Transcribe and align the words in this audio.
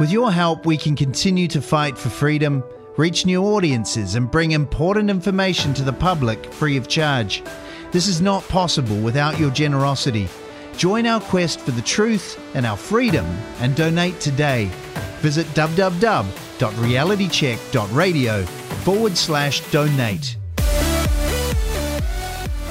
With 0.00 0.10
your 0.10 0.32
help, 0.32 0.64
we 0.64 0.78
can 0.78 0.96
continue 0.96 1.46
to 1.48 1.60
fight 1.60 1.98
for 1.98 2.08
freedom, 2.08 2.64
reach 2.96 3.26
new 3.26 3.44
audiences, 3.44 4.14
and 4.14 4.30
bring 4.30 4.52
important 4.52 5.10
information 5.10 5.74
to 5.74 5.84
the 5.84 5.92
public 5.92 6.42
free 6.54 6.78
of 6.78 6.88
charge. 6.88 7.42
This 7.92 8.08
is 8.08 8.22
not 8.22 8.42
possible 8.48 8.96
without 8.96 9.38
your 9.38 9.50
generosity. 9.50 10.26
Join 10.78 11.06
our 11.06 11.20
quest 11.20 11.60
for 11.60 11.72
the 11.72 11.82
truth 11.82 12.42
and 12.54 12.64
our 12.64 12.78
freedom 12.78 13.26
and 13.58 13.76
donate 13.76 14.18
today. 14.20 14.70
Visit 15.18 15.46
www.realitycheck.radio 15.48 18.44
forward 18.46 19.18
slash 19.18 19.70
donate. 19.70 20.38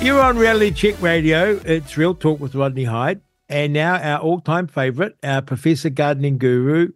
You're 0.02 0.20
on 0.20 0.36
Reality 0.36 0.72
Check 0.72 1.00
Radio. 1.00 1.62
It's 1.64 1.96
Real 1.96 2.16
Talk 2.16 2.40
with 2.40 2.56
Rodney 2.56 2.86
Hide. 2.86 3.22
And 3.48 3.74
now 3.74 3.98
our 3.98 4.20
all 4.20 4.40
time 4.40 4.66
favourite, 4.66 5.14
our 5.24 5.44
Professor 5.44 5.92
Gardening 5.92 6.40
Guru, 6.40 6.94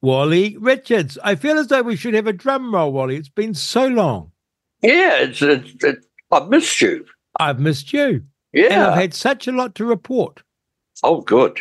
Wally 0.00 0.56
Richards. 0.58 1.18
I 1.24 1.34
feel 1.34 1.58
as 1.58 1.68
though 1.68 1.82
we 1.82 1.96
should 1.96 2.14
have 2.14 2.26
a 2.26 2.32
drum 2.32 2.74
roll, 2.74 2.92
Wally. 2.92 3.16
It's 3.16 3.28
been 3.28 3.54
so 3.54 3.86
long. 3.86 4.32
Yeah, 4.82 5.22
it's, 5.22 5.42
it's, 5.42 5.84
it, 5.84 6.04
I've 6.30 6.48
missed 6.48 6.80
you. 6.80 7.04
I've 7.40 7.58
missed 7.58 7.92
you. 7.92 8.24
Yeah. 8.52 8.66
And 8.66 8.82
I've 8.82 8.98
had 8.98 9.14
such 9.14 9.48
a 9.48 9.52
lot 9.52 9.74
to 9.76 9.84
report. 9.84 10.42
Oh, 11.02 11.20
good. 11.20 11.60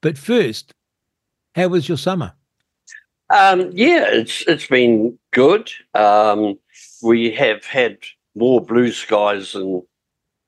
But 0.00 0.18
first, 0.18 0.72
how 1.54 1.68
was 1.68 1.88
your 1.88 1.98
summer? 1.98 2.34
Um, 3.30 3.70
yeah, 3.72 4.04
it's 4.08 4.42
it's 4.46 4.66
been 4.66 5.18
good. 5.30 5.70
Um, 5.94 6.58
we 7.02 7.30
have 7.32 7.64
had 7.64 7.98
more 8.34 8.60
blue 8.60 8.92
skies 8.92 9.52
than 9.52 9.82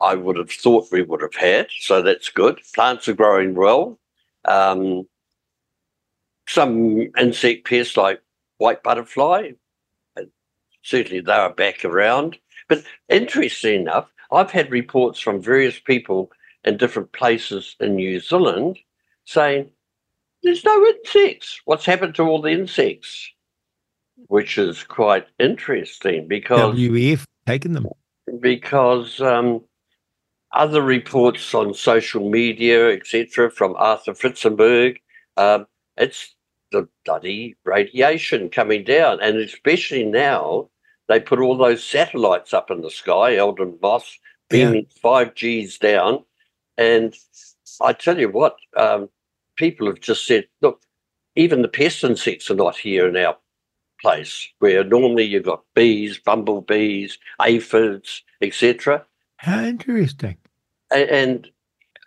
I 0.00 0.14
would 0.14 0.36
have 0.36 0.50
thought 0.50 0.92
we 0.92 1.02
would 1.02 1.22
have 1.22 1.34
had, 1.34 1.68
so 1.80 2.02
that's 2.02 2.28
good. 2.28 2.60
Plants 2.74 3.08
are 3.08 3.14
growing 3.14 3.54
well. 3.54 3.98
Um, 4.44 5.06
some 6.46 7.10
insect 7.18 7.66
pests 7.66 7.96
like 7.96 8.20
white 8.58 8.82
butterfly, 8.82 9.52
certainly 10.82 11.20
they 11.20 11.32
are 11.32 11.52
back 11.52 11.84
around. 11.84 12.38
But 12.68 12.84
interesting 13.08 13.82
enough, 13.82 14.08
I've 14.30 14.50
had 14.50 14.70
reports 14.70 15.20
from 15.20 15.42
various 15.42 15.78
people 15.78 16.30
in 16.64 16.76
different 16.76 17.12
places 17.12 17.76
in 17.80 17.96
New 17.96 18.20
Zealand 18.20 18.78
saying 19.24 19.70
there's 20.42 20.64
no 20.64 20.86
insects. 20.86 21.60
What's 21.64 21.86
happened 21.86 22.14
to 22.16 22.22
all 22.22 22.40
the 22.40 22.50
insects? 22.50 23.30
Which 24.28 24.58
is 24.58 24.84
quite 24.84 25.26
interesting 25.38 26.28
because 26.28 26.76
WEF 26.76 27.24
taken 27.46 27.72
them 27.72 27.86
because 28.40 29.20
um, 29.20 29.62
other 30.52 30.82
reports 30.82 31.54
on 31.54 31.74
social 31.74 32.28
media, 32.30 32.90
etc., 32.92 33.50
from 33.50 33.74
Arthur 33.76 34.12
Firstenberg, 34.12 34.98
um, 35.36 35.66
it's 35.96 36.33
the 36.74 36.88
bloody 37.04 37.56
radiation 37.64 38.50
coming 38.50 38.84
down, 38.84 39.20
and 39.22 39.38
especially 39.38 40.04
now 40.04 40.68
they 41.08 41.20
put 41.20 41.40
all 41.40 41.56
those 41.56 41.84
satellites 41.84 42.52
up 42.52 42.70
in 42.70 42.82
the 42.82 42.90
sky, 42.90 43.36
Elon 43.36 43.78
Musk 43.80 44.18
beaming 44.50 44.86
five 45.02 45.34
Gs 45.34 45.78
down, 45.78 46.24
and 46.76 47.14
I 47.80 47.92
tell 47.92 48.18
you 48.18 48.28
what, 48.28 48.56
um, 48.76 49.08
people 49.56 49.86
have 49.86 50.00
just 50.00 50.26
said, 50.26 50.46
look, 50.60 50.82
even 51.36 51.62
the 51.62 51.68
pest 51.68 52.04
insects 52.04 52.50
are 52.50 52.54
not 52.54 52.76
here 52.76 53.08
in 53.08 53.16
our 53.16 53.36
place, 54.00 54.48
where 54.58 54.84
normally 54.84 55.24
you've 55.24 55.44
got 55.44 55.64
bees, 55.74 56.18
bumblebees, 56.18 57.18
aphids, 57.40 58.22
etc. 58.40 59.04
How 59.36 59.62
interesting. 59.62 60.36
And, 60.92 61.10
and 61.10 61.50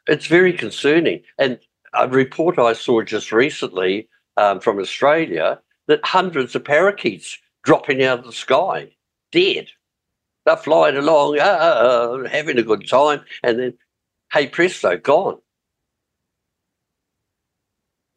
it's 0.07 0.27
very 0.27 0.53
concerning. 0.53 1.21
And 1.37 1.59
a 1.93 2.07
report 2.07 2.59
I 2.59 2.73
saw 2.73 3.02
just 3.02 3.31
recently 3.31 4.07
um, 4.38 4.59
from 4.59 4.80
Australia 4.80 5.59
that 5.88 5.99
hundreds 6.05 6.55
of 6.55 6.63
parakeets 6.63 7.38
dropping 7.63 8.03
out 8.03 8.19
of 8.19 8.25
the 8.25 8.31
sky, 8.33 8.89
dead. 9.31 9.67
They're 10.45 10.55
flying 10.58 10.95
along, 10.95 11.39
uh, 11.39 12.25
having 12.30 12.58
a 12.58 12.64
good 12.64 12.87
time, 12.87 13.21
and 13.43 13.59
then, 13.59 13.73
hey 14.31 14.48
presto, 14.48 14.98
gone. 14.98 15.37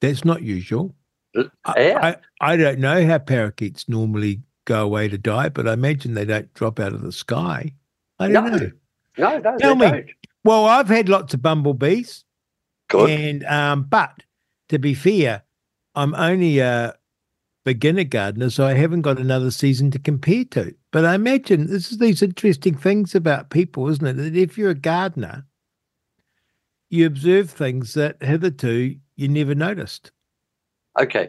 That's 0.01 0.25
not 0.25 0.43
usual. 0.43 0.95
Uh, 1.37 1.45
Yeah. 1.77 1.99
I, 2.01 2.09
I, 2.09 2.17
I 2.53 2.57
don't 2.57 2.79
know 2.79 3.05
how 3.07 3.19
parakeets 3.19 3.89
normally 3.89 4.41
go 4.65 4.85
away 4.85 5.09
to 5.09 5.19
die, 5.19 5.49
but 5.49 5.69
I 5.69 5.73
imagine 5.75 6.15
they 6.15 6.25
don't 6.25 6.53
drop 6.55 6.81
out 6.81 6.93
of 6.93 7.03
the 7.03 7.13
sky. 7.13 7.73
I 8.19 8.29
don't 8.29 8.51
No. 8.51 8.57
know. 8.57 8.71
no, 9.19 9.39
no, 9.39 9.59
Tell 9.59 9.75
me. 9.75 9.91
don't. 9.91 10.11
Well, 10.45 10.65
I've 10.67 10.89
had 10.89 11.09
lots 11.09 11.35
of 11.35 11.43
bumblebees, 11.43 12.25
Good. 12.89 13.11
and 13.11 13.45
um, 13.45 13.83
but 13.85 14.23
to 14.71 14.79
be 14.79 14.95
fair, 14.95 15.43
I'm 15.95 16.15
only 16.15 16.59
a 16.61 16.95
beginner 17.65 18.05
gardener, 18.05 18.51
so 18.51 18.67
I 18.67 18.75
haven't 18.75 19.03
got 19.03 19.19
another 19.19 19.51
season 19.51 19.91
to 19.93 19.99
compare 19.99 20.45
to. 20.53 20.75
But 20.93 21.05
I 21.05 21.15
imagine 21.15 21.67
this 21.67 21.93
is 21.93 21.99
these 21.99 22.23
interesting 22.23 22.77
things 22.77 23.15
about 23.15 23.51
people, 23.51 23.89
isn't 23.89 24.07
it? 24.07 24.15
That 24.15 24.37
if 24.37 24.57
you're 24.57 24.71
a 24.71 24.75
gardener, 24.75 25.47
you 26.89 27.07
observe 27.07 27.51
things 27.51 27.95
that 27.95 28.23
hitherto 28.23 28.97
you 29.17 29.29
never 29.29 29.55
noticed. 29.55 30.11
Okay. 30.99 31.29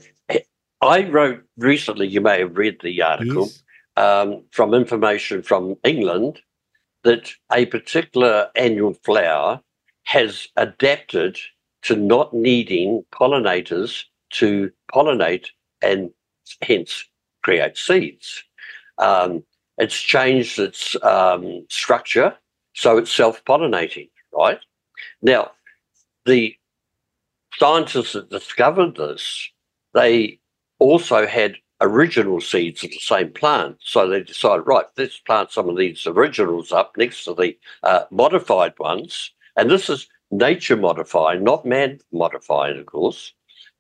I 0.82 1.08
wrote 1.10 1.44
recently, 1.58 2.08
you 2.08 2.22
may 2.22 2.40
have 2.40 2.58
read 2.58 2.78
the 2.82 3.02
article, 3.04 3.44
Yes. 3.48 3.64
um, 3.98 4.44
from 4.52 4.74
information 4.74 5.44
from 5.44 5.76
England 5.84 6.42
that 7.04 7.32
a 7.54 7.68
particular 7.68 8.50
annual 8.56 8.94
flower 9.04 9.62
has 10.04 10.48
adapted 10.56 11.38
to 11.84 11.96
not 11.96 12.34
needing 12.34 13.04
pollinators 13.14 14.06
to 14.32 14.72
pollinate 14.94 15.48
and 15.82 16.12
hence 16.62 17.06
create 17.44 17.78
seeds. 17.78 18.44
Um, 18.98 19.44
it's 19.78 20.00
changed 20.00 20.60
its 20.60 20.96
um, 21.04 21.66
structure 21.70 22.36
so 22.74 22.98
it's 22.98 23.12
self 23.12 23.44
pollinating, 23.46 24.10
right? 24.34 24.60
Now, 25.22 25.52
the 26.26 26.56
scientists 27.58 28.14
that 28.14 28.30
discovered 28.30 28.96
this, 28.96 29.50
they 29.94 30.40
also 30.80 31.28
had 31.28 31.58
original 31.82 32.40
seeds 32.40 32.84
of 32.84 32.92
the 32.92 33.00
same 33.00 33.32
plant. 33.34 33.78
So 33.82 34.08
they 34.08 34.22
decided, 34.22 34.64
right, 34.64 34.86
let's 34.98 35.20
plant 35.20 35.52
some 35.52 35.68
of 35.68 35.78
these 35.78 36.06
originals 36.06 36.72
up 36.72 36.96
next 36.96 37.26
to 37.26 37.34
the 37.34 37.58
uh, 37.84 38.04
modified 38.12 38.74
ones. 38.80 39.32
And 39.58 39.70
this 39.70 39.90
is 39.90 40.08
nature 40.30 40.78
modifying, 40.78 41.44
not 41.44 41.66
man 41.66 42.00
modifying, 42.12 42.80
of 42.80 42.86
course. 42.86 43.34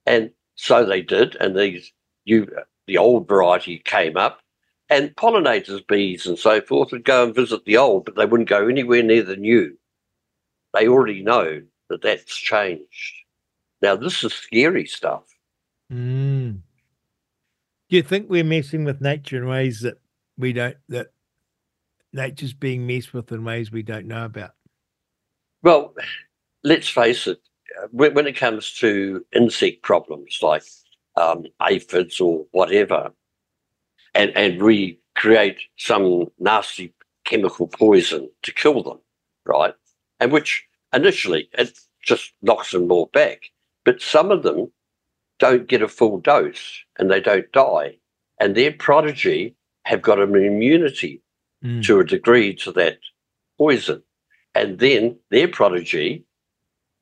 And 0.05 0.31
so 0.61 0.85
they 0.85 1.01
did, 1.01 1.35
and 1.37 1.57
these 1.57 1.91
you 2.23 2.47
the 2.85 2.99
old 2.99 3.27
variety 3.27 3.79
came 3.79 4.15
up, 4.15 4.41
and 4.91 5.15
pollinators, 5.15 5.85
bees, 5.87 6.27
and 6.27 6.37
so 6.37 6.61
forth 6.61 6.91
would 6.91 7.03
go 7.03 7.23
and 7.23 7.33
visit 7.33 7.65
the 7.65 7.77
old, 7.77 8.05
but 8.05 8.15
they 8.15 8.27
wouldn't 8.27 8.47
go 8.47 8.67
anywhere 8.67 9.01
near 9.01 9.23
the 9.23 9.35
new. 9.35 9.75
They 10.75 10.87
already 10.87 11.23
know 11.23 11.63
that 11.89 12.03
that's 12.03 12.37
changed. 12.37 13.13
Now 13.81 13.95
this 13.95 14.23
is 14.23 14.33
scary 14.33 14.85
stuff. 14.85 15.23
Mm. 15.91 16.59
Do 17.89 17.95
you 17.95 18.03
think 18.03 18.29
we're 18.29 18.43
messing 18.43 18.83
with 18.83 19.01
nature 19.01 19.37
in 19.37 19.47
ways 19.47 19.81
that 19.81 19.99
we 20.37 20.53
don't 20.53 20.77
that 20.89 21.07
nature's 22.13 22.53
being 22.53 22.85
messed 22.85 23.15
with 23.15 23.31
in 23.31 23.43
ways 23.43 23.71
we 23.71 23.81
don't 23.81 24.05
know 24.05 24.25
about? 24.25 24.51
Well, 25.63 25.95
let's 26.63 26.87
face 26.87 27.25
it, 27.25 27.39
when, 27.91 28.13
when 28.13 28.27
it 28.27 28.35
comes 28.35 28.73
to 28.75 29.25
insect 29.33 29.83
problems 29.83 30.39
like 30.41 30.63
um, 31.15 31.45
aphids 31.61 32.19
or 32.19 32.45
whatever, 32.51 33.11
and, 34.13 34.31
and 34.35 34.61
we 34.61 34.99
create 35.15 35.59
some 35.77 36.27
nasty 36.39 36.93
chemical 37.25 37.67
poison 37.67 38.29
to 38.43 38.51
kill 38.53 38.83
them, 38.83 38.99
right? 39.45 39.73
And 40.19 40.31
which 40.31 40.65
initially 40.93 41.49
it 41.53 41.77
just 42.03 42.33
knocks 42.41 42.71
them 42.71 42.87
more 42.87 43.07
back. 43.13 43.43
But 43.83 44.01
some 44.01 44.31
of 44.31 44.43
them 44.43 44.71
don't 45.39 45.67
get 45.67 45.81
a 45.81 45.87
full 45.87 46.19
dose 46.19 46.83
and 46.97 47.09
they 47.09 47.19
don't 47.19 47.51
die. 47.51 47.97
And 48.39 48.55
their 48.55 48.71
prodigy 48.71 49.55
have 49.85 50.01
got 50.01 50.19
an 50.19 50.35
immunity 50.35 51.21
Mm. 51.63 51.85
to 51.85 51.99
a 51.99 52.03
degree 52.03 52.55
to 52.55 52.71
that 52.71 52.97
poison. 53.59 54.01
And 54.55 54.79
then 54.79 55.19
their 55.29 55.47
prodigy 55.47 56.25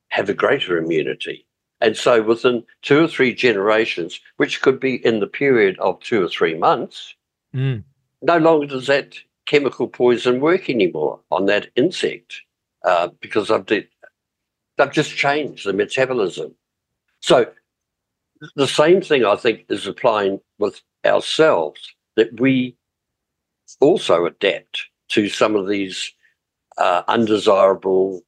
have 0.09 0.29
a 0.29 0.33
greater 0.33 0.77
immunity. 0.77 1.45
And 1.81 1.95
so 1.95 2.21
within 2.21 2.63
two 2.81 3.03
or 3.03 3.07
three 3.07 3.33
generations, 3.33 4.19
which 4.37 4.61
could 4.61 4.79
be 4.79 5.03
in 5.05 5.19
the 5.19 5.27
period 5.27 5.77
of 5.79 5.99
two 6.01 6.23
or 6.23 6.29
three 6.29 6.55
months, 6.55 7.15
Mm. 7.55 7.83
no 8.21 8.37
longer 8.37 8.67
does 8.67 8.85
that 8.85 9.15
chemical 9.47 9.87
poison 9.87 10.39
work 10.39 10.69
anymore 10.69 11.19
on 11.31 11.47
that 11.47 11.69
insect 11.75 12.41
uh, 12.85 13.07
because 13.21 13.47
the, 13.47 13.87
they've 14.77 14.91
just 14.91 15.15
changed 15.15 15.65
the 15.65 15.73
metabolism. 15.73 16.53
So 17.21 17.51
the 18.55 18.67
same 18.67 19.01
thing 19.01 19.25
I 19.25 19.35
think 19.35 19.65
is 19.69 19.87
applying 19.87 20.39
with 20.59 20.79
ourselves 21.03 21.95
that 22.15 22.39
we 22.39 22.75
also 23.79 24.25
adapt 24.25 24.85
to 25.09 25.27
some 25.27 25.55
of 25.55 25.67
these 25.67 26.13
uh, 26.77 27.01
undesirable 27.07 28.21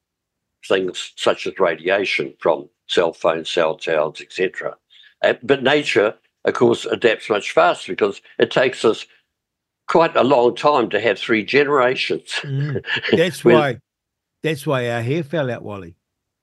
things 0.67 1.13
such 1.15 1.47
as 1.47 1.59
radiation 1.59 2.33
from 2.39 2.69
cell 2.87 3.13
phones, 3.13 3.49
cell 3.49 3.77
towers, 3.77 4.21
etc. 4.21 4.75
But 5.21 5.63
nature, 5.63 6.15
of 6.45 6.53
course, 6.53 6.85
adapts 6.85 7.29
much 7.29 7.51
faster 7.51 7.91
because 7.91 8.21
it 8.39 8.51
takes 8.51 8.83
us 8.83 9.05
quite 9.87 10.15
a 10.15 10.23
long 10.23 10.55
time 10.55 10.89
to 10.89 10.99
have 10.99 11.19
three 11.19 11.43
generations. 11.43 12.23
Mm. 12.43 12.83
That's 13.11 13.43
why. 13.43 13.79
That's 14.43 14.65
why 14.65 14.89
our 14.89 15.01
hair 15.03 15.23
fell 15.23 15.51
out, 15.51 15.61
Wally. 15.61 15.95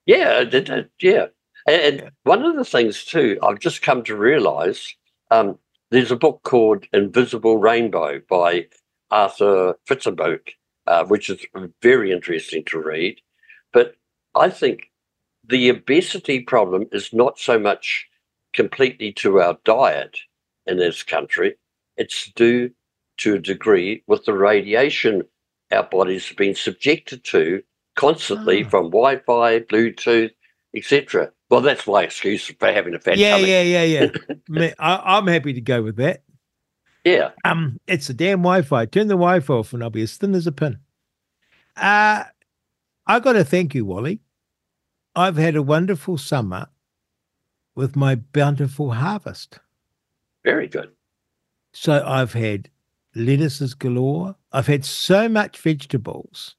Yeah, 0.05 0.39
it, 0.41 0.53
it, 0.53 0.89
yeah. 1.01 1.25
And, 1.67 1.97
yeah. 1.97 2.09
one 2.23 2.43
of 2.43 2.55
the 2.55 2.63
things 2.63 3.03
too, 3.03 3.37
I've 3.43 3.59
just 3.59 3.81
come 3.81 4.03
to 4.05 4.15
realise, 4.15 4.95
um, 5.31 5.59
there's 5.91 6.11
a 6.11 6.15
book 6.15 6.41
called 6.43 6.85
Invisible 6.93 7.57
Rainbow 7.57 8.21
by 8.29 8.67
Arthur 9.11 9.75
Firstenberg, 9.87 10.39
uh, 10.87 11.03
which 11.05 11.29
is 11.29 11.45
very 11.81 12.11
interesting 12.11 12.63
to 12.65 12.79
read. 12.79 13.19
I 14.35 14.49
think 14.49 14.91
the 15.47 15.69
obesity 15.69 16.41
problem 16.41 16.85
is 16.91 17.13
not 17.13 17.39
so 17.39 17.57
much 17.59 18.07
completely 18.53 19.11
to 19.13 19.41
our 19.41 19.57
diet 19.63 20.17
in 20.65 20.77
this 20.77 21.03
country, 21.03 21.55
it's 21.97 22.31
due 22.35 22.71
to 23.17 23.35
a 23.35 23.39
degree 23.39 24.03
with 24.07 24.25
the 24.25 24.33
radiation 24.33 25.23
our 25.71 25.83
bodies 25.83 26.27
have 26.27 26.37
been 26.37 26.55
subjected 26.55 27.23
to 27.23 27.61
constantly 27.95 28.63
oh. 28.63 28.69
from 28.69 28.85
Wi-Fi, 28.85 29.59
Bluetooth, 29.61 30.31
etc. 30.75 31.31
Well, 31.49 31.61
that's 31.61 31.85
my 31.85 32.03
excuse 32.03 32.47
for 32.59 32.71
having 32.71 32.95
a 32.95 32.99
fat 32.99 33.17
yeah, 33.17 33.37
tummy. 33.37 33.49
Yeah, 33.49 33.61
yeah, 33.61 33.83
yeah, 33.83 34.07
yeah. 34.49 34.73
I'm 34.79 35.27
happy 35.27 35.53
to 35.53 35.61
go 35.61 35.83
with 35.83 35.97
that. 35.97 36.23
Yeah. 37.03 37.31
Um, 37.43 37.79
it's 37.87 38.09
a 38.09 38.13
damn 38.13 38.39
Wi-Fi. 38.39 38.85
Turn 38.85 39.07
the 39.07 39.15
Wi-Fi 39.15 39.53
off, 39.53 39.73
and 39.73 39.83
I'll 39.83 39.89
be 39.89 40.01
as 40.01 40.17
thin 40.17 40.35
as 40.35 40.47
a 40.47 40.51
pin. 40.51 40.79
Uh 41.75 42.23
I 43.09 43.19
got 43.19 43.33
to 43.33 43.43
thank 43.43 43.73
you, 43.73 43.85
Wally. 43.85 44.19
I've 45.15 45.35
had 45.35 45.55
a 45.55 45.63
wonderful 45.63 46.19
summer 46.19 46.67
with 47.75 47.95
my 47.95 48.13
bountiful 48.13 48.91
harvest. 48.91 49.59
Very 50.45 50.67
good. 50.67 50.91
So 51.73 52.03
I've 52.05 52.33
had 52.33 52.69
lettuces 53.15 53.73
galore. 53.73 54.35
I've 54.51 54.67
had 54.67 54.85
so 54.85 55.27
much 55.27 55.57
vegetables 55.57 56.55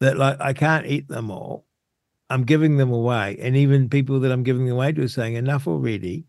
that 0.00 0.18
like 0.18 0.38
I 0.38 0.52
can't 0.52 0.84
eat 0.84 1.08
them 1.08 1.30
all. 1.30 1.64
I'm 2.28 2.44
giving 2.44 2.76
them 2.76 2.92
away. 2.92 3.38
And 3.40 3.56
even 3.56 3.88
people 3.88 4.20
that 4.20 4.30
I'm 4.30 4.42
giving 4.42 4.66
them 4.66 4.74
away 4.74 4.92
to 4.92 5.04
are 5.04 5.08
saying 5.08 5.36
enough 5.36 5.66
already. 5.66 6.26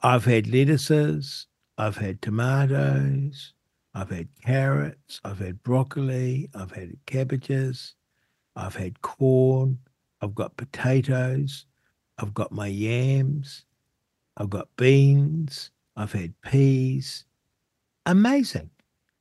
I've 0.00 0.24
had 0.24 0.46
lettuces, 0.46 1.48
I've 1.76 1.96
had 1.96 2.22
tomatoes, 2.22 3.52
I've 3.94 4.10
had 4.10 4.28
carrots, 4.44 5.20
I've 5.24 5.40
had 5.40 5.64
broccoli, 5.64 6.48
I've 6.54 6.70
had 6.70 6.92
cabbages, 7.06 7.96
I've 8.58 8.74
had 8.74 9.00
corn, 9.02 9.78
I've 10.20 10.34
got 10.34 10.56
potatoes, 10.56 11.64
I've 12.18 12.34
got 12.34 12.50
my 12.50 12.66
yams, 12.66 13.64
I've 14.36 14.50
got 14.50 14.68
beans, 14.76 15.70
I've 15.96 16.12
had 16.12 16.34
peas. 16.42 17.24
Amazing. 18.06 18.70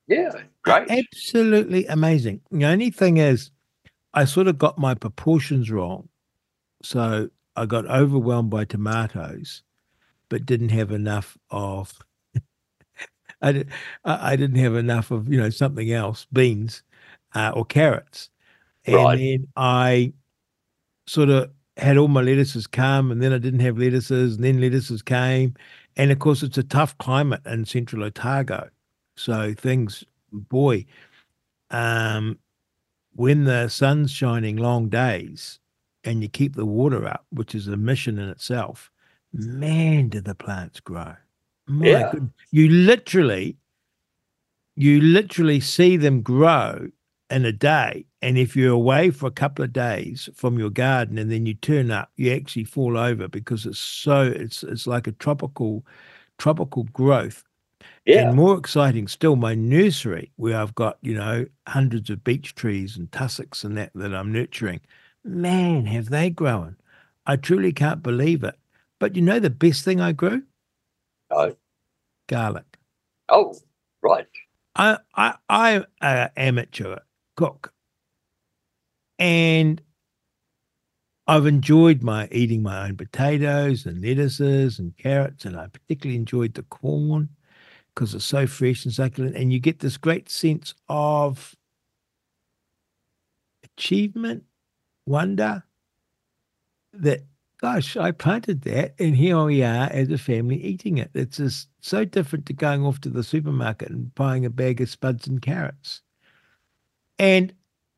Yeah, 0.08 0.32
great. 0.64 0.90
Absolutely 0.90 1.86
amazing. 1.86 2.42
The 2.50 2.66
only 2.66 2.90
thing 2.90 3.18
is, 3.18 3.52
I 4.14 4.26
sort 4.26 4.48
of 4.48 4.58
got 4.58 4.80
my 4.80 4.96
proportions 4.96 5.70
wrong. 5.70 6.10
So 6.82 7.30
I 7.56 7.66
got 7.68 7.86
overwhelmed 7.86 8.50
by 8.50 8.66
tomatoes, 8.66 9.62
but 10.30 10.46
didn't 10.48 10.70
have 10.70 10.92
enough 10.92 11.38
of. 11.52 11.94
I, 13.42 13.52
did, 13.52 13.70
I 14.04 14.36
didn't 14.36 14.60
have 14.60 14.76
enough 14.76 15.12
of 15.12 15.32
you 15.32 15.38
know 15.38 15.52
something 15.52 15.92
else, 15.92 16.26
beans 16.34 16.82
uh, 17.36 17.52
or 17.54 17.66
carrots. 17.66 18.30
And 18.88 18.96
right. 18.96 19.18
then 19.18 19.48
I 19.56 20.14
sort 21.06 21.30
of 21.30 21.52
had 21.78 21.98
all 21.98 22.08
my 22.08 22.22
lettuces 22.22 22.66
come, 22.66 23.12
and 23.12 23.22
then 23.22 23.34
I 23.34 23.38
didn't 23.38 23.60
have 23.60 23.78
lettuces, 23.78 24.36
and 24.36 24.44
then 24.44 24.60
lettuces 24.60 25.02
came. 25.02 25.54
And 25.96 26.12
of 26.12 26.20
course, 26.20 26.44
it's 26.44 26.58
a 26.58 26.64
tough 26.64 26.98
climate 26.98 27.42
in 27.46 27.66
central 27.66 28.04
Otago. 28.04 28.70
So 29.16 29.54
things, 29.54 30.04
boy, 30.32 30.86
um, 31.72 32.40
when 33.16 33.44
the 33.46 33.68
sun's 33.68 34.12
shining 34.12 34.58
long 34.58 34.90
days 34.90 35.60
and 36.04 36.22
you 36.22 36.30
keep 36.30 36.56
the 36.56 36.66
water 36.66 37.08
up, 37.08 37.26
which 37.32 37.56
is 37.56 37.68
a 37.68 37.78
mission 37.78 38.20
in 38.20 38.30
itself, 38.30 38.92
man, 39.34 40.10
do 40.10 40.22
the 40.22 40.36
plants 40.36 40.80
grow. 40.80 41.16
My 41.68 41.88
yeah. 41.88 42.14
You 42.52 42.70
literally, 42.70 43.58
you 44.76 45.02
literally 45.02 45.60
see 45.60 45.98
them 45.98 46.22
grow 46.22 46.88
in 47.30 47.46
a 47.46 47.52
day. 47.52 48.06
And 48.22 48.38
if 48.38 48.56
you're 48.56 48.74
away 48.74 49.12
for 49.12 49.28
a 49.28 49.32
couple 49.32 49.64
of 49.64 49.74
days 49.74 50.28
from 50.34 50.58
your 50.58 50.72
garden 50.72 51.18
and 51.18 51.32
then 51.32 51.46
you 51.46 51.54
turn 51.54 51.92
up, 51.92 52.12
you 52.16 52.34
actually 52.34 52.64
fall 52.64 52.98
over 52.98 53.28
because 53.28 53.66
it's 53.66 53.80
so 53.80 54.22
it's 54.22 54.64
it's 54.64 54.88
like 54.88 55.06
a 55.08 55.12
tropical 55.14 55.86
tropical 56.38 56.84
growth. 56.86 57.44
Yeah. 58.06 58.28
And 58.28 58.36
more 58.36 58.58
exciting 58.58 59.08
still, 59.08 59.36
my 59.36 59.54
nursery, 59.54 60.32
where 60.38 60.58
I've 60.58 60.74
got, 60.76 60.98
you 61.02 61.14
know, 61.14 61.46
hundreds 61.68 62.10
of 62.10 62.24
beech 62.24 62.56
trees 62.56 62.98
and 62.98 63.12
tussocks 63.12 63.64
and 63.64 63.78
that 63.78 63.92
that 63.94 64.16
I'm 64.16 64.32
nurturing. 64.32 64.82
Man, 65.24 65.86
have 65.86 66.10
they 66.10 66.30
grown. 66.30 66.78
I 67.26 67.36
truly 67.36 67.74
can't 67.74 68.02
believe 68.02 68.44
it. 68.44 68.56
But 69.00 69.16
you 69.16 69.22
know 69.22 69.40
the 69.40 69.50
best 69.50 69.86
thing 69.86 70.02
I 70.02 70.12
grew? 70.12 70.44
Oh. 71.30 71.56
Garlic. 72.28 72.78
Oh, 73.30 73.56
right. 74.02 74.28
I 74.76 74.98
I 75.16 75.36
I'm 75.50 75.86
an 76.02 76.18
uh, 76.18 76.30
amateur 76.36 76.98
cook. 77.36 77.74
And 79.20 79.82
I've 81.28 81.46
enjoyed 81.46 82.04
my 82.04 82.28
eating 82.32 82.64
my 82.64 82.88
own 82.88 82.98
potatoes 82.98 83.86
and 83.86 84.02
lettuces 84.02 84.80
and 84.80 84.96
carrots, 84.98 85.46
and 85.46 85.58
I 85.58 85.68
particularly 85.68 86.18
enjoyed 86.18 86.54
the 86.54 86.64
corn 86.64 87.30
because 87.94 88.14
it's 88.14 88.26
so 88.26 88.48
fresh 88.48 88.86
and 88.86 88.94
succulent, 88.94 89.36
and 89.36 89.52
you 89.52 89.60
get 89.60 89.80
this 89.80 89.98
great 89.98 90.30
sense 90.30 90.74
of 90.88 91.56
achievement, 93.64 94.44
wonder 95.06 95.64
that 96.94 97.22
gosh, 97.60 97.98
I 97.98 98.12
planted 98.12 98.62
that, 98.62 98.94
and 99.00 99.16
here 99.16 99.44
we 99.44 99.64
are 99.64 99.90
as 99.92 100.12
a 100.12 100.18
family 100.18 100.64
eating 100.64 101.00
it. 101.00 101.10
It's 101.16 101.38
just 101.38 101.70
so 101.82 102.06
different 102.06 102.46
to 102.46 102.54
going 102.54 102.86
off 102.86 103.02
to 103.02 103.10
the 103.10 103.24
supermarket 103.24 103.90
and 103.90 104.14
buying 104.14 104.46
a 104.46 104.50
bag 104.52 104.80
of 104.80 104.90
spuds 104.90 105.28
and 105.28 105.42
carrots 105.42 106.02
and 107.18 107.54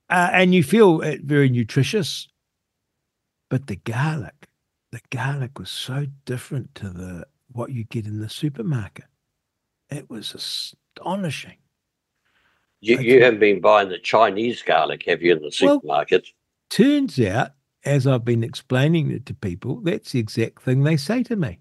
uh, 0.09 0.29
and 0.33 0.53
you 0.53 0.63
feel 0.63 1.01
it 1.01 1.21
very 1.21 1.49
nutritious. 1.49 2.27
But 3.49 3.67
the 3.67 3.77
garlic, 3.77 4.47
the 4.91 5.01
garlic 5.09 5.57
was 5.59 5.69
so 5.69 6.07
different 6.25 6.75
to 6.75 6.89
the 6.89 7.27
what 7.51 7.71
you 7.71 7.83
get 7.83 8.05
in 8.05 8.19
the 8.19 8.29
supermarket. 8.29 9.05
It 9.89 10.09
was 10.09 10.33
astonishing. 10.33 11.57
You, 12.81 12.99
you 12.99 13.23
haven't 13.23 13.39
been 13.39 13.59
buying 13.59 13.89
the 13.89 13.99
Chinese 13.99 14.61
garlic, 14.61 15.03
have 15.07 15.21
you, 15.21 15.35
in 15.35 15.41
the 15.41 15.51
supermarket? 15.51 16.23
Well, 16.23 16.87
turns 16.87 17.19
out, 17.19 17.51
as 17.83 18.07
I've 18.07 18.23
been 18.23 18.43
explaining 18.43 19.11
it 19.11 19.25
to 19.25 19.33
people, 19.33 19.81
that's 19.81 20.11
the 20.11 20.19
exact 20.19 20.61
thing 20.61 20.83
they 20.83 20.95
say 20.95 21.23
to 21.23 21.35
me. 21.35 21.59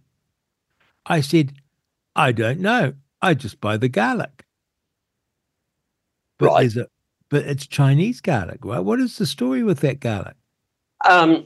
I 1.06 1.20
said, 1.22 1.54
I 2.14 2.32
don't 2.32 2.60
know. 2.60 2.94
I 3.20 3.34
just 3.34 3.60
buy 3.60 3.78
the 3.78 3.88
garlic. 3.88 4.44
But 6.38 6.46
right. 6.46 6.60
there's 6.60 6.76
a 6.76 6.86
but 7.28 7.44
it's 7.44 7.66
Chinese 7.66 8.20
garlic, 8.20 8.64
right? 8.64 8.80
What 8.80 9.00
is 9.00 9.18
the 9.18 9.26
story 9.26 9.62
with 9.62 9.80
that 9.80 10.00
garlic? 10.00 10.36
Um, 11.08 11.44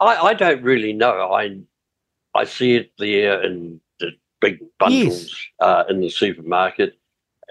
I, 0.00 0.16
I 0.16 0.34
don't 0.34 0.62
really 0.62 0.92
know. 0.92 1.32
I 1.32 1.58
I 2.34 2.44
see 2.44 2.76
it 2.76 2.92
there 2.98 3.42
in 3.42 3.80
the 4.00 4.12
big 4.40 4.60
bundles 4.78 5.30
yes. 5.30 5.36
uh, 5.60 5.84
in 5.88 6.00
the 6.00 6.10
supermarket, 6.10 6.98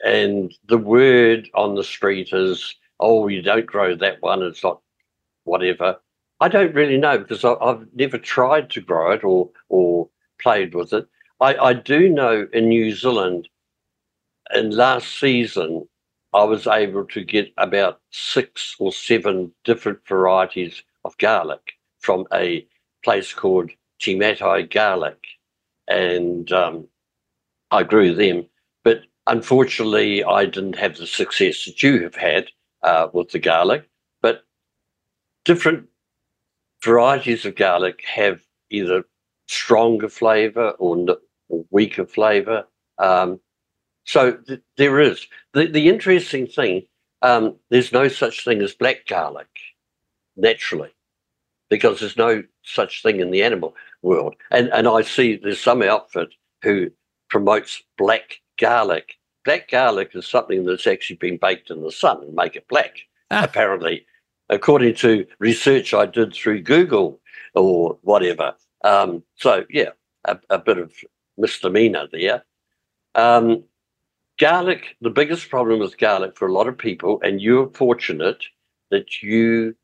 and 0.04 0.54
the 0.68 0.78
word 0.78 1.50
on 1.54 1.76
the 1.76 1.84
street 1.84 2.30
is, 2.34 2.76
"Oh, 3.00 3.28
you 3.28 3.42
don't 3.42 3.66
grow 3.66 3.96
that 3.96 4.22
one. 4.22 4.44
It's 4.44 4.64
not 4.64 4.82
whatever." 5.44 5.98
I 6.42 6.50
don't 6.50 6.76
really 6.76 6.98
know 6.98 7.18
because 7.18 7.46
I, 7.46 7.56
have 7.66 7.88
never 7.94 8.18
tried 8.18 8.70
to 8.72 8.82
grow 8.82 9.12
it 9.12 9.24
or 9.24 9.50
or 9.70 10.10
played 10.40 10.76
with 10.76 10.94
it. 10.94 11.08
I, 11.40 11.56
I 11.56 11.74
do 11.74 12.10
know 12.10 12.48
in 12.54 12.70
New 12.70 12.94
Zealand, 12.94 13.48
in 14.54 14.72
last 14.72 15.20
season, 15.20 15.88
I 16.36 16.44
was 16.44 16.68
able 16.68 17.06
to 17.06 17.24
get 17.24 17.54
about 17.56 18.02
six 18.12 18.76
or 18.78 18.92
seven 18.92 19.54
different 19.64 20.06
varieties 20.06 20.84
of 21.06 21.18
garlic 21.18 21.76
from 22.00 22.28
a 22.34 22.68
place 23.06 23.34
called 23.34 23.72
Timatai 24.02 24.70
Garlic. 24.70 25.24
And 25.88 26.52
um, 26.52 26.90
I 27.72 27.84
grew 27.84 28.14
them. 28.14 28.48
But 28.84 29.04
unfortunately, 29.28 30.26
I 30.26 30.44
didn't 30.44 30.76
have 30.76 30.98
the 30.98 31.08
success 31.08 31.64
that 31.66 31.82
you 31.82 32.04
have 32.04 32.16
had 32.16 32.48
uh, 32.84 33.08
with 33.14 33.30
the 33.30 33.40
garlic. 33.40 33.90
But 34.22 34.44
different 35.46 35.88
varieties 36.84 37.46
of 37.46 37.56
garlic 37.56 38.04
have 38.14 38.42
either 38.70 39.06
stronger 39.48 40.10
flavor 40.10 40.72
or, 40.80 40.98
or 41.48 41.66
weaker 41.70 42.06
flavor. 42.06 42.68
Um, 42.98 43.40
so 44.06 44.34
th- 44.34 44.62
there 44.78 45.00
is. 45.00 45.28
The, 45.54 45.68
the 45.68 45.90
interesting 45.90 46.48
thing, 46.48 46.84
um, 47.22 47.56
there's 47.70 47.92
no 47.92 48.08
such 48.08 48.44
thing 48.44 48.62
as 48.62 48.74
black 48.74 49.06
garlic 49.08 49.48
naturally 50.38 50.92
because 51.70 52.00
there's 52.00 52.18
no 52.18 52.44
such 52.64 53.04
thing 53.04 53.20
in 53.20 53.32
the 53.32 53.44
animal. 53.44 53.76
world. 54.06 54.36
And 54.52 54.70
and 54.70 54.88
I 54.88 55.02
see 55.02 55.36
there's 55.36 55.60
some 55.60 55.82
outfit 55.82 56.30
who 56.62 56.92
promotes 57.30 57.82
black 57.98 58.40
garlic. 58.58 59.16
Black 59.44 59.70
garlic 59.70 60.12
is 60.14 60.28
something 60.28 60.66
that's 60.66 60.88
actually 60.88 61.18
been 61.18 61.38
baked 61.38 61.70
in 61.70 61.82
the 61.82 61.92
sun 61.92 62.22
and 62.24 62.34
make 62.34 62.56
it 62.56 62.68
black, 62.68 62.98
ah. 63.32 63.44
apparently, 63.44 64.06
according 64.50 64.96
to 64.96 65.26
research 65.40 65.94
I 65.94 66.06
did 66.06 66.34
through 66.34 66.62
Google 66.62 67.20
or 67.54 67.98
whatever. 68.02 68.56
Um, 68.84 69.24
so 69.36 69.66
yeah, 69.70 69.90
a, 70.26 70.40
a, 70.50 70.60
bit 70.60 70.78
of 70.78 70.94
misdemeanor 71.38 72.08
there. 72.12 72.44
Um, 73.16 73.64
garlic, 74.40 74.96
the 75.02 75.10
biggest 75.10 75.50
problem 75.50 75.80
with 75.80 75.98
garlic 75.98 76.38
for 76.38 76.48
a 76.48 76.54
lot 76.54 76.68
of 76.68 76.78
people, 76.78 77.20
and 77.24 77.42
you're 77.42 77.70
fortunate 77.70 78.44
that 78.92 79.22
you 79.22 79.76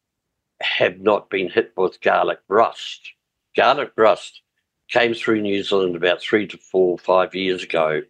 have 0.61 0.99
not 0.99 1.29
been 1.29 1.49
hit 1.49 1.73
with 1.75 2.01
garlic 2.01 2.39
rust. 2.47 3.11
Garlic 3.55 3.91
rust 3.97 4.41
came 4.89 5.13
through 5.13 5.41
New 5.41 5.63
Zealand 5.63 5.95
about 5.95 6.21
three 6.21 6.47
to 6.47 6.57
four, 6.57 6.97
five 6.97 7.33
years 7.33 7.63
ago 7.63 8.01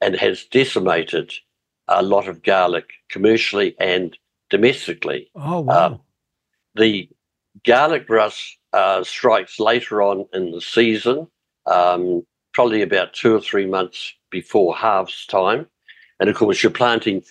and 0.00 0.14
has 0.16 0.44
decimated 0.44 1.32
a 1.88 2.02
lot 2.02 2.28
of 2.28 2.42
garlic 2.42 2.90
commercially 3.10 3.76
and 3.78 4.16
domestically. 4.48 5.30
Oh, 5.34 5.60
wow. 5.60 5.86
Um, 5.86 6.00
the 6.74 7.08
garlic 7.66 8.08
rust 8.08 8.58
uh, 8.72 9.04
strikes 9.04 9.60
later 9.60 10.02
on 10.02 10.26
in 10.32 10.52
the 10.52 10.60
season, 10.60 11.26
um, 11.66 12.24
probably 12.54 12.82
about 12.82 13.12
two 13.12 13.34
or 13.34 13.40
three 13.40 13.66
months 13.66 14.14
before 14.30 14.74
harvest 14.74 15.28
time. 15.28 15.66
And 16.20 16.28
of 16.28 16.36
course, 16.36 16.62
you're 16.62 16.70
planting 16.70 17.24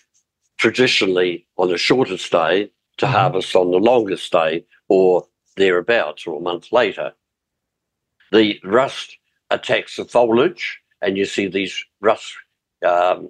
traditionally 0.58 1.48
on 1.58 1.70
the 1.70 1.78
shortest 1.78 2.32
day 2.32 2.72
to 2.98 3.06
mm-hmm. 3.06 3.16
harvest 3.16 3.56
on 3.56 3.72
the 3.72 3.78
longest 3.78 4.32
day 4.32 4.66
or 4.90 5.26
thereabouts 5.56 6.28
or 6.28 6.38
a 6.38 6.42
month 6.42 6.72
later. 6.72 7.14
The 8.32 8.60
rust 8.64 9.18
attacks 9.50 9.96
the 9.96 10.06
foliage, 10.06 10.80
and 11.02 11.18
you 11.18 11.26
see 11.26 11.48
these 11.48 11.84
rust 12.02 12.34
um, 12.86 13.30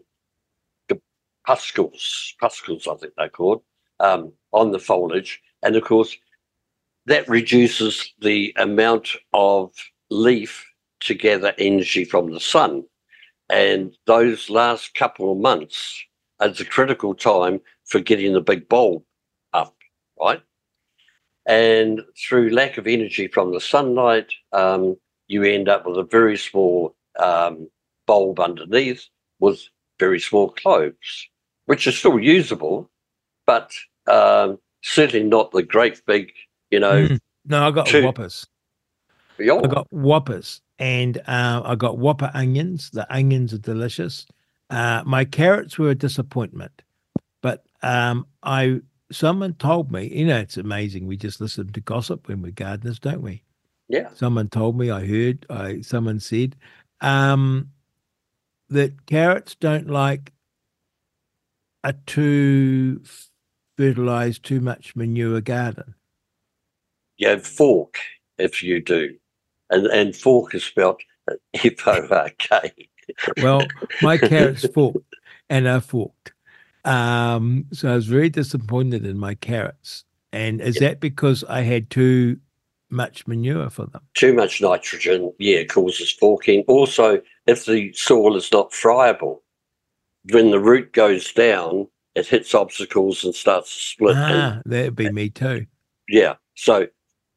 pustules, 1.46 2.36
I 2.42 2.96
think 2.96 3.14
they're 3.18 3.30
called, 3.30 3.62
um, 4.00 4.32
on 4.52 4.72
the 4.72 4.80
foliage. 4.80 5.42
And 5.64 5.76
of 5.76 5.84
course, 5.84 6.16
that 7.06 7.28
reduces 7.28 8.14
the 8.22 8.54
amount 8.58 9.10
of 9.34 9.72
leaf 10.10 10.66
to 11.02 11.14
gather 11.16 11.54
energy 11.58 12.06
from 12.06 12.32
the 12.32 12.40
sun. 12.40 12.84
And 13.50 13.96
those 14.06 14.50
last 14.50 14.94
couple 14.94 15.32
of 15.32 15.40
months 15.40 16.04
is 16.42 16.60
a 16.60 16.66
critical 16.66 17.16
time 17.16 17.62
for 17.86 18.00
getting 18.00 18.34
the 18.34 18.42
big 18.42 18.70
bulb 18.70 19.04
up, 19.54 19.76
right? 20.20 20.42
And 21.46 22.02
through 22.18 22.52
lack 22.52 22.78
of 22.78 22.86
energy 22.86 23.28
from 23.28 23.54
the 23.54 23.62
sunlight, 23.62 24.32
um, 24.54 24.98
you 25.28 25.44
end 25.44 25.68
up 25.68 25.86
with 25.86 25.98
a 25.98 26.04
very 26.04 26.38
small 26.38 26.96
um, 27.18 27.68
bulb 28.06 28.40
underneath 28.40 29.06
with 29.40 29.62
very 30.00 30.20
small 30.20 30.50
cloves, 30.50 31.28
which 31.66 31.88
are 31.88 31.92
still 31.92 32.20
usable, 32.20 32.90
but 33.46 33.72
um, 34.08 34.60
certainly 34.84 35.26
not 35.28 35.52
the 35.52 35.64
great 35.64 36.02
big, 36.06 36.32
you 36.70 36.80
know. 36.80 37.08
Mm. 37.08 37.20
No, 37.46 37.68
I 37.68 37.72
got 37.72 37.88
two... 37.88 38.04
whoppers. 38.04 38.46
I 39.40 39.68
got 39.68 39.88
whoppers, 39.92 40.62
and 40.80 41.18
uh, 41.28 41.62
I 41.64 41.76
got 41.76 41.98
whopper 41.98 42.32
onions. 42.34 42.90
The 42.92 43.12
onions 43.14 43.54
are 43.54 43.60
delicious. 43.60 44.26
Uh, 44.70 45.04
my 45.06 45.26
carrots 45.26 45.78
were 45.78 45.90
a 45.90 45.96
disappointment, 45.96 46.82
but 47.42 47.66
um, 47.84 48.26
I 48.44 48.82
someone 49.12 49.54
told 49.56 49.92
me, 49.92 50.08
you 50.08 50.26
know, 50.26 50.38
it's 50.38 50.58
amazing. 50.58 51.08
We 51.08 51.18
just 51.18 51.42
listen 51.42 51.72
to 51.72 51.82
gossip 51.82 52.28
when 52.28 52.42
we're 52.42 52.52
gardeners, 52.52 53.00
don't 53.00 53.22
we? 53.22 53.44
Yeah. 53.88 54.10
Someone 54.14 54.50
told 54.50 54.78
me, 54.78 54.92
I 54.92 55.06
heard, 55.06 55.46
I 55.50 55.82
someone 55.82 56.20
said 56.20 56.56
um, 57.02 57.72
that 58.70 59.06
carrots 59.08 59.56
don't 59.56 59.90
like 59.90 60.32
a 61.84 61.94
too 62.06 63.02
fertilized, 63.78 64.44
too 64.44 64.62
much 64.62 64.96
manure 64.96 65.42
garden. 65.42 65.96
You 67.18 67.30
have 67.30 67.46
fork 67.46 67.98
if 68.38 68.64
you 68.64 68.82
do, 68.82 69.18
and 69.70 69.88
and 69.88 70.16
fork 70.16 70.56
is 70.56 70.64
spelled 70.64 71.02
F 71.54 71.88
O 71.88 72.08
R 72.10 72.30
K. 72.38 72.72
Well, 73.42 73.62
my 74.02 74.18
carrots 74.30 74.68
forked 74.68 75.16
and 75.50 75.68
are 75.68 75.82
forked. 75.82 76.34
Um, 76.86 77.66
so 77.72 77.92
I 77.92 77.96
was 77.96 78.08
very 78.08 78.30
disappointed 78.30 79.06
in 79.06 79.18
my 79.18 79.36
carrots. 79.36 80.06
And 80.32 80.62
is 80.62 80.76
that 80.76 81.00
because 81.00 81.44
I 81.46 81.62
had 81.62 81.90
too 81.90 82.40
much 82.90 83.28
manure 83.28 83.70
for 83.70 83.88
them? 83.88 84.02
Too 84.14 84.34
much 84.34 84.62
nitrogen, 84.62 85.34
yeah, 85.40 85.64
causes 85.64 86.12
forking. 86.12 86.64
Also, 86.68 87.22
if 87.48 87.66
the 87.66 87.92
soil 87.94 88.36
is 88.36 88.52
not 88.52 88.74
friable, 88.74 89.44
when 90.32 90.52
the 90.52 90.60
root 90.60 90.94
goes 90.94 91.32
down, 91.34 91.88
it 92.16 92.28
hits 92.28 92.54
obstacles 92.54 93.24
and 93.24 93.34
starts 93.34 93.74
to 93.74 93.82
split. 93.82 94.16
Ah, 94.18 94.54
and, 94.54 94.64
that'd 94.66 94.96
be 94.96 95.12
me 95.12 95.30
too. 95.30 95.66
Yeah. 96.08 96.36
So 96.56 96.88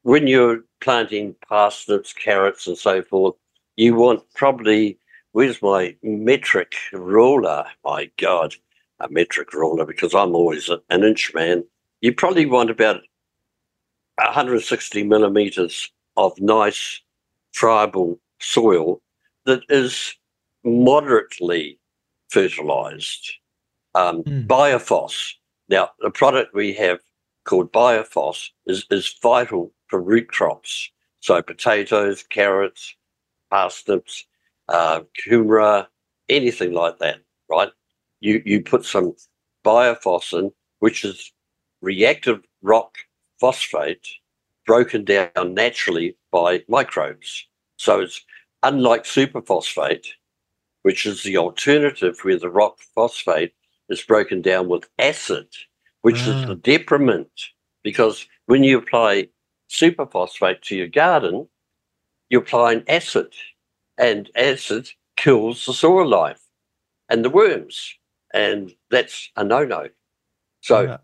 when 0.03 0.27
you're 0.27 0.61
planting 0.81 1.35
parsnips, 1.49 2.13
carrots, 2.13 2.67
and 2.67 2.77
so 2.77 3.03
forth, 3.03 3.35
you 3.77 3.95
want 3.95 4.23
probably, 4.35 4.99
where's 5.33 5.63
my 5.63 5.97
metric 6.03 6.75
ruler? 6.93 7.65
My 7.85 8.11
God, 8.19 8.55
a 9.01 9.09
metric 9.09 9.53
ruler 9.53 9.85
because 9.85 10.15
I'm 10.15 10.35
always 10.35 10.69
an 10.69 11.05
inch 11.05 11.33
man. 11.35 11.65
You 12.01 12.13
probably 12.13 12.47
want 12.47 12.71
about 12.71 13.01
160 14.17 15.05
millimeters 15.05 15.91
of 16.17 16.39
nice, 16.41 17.01
friable 17.53 18.19
soil 18.41 19.01
that 19.47 19.63
is 19.69 20.15
moderately 20.65 21.79
fertilized. 22.29 23.33
Um, 23.95 24.23
mm. 24.23 24.47
Biofos. 24.47 25.33
Now, 25.69 25.91
the 26.01 26.11
product 26.11 26.55
we 26.55 26.73
have 26.75 26.99
called 27.45 27.73
Biofos 27.73 28.49
is, 28.67 28.87
is 28.91 29.15
vital 29.23 29.73
for 29.89 30.01
root 30.01 30.29
crops. 30.29 30.91
So, 31.21 31.41
potatoes, 31.43 32.25
carrots, 32.29 32.95
parsnips, 33.51 34.25
uh, 34.69 35.03
kumara, 35.25 35.87
anything 36.29 36.73
like 36.73 36.99
that, 36.99 37.19
right? 37.49 37.71
you, 38.23 38.41
you 38.47 38.63
put 38.63 38.85
some 38.85 39.15
Biofos 39.65 40.39
in, 40.39 40.53
which 40.79 41.05
is 41.05 41.33
reactive 41.83 42.41
rock 42.63 42.97
phosphate 43.39 44.07
broken 44.65 45.05
down 45.05 45.55
naturally 45.55 46.17
by 46.31 46.63
microbes. 46.69 47.47
So 47.77 48.01
it's 48.01 48.25
unlike 48.63 49.03
superphosphate, 49.03 50.07
which 50.83 51.05
is 51.05 51.25
the 51.25 51.37
alternative 51.37 52.17
where 52.23 52.39
the 52.39 52.49
rock 52.49 52.79
phosphate 52.95 53.53
is 53.89 54.01
broken 54.03 54.41
down 54.41 54.69
with 54.69 54.89
acid, 55.01 55.49
which 56.03 56.21
is 56.21 56.47
the 56.47 56.55
detriment. 56.55 57.31
Because 57.83 58.27
when 58.47 58.63
you 58.63 58.79
apply 58.79 59.29
superphosphate 59.71 60.63
to 60.63 60.77
your 60.77 60.89
garden, 60.89 61.49
you 62.29 62.39
apply 62.39 62.75
an 62.75 62.85
acid, 62.89 63.35
and 63.99 64.31
acid 64.37 64.89
kills 65.17 65.67
the 65.67 65.73
soil 65.73 66.07
life 66.07 66.41
and 67.09 67.25
the 67.25 67.31
worms 67.31 67.95
and 68.33 68.73
that's 68.91 69.31
a 69.37 69.45
no-no. 69.45 69.89
So 70.61 70.83
yeah. 70.83 70.97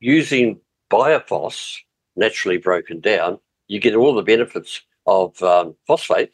using 0.00 0.60
biofos, 0.90 1.76
naturally 2.16 2.58
broken 2.58 3.00
down, 3.00 3.38
you 3.68 3.80
get 3.80 3.94
all 3.94 4.14
the 4.14 4.22
benefits 4.22 4.82
of 5.06 5.40
um, 5.42 5.74
phosphate 5.86 6.32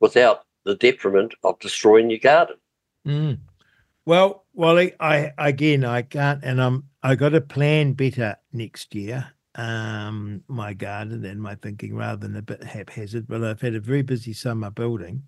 without 0.00 0.44
the 0.64 0.74
detriment 0.74 1.34
of 1.44 1.58
destroying 1.58 2.10
your 2.10 2.18
garden. 2.18 2.56
Mm. 3.06 3.38
Well, 4.04 4.44
Wally, 4.54 4.94
I 5.00 5.32
again 5.38 5.84
I 5.84 6.02
can't, 6.02 6.42
and 6.42 6.62
I'm 6.62 6.87
I 7.02 7.14
got 7.14 7.30
to 7.30 7.40
plan 7.40 7.92
better 7.92 8.36
next 8.52 8.94
year. 8.94 9.32
Um, 9.54 10.42
my 10.48 10.72
garden 10.72 11.24
and 11.24 11.40
my 11.40 11.54
thinking 11.56 11.94
rather 11.96 12.26
than 12.26 12.36
a 12.36 12.42
bit 12.42 12.62
haphazard. 12.62 13.26
But 13.28 13.44
I've 13.44 13.60
had 13.60 13.74
a 13.74 13.80
very 13.80 14.02
busy 14.02 14.32
summer 14.32 14.70
building, 14.70 15.22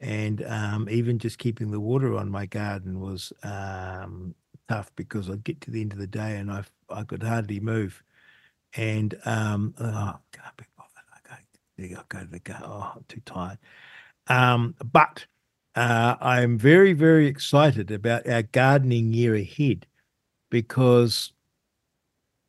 and 0.00 0.44
um, 0.46 0.88
even 0.90 1.18
just 1.18 1.38
keeping 1.38 1.70
the 1.70 1.80
water 1.80 2.16
on 2.16 2.30
my 2.30 2.46
garden 2.46 3.00
was 3.00 3.32
um, 3.42 4.34
tough 4.68 4.90
because 4.96 5.30
I'd 5.30 5.44
get 5.44 5.60
to 5.62 5.70
the 5.70 5.80
end 5.80 5.92
of 5.92 5.98
the 5.98 6.06
day 6.06 6.36
and 6.36 6.50
I 6.50 6.64
I 6.90 7.04
could 7.04 7.22
hardly 7.22 7.60
move, 7.60 8.02
and 8.74 9.14
um, 9.24 9.74
oh, 9.78 9.84
I 9.86 10.14
can't 10.32 10.56
be 10.56 10.64
bothered. 10.76 10.92
I 11.78 11.88
go, 11.88 11.96
I 11.96 12.02
go 12.08 12.20
to 12.20 12.30
the 12.30 12.38
garden. 12.40 12.66
Oh, 12.68 12.92
I'm 12.96 13.04
too 13.08 13.20
tired. 13.26 13.58
Um, 14.28 14.74
but 14.92 15.26
uh, 15.74 16.16
I 16.20 16.42
am 16.42 16.58
very 16.58 16.92
very 16.92 17.26
excited 17.26 17.90
about 17.90 18.28
our 18.28 18.42
gardening 18.42 19.12
year 19.12 19.34
ahead 19.34 19.86
because 20.50 21.32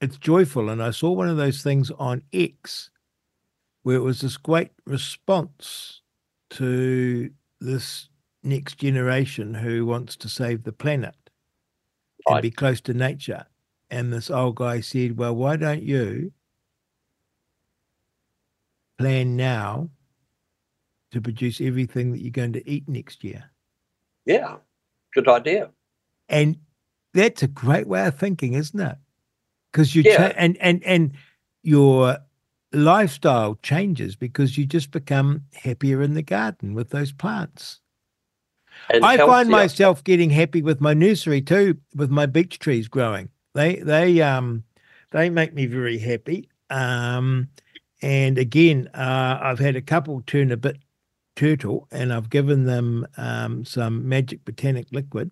it's 0.01 0.17
joyful, 0.17 0.69
and 0.69 0.81
I 0.81 0.91
saw 0.91 1.11
one 1.11 1.29
of 1.29 1.37
those 1.37 1.63
things 1.63 1.91
on 1.91 2.21
X 2.33 2.89
where 3.83 3.95
it 3.95 4.01
was 4.01 4.21
this 4.21 4.37
great 4.37 4.71
response 4.85 6.01
to 6.51 7.29
this 7.59 8.09
next 8.43 8.77
generation 8.77 9.53
who 9.53 9.85
wants 9.85 10.15
to 10.17 10.29
save 10.29 10.63
the 10.63 10.71
planet 10.71 11.15
right. 12.27 12.35
and 12.35 12.41
be 12.41 12.51
close 12.51 12.81
to 12.81 12.93
nature. 12.93 13.45
And 13.89 14.11
this 14.11 14.29
old 14.29 14.55
guy 14.55 14.81
said, 14.81 15.17
Well, 15.17 15.35
why 15.35 15.55
don't 15.55 15.83
you 15.83 16.31
plan 18.97 19.35
now 19.35 19.89
to 21.11 21.21
produce 21.21 21.61
everything 21.61 22.11
that 22.11 22.21
you're 22.21 22.31
going 22.31 22.53
to 22.53 22.69
eat 22.69 22.87
next 22.87 23.23
year. 23.23 23.49
Yeah, 24.25 24.57
good 25.13 25.27
idea. 25.27 25.69
And 26.29 26.57
that's 27.13 27.43
a 27.43 27.47
great 27.47 27.87
way 27.87 28.05
of 28.05 28.17
thinking, 28.17 28.53
isn't 28.53 28.79
it? 28.79 28.97
Because 29.71 29.95
you 29.95 30.03
Yeah. 30.03 30.17
cha- 30.29 30.33
and 30.37 30.57
and 30.57 30.83
and 30.83 31.11
your 31.63 32.17
lifestyle 32.73 33.55
changes 33.63 34.15
because 34.15 34.57
you 34.57 34.65
just 34.65 34.91
become 34.91 35.43
happier 35.53 36.01
in 36.01 36.13
the 36.13 36.21
garden 36.21 36.73
with 36.73 36.89
those 36.89 37.11
plants. 37.11 37.79
And 38.89 39.03
I 39.03 39.17
find 39.17 39.49
myself 39.49 40.03
getting 40.03 40.29
happy 40.29 40.61
with 40.61 40.79
my 40.81 40.93
nursery 40.93 41.41
too, 41.41 41.77
with 41.95 42.11
my 42.11 42.25
beech 42.25 42.59
trees 42.59 42.87
growing. 42.87 43.29
They 43.53 43.77
they 43.77 44.21
um 44.21 44.63
they 45.11 45.29
make 45.29 45.53
me 45.53 45.65
very 45.65 45.97
happy. 45.97 46.49
Um 46.69 47.49
and 48.01 48.37
again, 48.37 48.89
uh, 48.93 49.39
I've 49.41 49.57
had 49.57 49.75
a 49.75 49.81
couple 49.81 50.21
turn 50.27 50.51
a 50.51 50.57
bit 50.57 50.77
turtle, 51.35 51.87
and 51.91 52.13
I've 52.13 52.29
given 52.29 52.65
them 52.65 53.07
um, 53.17 53.65
some 53.65 54.07
magic 54.07 54.45
botanic 54.45 54.87
liquid, 54.91 55.31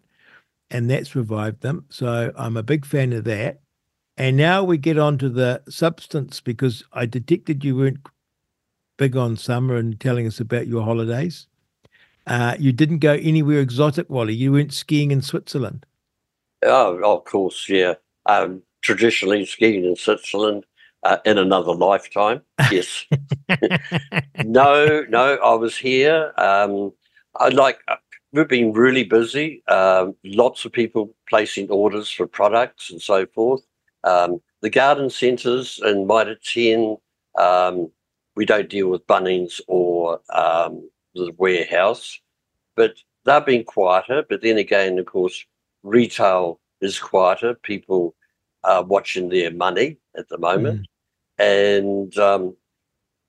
and 0.71 0.89
that's 0.89 1.15
revived 1.15 1.61
them. 1.61 1.85
So 1.89 2.31
I'm 2.35 2.57
a 2.57 2.63
big 2.63 2.85
fan 2.85 3.13
of 3.13 3.23
that. 3.25 3.61
And 4.17 4.37
now 4.37 4.63
we 4.63 4.77
get 4.77 4.97
on 4.97 5.17
to 5.19 5.29
the 5.29 5.61
substance 5.69 6.39
because 6.39 6.83
I 6.93 7.05
detected 7.05 7.63
you 7.63 7.75
weren't 7.75 7.99
big 8.97 9.17
on 9.17 9.35
summer 9.35 9.75
and 9.75 9.99
telling 9.99 10.25
us 10.25 10.39
about 10.39 10.67
your 10.67 10.83
holidays. 10.83 11.47
Uh, 12.27 12.55
you 12.57 12.71
didn't 12.71 12.99
go 12.99 13.13
anywhere 13.13 13.59
exotic, 13.59 14.09
Wally. 14.09 14.33
You 14.33 14.53
weren't 14.53 14.73
skiing 14.73 15.11
in 15.11 15.21
Switzerland. 15.21 15.85
Oh, 16.63 16.97
of 17.03 17.25
course, 17.25 17.67
yeah. 17.69 17.95
Um, 18.25 18.63
traditionally 18.81 19.45
skiing 19.45 19.83
in 19.83 19.95
Switzerland 19.95 20.65
uh, 21.03 21.17
in 21.25 21.37
another 21.37 21.73
lifetime. 21.73 22.41
Yes. 22.71 23.05
no, 24.43 25.05
no, 25.09 25.35
I 25.35 25.53
was 25.53 25.77
here. 25.77 26.33
Um, 26.37 26.93
I 27.37 27.49
like. 27.49 27.79
We've 28.35 28.45
been 28.45 28.73
really 28.73 29.05
busy. 29.05 29.63
Um, 29.67 30.13
lots 30.25 30.65
of 30.65 30.73
people 30.73 31.15
placing 31.29 31.69
orders 31.69 32.11
for 32.11 32.27
products 32.27 32.91
and 32.91 33.01
so 33.01 33.25
forth. 33.27 33.61
Um, 34.03 34.41
the 34.61 34.69
garden 34.69 35.09
centres 35.09 35.79
in 35.85 36.05
Mitre 36.05 36.35
10, 36.35 36.97
um, 37.39 37.89
we 38.35 38.45
don't 38.45 38.69
deal 38.69 38.89
with 38.89 39.07
Bunnings 39.07 39.61
or 39.69 40.19
um, 40.31 40.89
the 41.13 41.31
warehouse, 41.37 42.19
but 42.75 42.95
they've 43.23 43.45
been 43.45 43.63
quieter. 43.63 44.25
But 44.27 44.41
then 44.41 44.57
again, 44.57 44.99
of 44.99 45.05
course, 45.05 45.45
retail 45.83 46.59
is 46.81 46.99
quieter. 46.99 47.53
People 47.53 48.15
are 48.65 48.83
watching 48.83 49.29
their 49.29 49.51
money 49.51 49.97
at 50.17 50.27
the 50.27 50.37
moment, 50.37 50.87
and 51.37 52.17
um, 52.17 52.57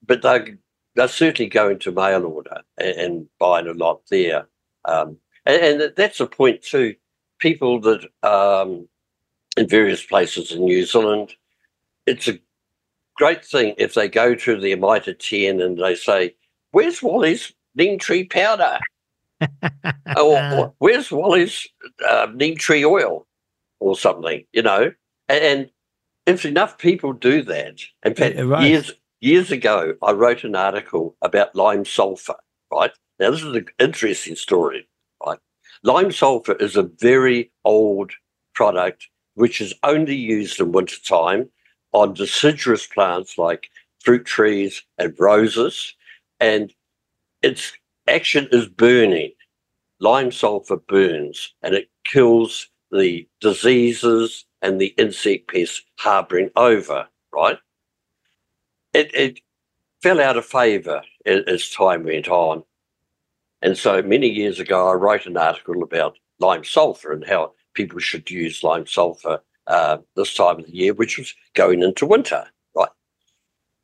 but 0.05 0.23
they 0.23 0.57
they're 0.97 1.07
certainly 1.07 1.49
going 1.49 1.79
to 1.79 1.93
mail 1.93 2.25
order 2.25 2.63
and, 2.77 2.99
and 2.99 3.29
buying 3.39 3.69
a 3.69 3.73
lot 3.73 4.01
there. 4.11 4.49
Um, 4.87 5.19
and, 5.45 5.83
and 5.83 5.93
that's 5.97 6.21
a 6.21 6.27
point 6.27 6.63
too. 6.63 6.95
People 7.39 7.81
that 7.81 8.09
um, 8.23 8.89
in 9.57 9.69
various 9.69 10.05
places 10.05 10.53
in 10.53 10.65
New 10.65 10.85
Zealand, 10.85 11.35
it's 12.07 12.29
a 12.29 12.39
great 13.17 13.45
thing 13.45 13.75
if 13.79 13.95
they 13.95 14.09
go 14.09 14.35
to 14.35 14.61
the 14.61 14.75
Mitre 14.77 15.15
10 15.15 15.61
and 15.61 15.79
they 15.79 15.95
say, 15.95 16.35
Where's 16.73 17.03
Wally's 17.03 17.53
neem 17.75 17.99
tree 17.99 18.25
powder? 18.25 18.79
or, 20.17 20.53
or, 20.53 20.75
where's 20.79 21.11
Wally's 21.11 21.67
uh, 22.09 22.29
neem 22.35 22.57
tree 22.57 22.85
oil? 22.85 23.27
Or 23.79 23.95
something, 23.95 24.45
you 24.53 24.63
know? 24.63 24.93
And, 25.29 25.45
and 25.45 25.71
if 26.27 26.47
enough 26.47 26.79
people 26.79 27.13
do 27.13 27.43
that, 27.43 27.81
in 28.05 28.15
fact, 28.15 28.37
Yeah, 28.37 28.43
right. 28.43 28.69
years 28.69 28.91
years 29.21 29.51
ago, 29.51 29.95
I 30.03 30.13
wrote 30.13 30.45
an 30.45 30.57
article 30.57 31.17
about 31.23 31.55
lime 31.55 31.85
sulfur, 31.85 32.37
right? 32.73 32.91
Now, 33.19 33.31
this 33.31 33.43
is 33.43 33.55
an 33.55 33.67
interesting 33.79 34.37
story, 34.37 34.89
right? 35.25 35.39
Lime 35.83 36.13
sulfur 36.13 36.55
is 36.55 36.77
a 36.77 36.83
very 36.83 37.51
old 37.65 38.13
product 38.55 39.09
which 39.35 39.61
is 39.61 39.75
only 39.83 40.15
used 40.17 40.61
in 40.61 40.73
wintertime 40.73 41.51
on 41.93 42.15
deciduous 42.15 42.87
plants 42.87 43.39
like 43.39 43.71
fruit 44.01 44.25
trees 44.25 44.83
and 44.99 45.15
roses. 45.19 45.95
And 46.41 46.73
its 47.43 47.73
action 48.09 48.49
is 48.53 48.69
burning. 48.69 49.33
Lime 50.01 50.33
sulfur 50.33 50.77
burns 50.77 51.55
and 51.63 51.75
it 51.75 51.89
kills 52.05 52.69
the 52.93 53.29
diseases 53.41 54.47
and 54.63 54.81
the 54.81 54.95
insect 54.99 55.49
pests 55.49 55.83
harboring 55.99 56.51
over, 56.57 57.09
right? 57.35 57.59
It, 58.95 59.15
it 59.15 59.41
fell 60.03 60.21
out 60.21 60.37
of 60.37 60.47
favor 60.47 61.03
a- 61.27 61.49
as 61.51 61.71
time 61.71 62.05
went 62.05 62.29
on. 62.29 62.65
And 63.63 63.77
so 63.77 64.03
many 64.03 64.29
years 64.29 64.61
ago, 64.61 64.89
I 64.89 64.95
wrote 64.95 65.27
an 65.27 65.37
article 65.37 65.83
about 65.83 66.19
lime 66.39 66.65
sulfur 66.65 67.13
and 67.13 67.25
how 67.27 67.53
people 67.75 67.99
should 67.99 68.31
use 68.31 68.63
lime 68.63 68.87
sulfur 68.87 69.41
uh, 69.67 69.99
this 70.15 70.35
time 70.35 70.61
of 70.61 70.67
the 70.67 70.77
year, 70.77 70.95
which 70.95 71.19
was 71.19 71.35
going 71.55 71.83
into 71.83 72.07
winter, 72.07 72.47
right? 72.75 72.89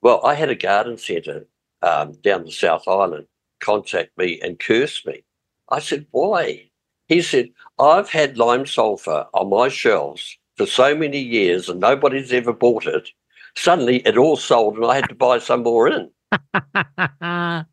Well, 0.03 0.25
I 0.25 0.35
had 0.35 0.51
a 0.51 0.55
garden 0.55 0.99
centre 0.99 1.47
um, 1.83 2.13
down 2.23 2.45
the 2.45 2.53
South 2.53 2.87
Island 2.87 3.27
contact 3.61 4.17
me 4.19 4.41
and 4.43 4.59
curse 4.59 5.05
me. 5.07 5.25
I 5.71 5.79
said, 5.79 6.07
why? 6.11 6.71
He 7.09 7.23
said, 7.23 7.51
I've 7.79 8.11
had 8.11 8.39
lime 8.39 8.67
sulfur 8.67 9.27
on 9.35 9.51
my 9.51 9.69
shelves 9.69 10.37
for 10.57 10.67
so 10.67 10.95
many 10.95 11.19
years 11.19 11.69
and 11.69 11.81
nobody's 11.81 12.33
ever 12.33 12.53
bought 12.53 12.87
it. 12.87 13.09
Suddenly 13.57 13.99
it 14.07 14.17
all 14.17 14.37
sold 14.37 14.77
and 14.77 14.87
I 14.87 14.97
had 14.97 15.09
to 15.09 15.15
buy 15.15 15.39
some 15.39 15.63
more 15.63 15.89
in. 15.89 16.11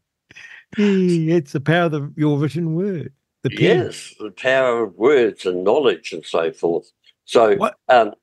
it's 0.77 1.53
the 1.53 1.62
power 1.62 1.86
of 1.86 1.91
the, 1.91 2.13
your 2.15 2.38
written 2.38 2.75
word. 2.75 3.13
The. 3.43 3.49
Yes, 3.53 4.13
the 4.19 4.32
power 4.32 4.84
of 4.84 4.95
words 4.95 5.45
and 5.45 5.63
knowledge 5.63 6.12
and 6.12 6.25
so 6.25 6.51
forth. 6.51 6.91
So, 7.25 7.58
um, 7.88 8.13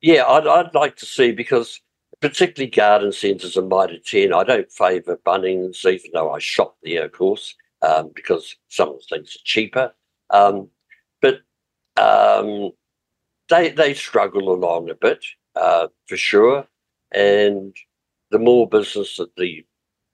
yeah, 0.00 0.24
I'd, 0.24 0.46
I'd 0.46 0.74
like 0.74 0.96
to 0.96 1.06
see 1.06 1.32
because 1.32 1.80
particularly 2.20 2.70
garden 2.70 3.12
centres 3.12 3.56
and 3.56 3.68
Mitre 3.68 3.98
10, 3.98 4.32
I 4.32 4.44
don't 4.44 4.70
favour 4.72 5.18
Bunnings, 5.24 5.84
even 5.84 6.10
though 6.12 6.32
I 6.32 6.38
shop 6.38 6.76
there, 6.82 7.04
of 7.04 7.12
course, 7.12 7.54
um, 7.82 8.10
because 8.14 8.56
some 8.68 8.88
of 8.88 8.96
the 8.96 9.16
things 9.16 9.36
are 9.36 9.44
cheaper. 9.44 9.92
Um, 10.30 10.68
but 11.20 11.40
um, 11.96 12.70
they 13.48 13.70
they 13.70 13.94
struggle 13.94 14.52
along 14.52 14.90
a 14.90 14.94
bit, 14.94 15.24
uh, 15.54 15.88
for 16.06 16.16
sure. 16.16 16.66
And 17.12 17.76
the 18.30 18.38
more 18.38 18.68
business 18.68 19.16
that 19.18 19.36
the 19.36 19.65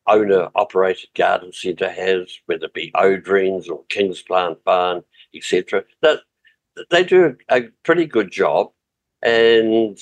owner 0.07 0.49
operated 0.55 1.09
garden 1.15 1.53
centre 1.53 1.91
has, 1.91 2.38
whether 2.47 2.67
it 2.67 2.75
be 2.75 2.91
Oderings 2.95 3.69
or 3.69 3.85
King's 3.88 4.23
Plant 4.23 4.62
Barn, 4.65 5.03
etc., 5.35 5.85
that 6.03 6.21
they 6.91 7.05
do 7.05 7.37
a, 7.51 7.57
a 7.59 7.69
pretty 7.85 8.07
good 8.07 8.31
job. 8.31 8.71
And 9.23 9.99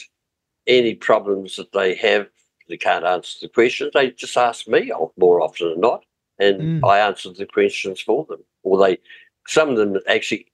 any 0.67 0.95
problems 0.95 1.57
that 1.57 1.73
they 1.73 1.95
have, 1.97 2.29
they 2.69 2.77
can't 2.77 3.05
answer 3.05 3.39
the 3.43 3.49
questions, 3.49 3.91
they 3.93 4.11
just 4.13 4.37
ask 4.37 4.67
me 4.69 4.93
more 5.19 5.41
often 5.43 5.71
than 5.71 5.81
not. 5.81 6.05
And 6.39 6.83
Mm. 6.83 6.89
I 6.89 7.01
answer 7.01 7.31
the 7.33 7.45
questions 7.45 8.01
for 8.01 8.25
them. 8.25 8.43
Or 8.63 8.79
they, 8.79 8.99
some 9.47 9.69
of 9.69 9.77
them 9.77 9.99
actually 10.09 10.47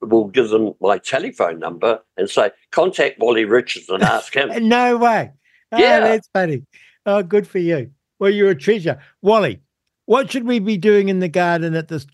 will 0.00 0.24
give 0.26 0.48
them 0.48 0.74
my 0.80 0.98
telephone 0.98 1.60
number 1.60 2.00
and 2.16 2.28
say, 2.28 2.50
contact 2.72 3.20
Wally 3.20 3.44
Richards 3.44 3.88
and 3.88 4.02
ask 4.02 4.34
him. 4.34 4.50
No 4.68 4.96
way. 4.96 5.30
Oh, 5.70 5.78
Yeah. 5.78 6.00
that's 6.00 6.28
funny. 6.32 6.64
Oh, 7.06 7.22
good 7.22 7.46
for 7.46 7.58
you. 7.58 7.92
Well, 8.18 8.30
you're 8.30 8.50
a 8.50 8.54
treasure. 8.54 9.00
Wally, 9.22 9.60
what 10.06 10.30
should 10.30 10.44
we 10.44 10.58
be 10.58 10.76
doing 10.76 11.08
in 11.08 11.20
the 11.20 11.28
garden 11.28 11.74
at 11.74 11.88
this 11.88 12.06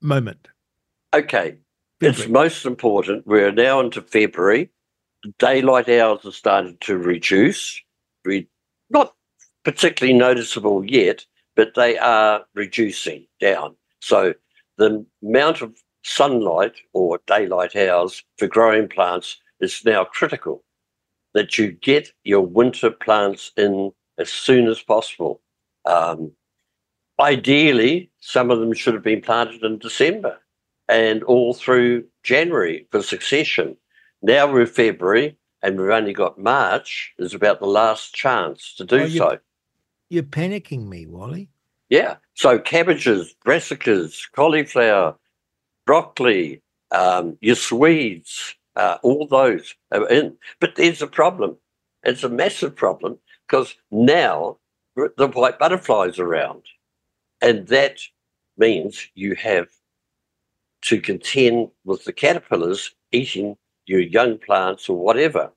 moment? 0.00 0.48
okay, 1.12 1.56
it's 2.00 2.28
most 2.28 2.64
important. 2.64 3.26
We're 3.26 3.52
now 3.52 3.80
into 3.80 4.02
February. 4.02 4.70
Daylight 5.38 5.88
hours 5.88 6.24
are 6.24 6.32
starting 6.32 6.76
to 6.82 6.96
reduce. 6.96 7.80
We 8.24 8.48
not 8.90 9.14
particularly 9.64 10.16
noticeable 10.16 10.84
yet, 10.84 11.24
but 11.56 11.74
they 11.74 11.98
are 11.98 12.44
reducing 12.54 13.26
down. 13.40 13.74
So 14.00 14.34
the 14.76 15.04
amount 15.22 15.60
of 15.60 15.76
sunlight 16.04 16.76
or 16.92 17.20
daylight 17.26 17.74
hours 17.74 18.22
for 18.38 18.46
growing 18.46 18.88
plants 18.88 19.36
is 19.60 19.84
now 19.84 20.04
critical. 20.04 20.62
That 21.34 21.58
you 21.58 21.72
get 21.72 22.12
your 22.24 22.40
winter 22.40 22.90
plants 22.90 23.52
in 23.56 23.92
as 24.18 24.30
soon 24.30 24.68
as 24.68 24.80
possible. 24.80 25.40
Um, 25.84 26.32
ideally, 27.20 28.10
some 28.20 28.50
of 28.50 28.60
them 28.60 28.72
should 28.74 28.94
have 28.94 29.02
been 29.02 29.20
planted 29.22 29.62
in 29.64 29.78
December 29.78 30.38
and 30.88 31.22
all 31.24 31.54
through 31.54 32.04
January 32.22 32.86
for 32.90 33.02
succession. 33.02 33.76
Now 34.22 34.50
we're 34.52 34.66
February 34.66 35.36
and 35.62 35.78
we've 35.78 35.90
only 35.90 36.12
got 36.12 36.38
March 36.38 37.12
is 37.18 37.34
about 37.34 37.60
the 37.60 37.66
last 37.66 38.14
chance 38.14 38.74
to 38.76 38.84
do 38.84 39.00
Oh, 39.00 39.04
you- 39.04 39.18
so. 39.18 39.38
You're 40.10 40.22
panicking 40.22 40.88
me, 40.88 41.06
Wally. 41.06 41.50
Yeah. 41.90 42.16
So 42.34 42.58
cabbages, 42.58 43.34
brassicas, 43.44 44.20
cauliflower, 44.34 45.16
broccoli, 45.86 46.62
um, 46.90 47.36
your 47.42 47.56
Swedes, 47.56 48.54
uh, 48.76 48.96
all 49.02 49.26
those 49.26 49.74
are 49.92 50.08
in. 50.08 50.36
But 50.60 50.76
there's 50.76 51.02
a 51.02 51.06
problem. 51.06 51.56
It's 52.04 52.22
a 52.24 52.28
massive 52.30 52.74
problem 52.74 53.18
because 53.48 53.76
now 53.90 54.58
the 54.94 55.28
white 55.28 55.58
butterflies 55.58 56.18
around. 56.18 56.62
And 57.40 57.66
that 57.68 58.00
means 58.56 59.08
you 59.14 59.34
have 59.36 59.68
to 60.82 61.00
contend 61.00 61.68
with 61.84 62.04
the 62.04 62.12
caterpillars 62.12 62.94
eating 63.12 63.56
your 63.86 64.00
young 64.00 64.38
plants 64.38 64.88
or 64.88 64.98
whatever. 64.98 65.50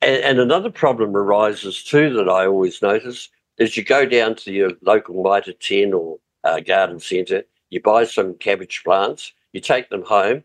And, 0.00 0.22
and 0.24 0.40
another 0.40 0.70
problem 0.70 1.16
arises 1.16 1.84
too 1.84 2.12
that 2.14 2.28
I 2.28 2.46
always 2.46 2.82
notice 2.82 3.28
is 3.58 3.76
you 3.76 3.84
go 3.84 4.04
down 4.04 4.34
to 4.36 4.52
your 4.52 4.72
local 4.82 5.22
Mitre 5.22 5.52
10 5.52 5.92
or 5.92 6.18
uh, 6.44 6.60
garden 6.60 6.98
centre, 6.98 7.44
you 7.70 7.80
buy 7.80 8.04
some 8.04 8.34
cabbage 8.34 8.82
plants, 8.84 9.32
you 9.52 9.60
take 9.60 9.90
them 9.90 10.02
home, 10.02 10.42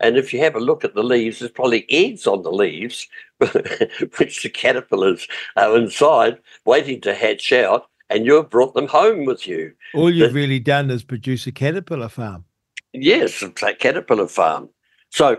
and 0.00 0.16
if 0.16 0.32
you 0.32 0.40
have 0.40 0.54
a 0.54 0.60
look 0.60 0.84
at 0.84 0.94
the 0.94 1.02
leaves, 1.02 1.40
there's 1.40 1.50
probably 1.50 1.86
eggs 1.90 2.26
on 2.26 2.42
the 2.42 2.52
leaves, 2.52 3.08
which 3.38 4.42
the 4.42 4.50
caterpillars 4.52 5.26
are 5.56 5.76
inside 5.76 6.38
waiting 6.64 7.00
to 7.02 7.14
hatch 7.14 7.52
out, 7.52 7.86
and 8.08 8.24
you've 8.24 8.50
brought 8.50 8.74
them 8.74 8.86
home 8.86 9.24
with 9.24 9.46
you. 9.46 9.72
All 9.94 10.10
you've 10.10 10.32
the, 10.32 10.34
really 10.34 10.60
done 10.60 10.90
is 10.90 11.02
produce 11.02 11.46
a 11.46 11.52
caterpillar 11.52 12.08
farm. 12.08 12.44
Yes, 12.92 13.42
it's 13.42 13.62
a 13.62 13.74
caterpillar 13.74 14.28
farm. 14.28 14.68
So, 15.10 15.38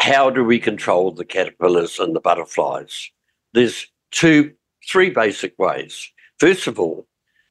how 0.00 0.30
do 0.30 0.44
we 0.44 0.58
control 0.58 1.12
the 1.12 1.24
caterpillars 1.24 1.98
and 1.98 2.14
the 2.14 2.20
butterflies? 2.20 3.10
There's 3.52 3.86
two, 4.10 4.52
three 4.88 5.10
basic 5.10 5.58
ways. 5.58 6.10
First 6.38 6.66
of 6.66 6.78
all, 6.78 7.06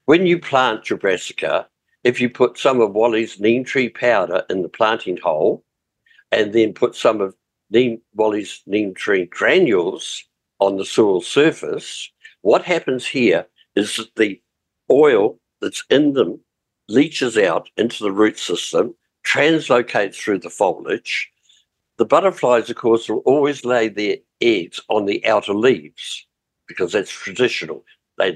when 0.06 0.26
you 0.26 0.40
plant 0.40 0.90
your 0.90 0.98
brassica, 0.98 1.68
if 2.04 2.20
you 2.22 2.30
put 2.30 2.58
some 2.58 2.82
of 2.82 2.94
Wally's 2.94 3.40
neem 3.40 3.64
tree 3.64 3.90
powder 3.90 4.44
in 4.50 4.62
the 4.62 4.70
planting 4.70 5.18
hole, 5.18 5.64
and 6.32 6.54
then 6.54 6.74
put 6.74 6.96
some 6.96 7.22
of 7.22 7.36
neem, 7.70 8.02
Wally's 8.14 8.62
neem 8.66 8.94
tree 8.94 9.26
granules 9.26 10.24
on 10.60 10.78
the 10.78 10.86
soil 10.86 11.22
surface, 11.22 12.12
what 12.42 12.64
happens 12.64 13.06
here 13.06 13.46
is 13.76 13.96
that 13.98 14.16
the 14.16 14.42
oil 14.92 15.40
that's 15.62 15.84
in 15.90 16.14
them 16.14 16.40
leaches 16.88 17.38
out 17.38 17.70
into 17.78 18.04
the 18.04 18.12
root 18.12 18.38
system, 18.38 18.96
translocates 19.26 20.16
through 20.16 20.40
the 20.40 20.50
foliage. 20.50 21.30
The 21.98 22.06
butterflies, 22.06 22.70
of 22.70 22.78
course, 22.78 23.10
will 23.10 23.20
always 23.20 23.66
lay 23.66 23.90
their 23.90 24.18
eggs 24.42 24.80
on 24.90 25.06
the 25.06 25.26
outer 25.26 25.54
leaves 25.54 26.26
because 26.68 26.94
that's 26.94 27.12
traditional. 27.12 27.84
They, 28.18 28.36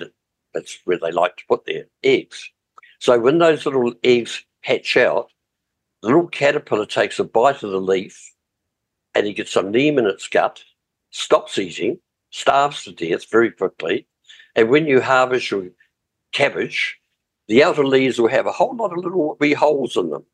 that's 0.54 0.78
where 0.86 1.00
they 1.00 1.12
like 1.12 1.38
to 1.38 1.44
put 1.48 1.66
their 1.66 1.86
eggs. 2.04 2.50
So 3.00 3.20
when 3.20 3.40
those 3.40 3.66
little 3.66 3.94
eggs 4.04 4.46
hatch 4.62 4.98
out, 4.98 5.32
the 6.04 6.10
little 6.10 6.28
caterpillar 6.28 6.86
takes 6.86 7.18
a 7.18 7.24
bite 7.24 7.64
of 7.64 7.72
the 7.72 7.80
leaf 7.80 8.34
and 9.16 9.26
he 9.26 9.32
gets 9.32 9.54
some 9.54 9.72
neem 9.72 9.98
in 9.98 10.06
its 10.06 10.28
gut, 10.28 10.62
stops 11.12 11.58
eating, 11.58 11.98
starves 12.30 12.84
to 12.84 12.92
death 12.92 13.32
very 13.32 13.50
quickly. 13.50 14.06
And 14.54 14.70
when 14.70 14.86
you 14.86 15.00
harvest 15.00 15.50
your 15.50 15.70
cabbage, 16.34 16.98
the 17.48 17.64
outer 17.64 17.86
leaves 17.86 18.20
will 18.20 18.28
have 18.28 18.46
a 18.46 18.52
whole 18.52 18.76
lot 18.76 18.92
of 18.92 18.98
little 18.98 19.38
wee 19.40 19.54
holes 19.54 19.96
in 19.96 20.10
them, 20.10 20.26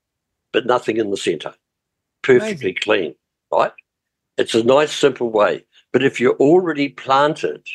but 0.52 0.66
nothing 0.66 0.98
in 0.98 1.12
the 1.12 1.18
center. 1.18 1.54
Perfectly 2.24 2.72
Amazing. 2.72 2.76
clean, 2.82 3.16
right? 3.52 3.72
It's 4.38 4.56
a 4.56 4.64
nice, 4.64 4.92
simple 4.92 5.30
way. 5.30 5.66
But 5.94 6.04
if 6.04 6.20
you're 6.20 6.38
already 6.38 6.90
planted 6.90 7.68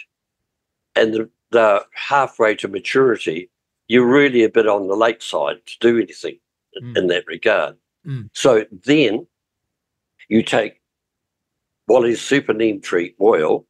and 0.96 1.14
the, 1.14 1.30
they're 1.52 1.82
halfway 1.94 2.56
to 2.56 2.66
maturity, 2.66 3.50
you're 3.86 4.04
really 4.04 4.42
a 4.42 4.48
bit 4.48 4.66
on 4.66 4.88
the 4.88 4.96
late 4.96 5.22
side 5.22 5.64
to 5.66 5.78
do 5.78 5.98
anything 6.00 6.40
mm. 6.82 6.96
in 6.96 7.06
that 7.06 7.26
regard. 7.28 7.76
Mm. 8.06 8.30
So 8.32 8.64
then 8.84 9.26
you 10.28 10.42
take 10.42 10.80
Wally's 11.88 12.20
super 12.20 12.52
neem 12.52 12.80
tree 12.80 13.14
oil 13.20 13.66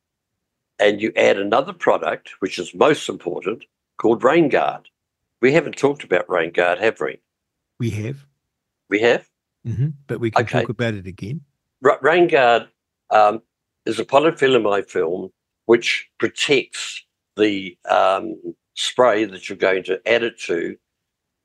and 0.79 1.01
you 1.01 1.13
add 1.17 1.39
another 1.39 1.73
product, 1.73 2.31
which 2.41 2.59
is 2.59 2.75
most 2.75 3.09
important, 3.09 3.65
called 3.97 4.23
Rainguard. 4.23 4.85
We 5.41 5.53
haven't 5.53 5.77
talked 5.77 6.05
about 6.05 6.27
Rainguard, 6.27 6.79
have 6.79 7.01
we? 7.01 7.21
We 7.79 7.91
have. 7.91 8.25
We 8.89 9.01
have? 9.01 9.29
Mm-hmm. 9.67 9.89
But 10.07 10.21
we 10.21 10.31
can 10.31 10.43
okay. 10.45 10.61
talk 10.61 10.69
about 10.69 10.95
it 10.95 11.07
again. 11.07 11.41
R- 11.85 12.01
Rainguard 12.01 12.69
um, 13.11 13.43
is 13.87 13.99
a 13.99 14.05
polyfilamide 14.05 14.91
film 14.91 15.31
which 15.67 16.09
protects 16.19 17.03
the 17.37 17.77
um, 17.89 18.37
spray 18.75 19.25
that 19.25 19.49
you're 19.49 19.59
going 19.59 19.83
to 19.85 20.01
add 20.07 20.23
it 20.23 20.39
to 20.41 20.77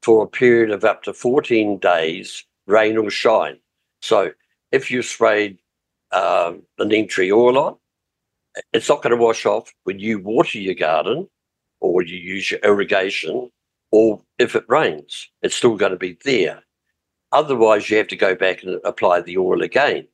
for 0.02 0.24
a 0.24 0.28
period 0.28 0.72
of 0.72 0.84
up 0.84 1.04
to 1.04 1.14
14 1.14 1.78
days 1.80 2.46
rain 2.70 2.98
or 2.98 3.10
shine. 3.10 3.58
So 4.02 4.32
if 4.72 4.92
you 4.92 5.02
sprayed 5.02 5.58
um, 6.12 6.64
neem 6.80 7.08
tree 7.08 7.32
oil 7.32 7.58
on, 7.58 7.76
it's 8.74 8.90
not 8.90 9.02
going 9.02 9.16
to 9.16 9.24
wash 9.24 9.46
off 9.46 9.74
when 9.84 10.00
you 10.00 10.20
water 10.20 10.60
your 10.60 10.76
garden 10.76 11.28
or 11.80 12.02
you 12.02 12.18
use 12.18 12.52
your 12.52 12.60
irrigation 12.62 13.50
or 13.92 14.22
if 14.38 14.56
it 14.56 14.66
rains, 14.68 15.30
it's 15.42 15.56
still 15.56 15.76
going 15.76 15.92
to 15.92 15.98
be 15.98 16.18
there. 16.24 16.64
Otherwise, 17.32 17.90
you 17.90 17.98
have 17.98 18.08
to 18.08 18.16
go 18.16 18.36
back 18.36 18.64
and 18.64 18.80
apply 18.84 19.22
the 19.22 19.38
oil 19.38 19.62
again. 19.62 20.08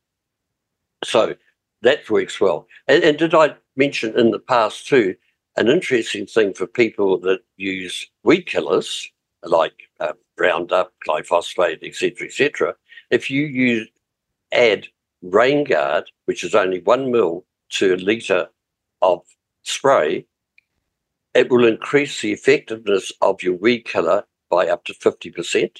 So 1.03 1.35
that 1.81 2.09
works 2.09 2.39
well. 2.39 2.67
And, 2.87 3.03
and 3.03 3.17
did 3.17 3.33
I 3.33 3.55
mention 3.75 4.17
in 4.17 4.31
the 4.31 4.39
past 4.39 4.87
too, 4.87 5.15
an 5.57 5.67
interesting 5.69 6.25
thing 6.25 6.53
for 6.53 6.67
people 6.67 7.19
that 7.21 7.39
use 7.57 8.05
weed 8.23 8.43
killers 8.43 9.09
like 9.45 9.89
uh, 9.99 10.13
Roundup, 10.37 10.93
glyphosate, 11.07 11.83
etc., 11.83 12.27
etc. 12.27 12.75
If 13.11 13.29
you 13.29 13.45
use 13.45 13.87
add 14.51 14.87
Rainguard, 15.23 16.03
which 16.25 16.43
is 16.43 16.55
only 16.55 16.81
one 16.81 17.11
mil 17.11 17.45
to 17.69 17.95
a 17.95 17.97
liter 17.97 18.49
of 19.01 19.21
spray, 19.63 20.25
it 21.33 21.49
will 21.49 21.65
increase 21.65 22.21
the 22.21 22.31
effectiveness 22.31 23.11
of 23.21 23.41
your 23.41 23.55
weed 23.55 23.85
killer 23.85 24.25
by 24.49 24.67
up 24.67 24.85
to 24.85 24.93
fifty 24.93 25.31
percent. 25.31 25.79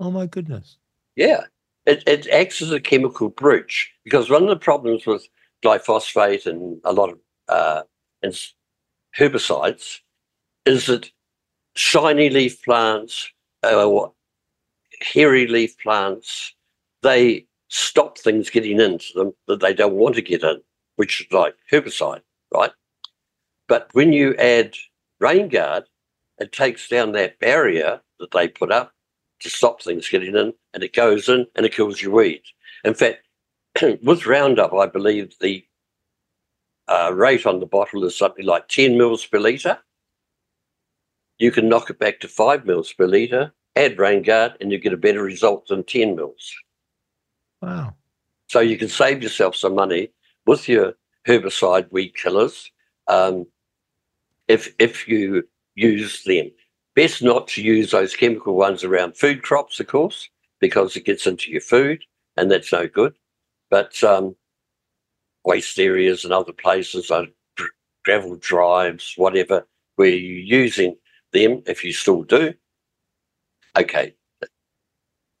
Oh 0.00 0.10
my 0.10 0.26
goodness! 0.26 0.76
Yeah, 1.16 1.44
it, 1.86 2.04
it 2.06 2.28
acts 2.28 2.62
as 2.62 2.70
a 2.70 2.80
chemical 2.80 3.28
bridge 3.28 3.92
because 4.04 4.30
one 4.30 4.42
of 4.42 4.48
the 4.48 4.56
problems 4.56 5.06
with 5.06 5.26
glyphosate 5.64 6.46
and 6.46 6.80
a 6.84 6.92
lot 6.92 7.10
of 7.10 7.18
uh, 7.48 7.82
herbicides 9.18 10.00
is 10.64 10.86
that 10.86 11.10
shiny 11.78 12.28
leaf 12.28 12.62
plants 12.64 13.30
uh, 13.62 13.88
or 13.88 14.12
hairy 15.00 15.46
leaf 15.46 15.78
plants, 15.78 16.54
they 17.02 17.46
stop 17.68 18.18
things 18.18 18.50
getting 18.50 18.80
into 18.80 19.06
them 19.14 19.32
that 19.46 19.60
they 19.60 19.72
don't 19.72 19.94
want 19.94 20.16
to 20.16 20.22
get 20.22 20.42
in, 20.42 20.60
which 20.96 21.20
is 21.20 21.32
like 21.32 21.54
herbicide, 21.70 22.22
right? 22.52 22.72
But 23.68 23.88
when 23.92 24.12
you 24.12 24.34
add 24.36 24.74
Rainguard, 25.22 25.84
it 26.38 26.50
takes 26.52 26.88
down 26.88 27.12
that 27.12 27.38
barrier 27.38 28.00
that 28.18 28.32
they 28.32 28.48
put 28.48 28.72
up 28.72 28.92
to 29.40 29.48
stop 29.48 29.80
things 29.80 30.08
getting 30.08 30.34
in, 30.34 30.52
and 30.74 30.82
it 30.82 30.94
goes 30.94 31.28
in 31.28 31.46
and 31.54 31.64
it 31.64 31.74
kills 31.74 32.02
your 32.02 32.10
weeds. 32.10 32.52
In 32.84 32.94
fact, 32.94 33.22
with 34.02 34.26
Roundup, 34.26 34.74
I 34.74 34.86
believe 34.86 35.32
the 35.40 35.64
uh, 36.88 37.12
rate 37.14 37.46
on 37.46 37.60
the 37.60 37.66
bottle 37.66 38.04
is 38.04 38.18
something 38.18 38.44
like 38.44 38.66
10 38.66 38.98
mils 38.98 39.24
per 39.24 39.38
litre 39.38 39.78
you 41.38 41.50
can 41.50 41.68
knock 41.68 41.90
it 41.90 41.98
back 41.98 42.20
to 42.20 42.28
five 42.28 42.66
mils 42.66 42.92
per 42.92 43.06
litre, 43.06 43.52
add 43.76 43.96
Rainguard, 43.96 44.54
and 44.60 44.72
you 44.72 44.78
get 44.78 44.92
a 44.92 44.98
better 44.98 45.22
result 45.22 45.68
than 45.68 45.84
10 45.84 46.16
mils. 46.16 46.54
Wow. 47.62 47.94
So 48.48 48.60
you 48.60 48.76
can 48.76 48.88
save 48.88 49.22
yourself 49.22 49.54
some 49.54 49.74
money 49.74 50.10
with 50.46 50.68
your 50.68 50.94
herbicide 51.26 51.90
weed 51.92 52.14
killers 52.16 52.70
um, 53.06 53.46
if, 54.48 54.74
if 54.78 55.06
you 55.06 55.46
use 55.74 56.24
them. 56.24 56.50
Best 56.96 57.22
not 57.22 57.46
to 57.48 57.62
use 57.62 57.92
those 57.92 58.16
chemical 58.16 58.54
ones 58.54 58.82
around 58.82 59.16
food 59.16 59.42
crops, 59.42 59.78
of 59.78 59.86
course, 59.86 60.28
because 60.58 60.96
it 60.96 61.04
gets 61.04 61.26
into 61.26 61.50
your 61.50 61.60
food 61.60 62.02
and 62.36 62.50
that's 62.50 62.72
no 62.72 62.88
good. 62.88 63.14
But 63.70 64.02
um, 64.02 64.34
waste 65.44 65.78
areas 65.78 66.24
and 66.24 66.32
other 66.32 66.52
places, 66.52 67.10
like 67.10 67.32
gravel 68.04 68.36
drives, 68.36 69.12
whatever, 69.16 69.66
where 69.96 70.08
you're 70.08 70.60
using 70.60 70.96
them 71.32 71.62
if 71.66 71.84
you 71.84 71.92
still 71.92 72.22
do. 72.22 72.54
Okay, 73.76 74.14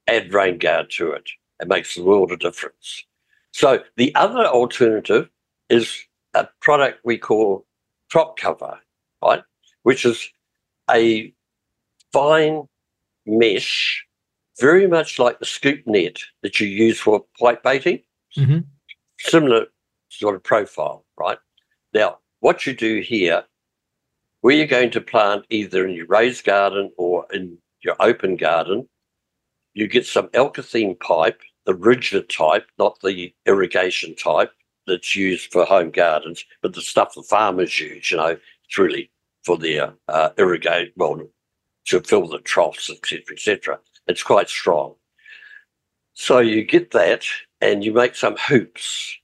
add 0.06 0.32
rain 0.32 0.58
guard 0.58 0.90
to 0.90 1.12
it. 1.12 1.28
It 1.60 1.68
makes 1.68 1.96
a 1.96 2.02
world 2.02 2.32
of 2.32 2.38
difference. 2.38 3.04
So 3.52 3.82
the 3.96 4.14
other 4.14 4.44
alternative 4.44 5.28
is 5.68 6.04
a 6.34 6.48
product 6.60 7.00
we 7.04 7.18
call 7.18 7.66
crop 8.10 8.38
cover, 8.38 8.78
right? 9.22 9.42
Which 9.82 10.04
is 10.04 10.28
a 10.90 11.32
fine 12.12 12.68
mesh, 13.26 14.04
very 14.60 14.86
much 14.86 15.18
like 15.18 15.38
the 15.38 15.46
scoop 15.46 15.86
net 15.86 16.18
that 16.42 16.60
you 16.60 16.66
use 16.66 16.98
for 17.00 17.24
white 17.38 17.62
baiting. 17.62 18.00
Mm-hmm. 18.36 18.60
Similar 19.18 19.66
sort 20.08 20.36
of 20.36 20.42
profile, 20.42 21.04
right? 21.18 21.38
Now, 21.92 22.18
what 22.40 22.66
you 22.66 22.74
do 22.74 23.00
here 23.00 23.44
where 24.40 24.54
you're 24.54 24.66
going 24.66 24.90
to 24.90 25.00
plant 25.00 25.44
either 25.50 25.86
in 25.86 25.94
your 25.94 26.06
raised 26.06 26.44
garden 26.44 26.92
or 26.96 27.26
in 27.32 27.58
your 27.82 27.96
open 28.00 28.36
garden, 28.36 28.88
you 29.74 29.86
get 29.88 30.06
some 30.06 30.28
alkathene 30.28 30.98
pipe, 31.00 31.40
the 31.66 31.74
rigid 31.74 32.28
type, 32.28 32.66
not 32.78 32.98
the 33.02 33.32
irrigation 33.46 34.14
type 34.16 34.52
that's 34.86 35.14
used 35.14 35.52
for 35.52 35.64
home 35.64 35.90
gardens, 35.90 36.44
but 36.62 36.74
the 36.74 36.80
stuff 36.80 37.14
the 37.14 37.22
farmers 37.22 37.78
use, 37.78 38.10
you 38.10 38.16
know, 38.16 38.36
it's 38.64 38.78
really 38.78 39.10
for 39.44 39.56
their 39.56 39.94
uh, 40.08 40.30
irrigate, 40.38 40.92
well, 40.96 41.20
to 41.86 42.00
fill 42.00 42.26
the 42.26 42.38
troughs, 42.40 42.90
etc., 42.90 43.22
etc. 43.32 43.78
It's 44.06 44.22
quite 44.22 44.48
strong. 44.48 44.94
So 46.14 46.40
you 46.40 46.64
get 46.64 46.90
that, 46.92 47.24
and 47.60 47.84
you 47.84 47.92
make 47.92 48.14
some 48.14 48.36
hoops. 48.36 49.16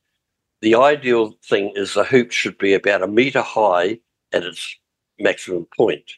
The 0.61 0.77
ideal 0.77 1.35
thing 1.45 1.73
is 1.75 1.95
the 1.95 2.05
hoop 2.05 2.31
should 2.31 2.57
be 2.59 2.75
about 2.75 3.03
a 3.03 3.09
meter 3.09 3.43
high 3.43 3.99
at 4.33 4.45
its 4.45 4.77
maximum 5.19 5.67
point. 5.77 6.13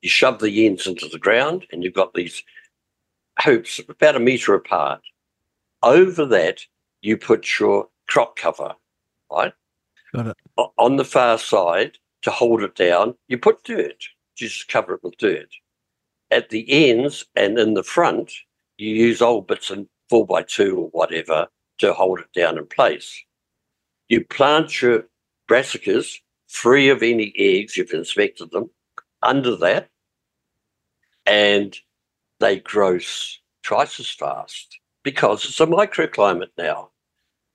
You 0.00 0.08
shove 0.08 0.40
the 0.40 0.66
ends 0.66 0.86
into 0.86 1.08
the 1.08 1.18
ground, 1.18 1.66
and 1.72 1.82
you've 1.82 1.94
got 1.94 2.14
these 2.14 2.42
hoops 3.42 3.80
about 3.88 4.16
a 4.16 4.20
meter 4.20 4.54
apart. 4.54 5.00
Over 5.82 6.26
that, 6.26 6.60
you 7.00 7.16
put 7.16 7.58
your 7.58 7.88
crop 8.08 8.36
cover, 8.36 8.74
right? 9.30 9.52
Got 10.12 10.28
it. 10.28 10.36
On 10.78 10.96
the 10.96 11.04
far 11.04 11.38
side, 11.38 11.98
to 12.22 12.30
hold 12.30 12.62
it 12.62 12.74
down, 12.74 13.14
you 13.28 13.38
put 13.38 13.64
dirt. 13.64 14.04
You 14.38 14.48
just 14.48 14.68
cover 14.68 14.94
it 14.94 15.02
with 15.02 15.16
dirt. 15.18 15.48
At 16.30 16.50
the 16.50 16.64
ends 16.70 17.24
and 17.36 17.58
in 17.58 17.74
the 17.74 17.82
front, 17.82 18.32
you 18.78 18.90
use 18.90 19.20
old 19.20 19.46
bits 19.46 19.70
and 19.70 19.86
four 20.08 20.26
by 20.26 20.42
two 20.42 20.76
or 20.76 20.88
whatever 20.88 21.48
to 21.78 21.92
hold 21.92 22.20
it 22.20 22.32
down 22.34 22.58
in 22.58 22.66
place. 22.66 23.22
You 24.08 24.24
plant 24.24 24.80
your 24.80 25.04
brassicas 25.48 26.18
free 26.52 26.90
of 26.90 27.02
any 27.02 27.32
eggs, 27.36 27.76
you've 27.76 27.92
inspected 27.92 28.50
them, 28.50 28.70
under 29.22 29.56
that, 29.56 29.88
and 31.26 31.76
they 32.40 32.60
grow 32.60 32.98
twice 33.62 33.98
as 33.98 34.10
fast 34.10 34.78
because 35.02 35.44
it's 35.44 35.60
a 35.60 35.66
microclimate 35.66 36.50
now. 36.58 36.90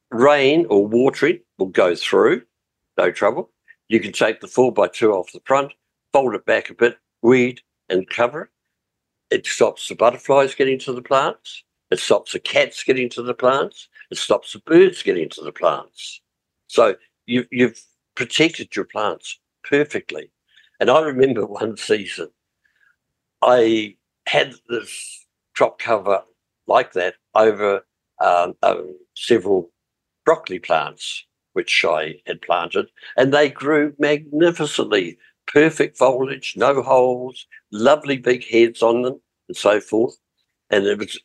Rain 0.10 0.66
or 0.70 0.88
watering 0.88 1.40
will 1.58 1.68
go 1.68 1.96
through, 1.96 2.42
no 2.98 3.12
trouble. 3.12 3.52
You 3.88 4.00
can 4.00 4.14
take 4.14 4.42
the 4.42 4.48
four 4.48 4.74
by 4.74 4.88
two 4.88 5.14
off 5.14 5.32
the 5.32 5.42
front, 5.46 5.74
fold 6.12 6.34
it 6.34 6.46
back 6.46 6.70
a 6.70 6.74
bit, 6.74 6.98
weed 7.22 7.62
and 7.90 8.10
cover 8.10 8.44
it. 8.44 8.50
It 9.30 9.46
stops 9.46 9.88
the 9.88 9.96
butterflies 9.96 10.56
getting 10.56 10.80
to 10.80 10.94
the 10.94 11.02
plants. 11.02 11.64
It 11.92 12.00
stops 12.00 12.32
the 12.32 12.40
cats 12.40 12.84
getting 12.84 13.10
to 13.10 13.22
the 13.22 13.34
plants. 13.34 13.90
It 14.10 14.18
stops 14.18 14.54
the 14.54 14.60
birds 14.60 15.04
getting 15.04 15.30
to 15.30 15.42
the 15.42 15.52
plants. 15.52 16.22
So 16.68 16.96
you, 17.26 17.46
you've 17.52 17.82
protected 18.18 18.76
your 18.76 18.86
plants 18.86 19.40
perfectly. 19.64 20.32
And 20.80 20.90
I 20.90 21.02
remember 21.02 21.46
one 21.46 21.78
season, 21.78 22.30
I 23.44 23.96
had 24.26 24.56
this 24.68 25.28
crop 25.56 25.78
cover 25.80 26.24
like 26.66 26.94
that 26.94 27.14
over 27.36 27.86
um, 28.20 28.56
several 29.16 29.72
broccoli 30.26 30.58
plants, 30.58 31.26
which 31.54 31.86
I 31.88 32.16
had 32.26 32.42
planted, 32.42 32.88
and 33.16 33.32
they 33.32 33.50
grew 33.50 33.94
magnificently. 34.00 35.18
Perfect 35.46 35.98
foliage, 35.98 36.56
no 36.58 36.82
holes, 36.82 37.46
lovely 37.72 38.18
big 38.18 38.44
heads 38.46 38.82
on 38.82 39.04
them, 39.04 39.22
and 39.48 39.56
so 39.56 39.80
forth. 39.80 40.18
And 40.72 40.86
it 40.86 40.98
was 40.98 41.18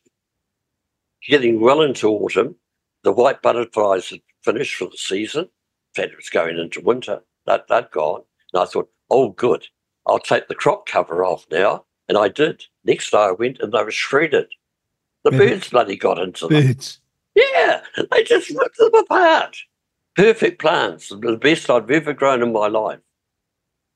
getting 1.27 1.59
well 1.59 1.81
into 1.81 2.07
autumn. 2.07 2.55
The 3.03 3.11
white 3.11 3.41
butterflies 3.41 4.09
had 4.11 4.21
finished 4.43 4.75
for 4.75 4.85
the 4.85 4.97
season. 4.97 5.49
In 5.97 6.05
it 6.05 6.15
was 6.15 6.29
going 6.29 6.57
into 6.57 6.81
winter. 6.81 7.21
That, 7.45 7.67
that 7.67 7.91
gone. 7.91 8.23
And 8.53 8.61
I 8.61 8.65
thought, 8.65 8.89
oh, 9.09 9.29
good. 9.29 9.67
I'll 10.05 10.19
take 10.19 10.47
the 10.47 10.55
crop 10.55 10.85
cover 10.85 11.23
off 11.23 11.45
now. 11.51 11.85
And 12.09 12.17
I 12.17 12.27
did. 12.27 12.65
Next 12.83 13.11
day 13.11 13.17
I 13.17 13.31
went 13.31 13.59
and 13.59 13.71
they 13.71 13.83
were 13.83 13.91
shredded. 13.91 14.47
The 15.23 15.31
birds 15.31 15.69
bloody 15.69 15.95
got 15.95 16.19
into 16.19 16.47
them. 16.47 16.61
Birds. 16.61 16.99
Yeah, 17.35 17.81
they 18.11 18.23
just 18.23 18.49
ripped 18.49 18.77
them 18.77 18.93
apart. 18.93 19.57
Perfect 20.15 20.61
plants, 20.61 21.09
the 21.09 21.37
best 21.37 21.69
I've 21.69 21.89
ever 21.89 22.13
grown 22.13 22.43
in 22.43 22.51
my 22.51 22.67
life. 22.67 22.99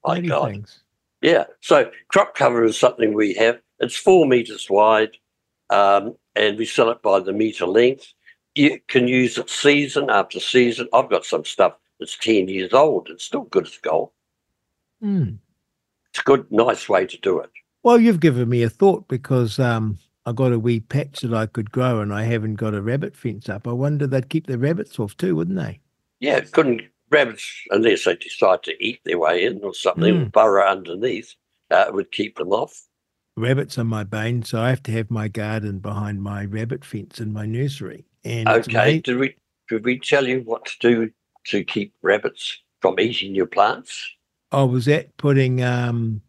My 0.05 0.21
God. 0.21 0.51
Things. 0.51 0.79
Yeah. 1.21 1.45
So 1.59 1.91
crop 2.07 2.35
cover 2.35 2.63
is 2.63 2.79
something 2.79 3.13
we 3.13 3.33
have. 3.33 3.59
It's 3.79 3.97
four 3.97 4.25
meters 4.25 4.67
wide, 4.69 5.17
um, 5.69 6.15
and 6.35 6.57
we 6.57 6.65
sell 6.65 6.89
it 6.89 7.01
by 7.01 7.19
the 7.19 7.33
meter 7.33 7.67
length. 7.67 8.13
You 8.55 8.79
can 8.87 9.07
use 9.07 9.37
it 9.37 9.49
season 9.49 10.09
after 10.09 10.39
season. 10.39 10.87
I've 10.93 11.09
got 11.09 11.25
some 11.25 11.45
stuff 11.45 11.73
that's 11.99 12.17
ten 12.17 12.47
years 12.47 12.73
old. 12.73 13.07
It's 13.09 13.23
still 13.25 13.43
good 13.43 13.67
as 13.67 13.77
gold. 13.77 14.11
Mm. 15.03 15.37
It's 16.09 16.19
a 16.19 16.23
good, 16.23 16.51
nice 16.51 16.89
way 16.89 17.05
to 17.05 17.17
do 17.17 17.39
it. 17.39 17.49
Well, 17.83 17.99
you've 17.99 18.19
given 18.19 18.49
me 18.49 18.63
a 18.63 18.69
thought 18.69 19.07
because 19.07 19.59
um, 19.59 19.97
I 20.25 20.31
got 20.31 20.51
a 20.51 20.59
wee 20.59 20.79
patch 20.79 21.21
that 21.21 21.33
I 21.33 21.45
could 21.45 21.71
grow, 21.71 22.01
and 22.01 22.13
I 22.13 22.23
haven't 22.23 22.55
got 22.55 22.73
a 22.73 22.81
rabbit 22.81 23.15
fence 23.15 23.49
up. 23.49 23.67
I 23.67 23.71
wonder 23.71 24.07
they'd 24.07 24.29
keep 24.29 24.47
the 24.47 24.57
rabbits 24.57 24.99
off 24.99 25.15
too, 25.17 25.35
wouldn't 25.35 25.57
they? 25.57 25.79
Yeah, 26.19 26.39
couldn't 26.41 26.81
rabbits 27.09 27.63
unless 27.69 28.03
they 28.05 28.15
decide 28.15 28.63
to 28.63 28.83
eat 28.83 28.99
their 29.05 29.19
way 29.19 29.45
in 29.45 29.63
or 29.63 29.73
something, 29.73 30.25
Mm. 30.25 30.31
burrow 30.31 30.67
underneath. 30.67 31.33
Uh, 31.71 31.85
it 31.87 31.93
would 31.93 32.11
keep 32.11 32.37
them 32.37 32.49
off. 32.49 32.87
Rabbits 33.37 33.77
are 33.77 33.83
my 33.83 34.03
bane, 34.03 34.43
so 34.43 34.59
I 34.59 34.69
have 34.69 34.81
to 34.83 34.91
have 34.91 35.11
my 35.11 35.27
garden 35.27 35.79
behind 35.79 36.21
my 36.23 36.45
rabbit 36.45 36.83
fence 36.83 37.19
in 37.19 37.31
my 37.31 37.45
nursery. 37.45 38.05
And 38.23 38.49
Okay. 38.49 38.99
Did 38.99 39.17
we 39.17 39.35
did 39.69 39.85
we 39.85 39.99
tell 39.99 40.27
you 40.27 40.41
what 40.41 40.65
to 40.65 40.73
do 40.79 41.11
to 41.49 41.63
keep 41.63 41.93
rabbits 42.01 42.59
from 42.81 42.99
eating 42.99 43.35
your 43.35 43.45
plants? 43.45 44.09
I 44.51 44.63
was 44.63 44.87
at 44.87 45.15
putting 45.17 45.63
um, 45.63 46.21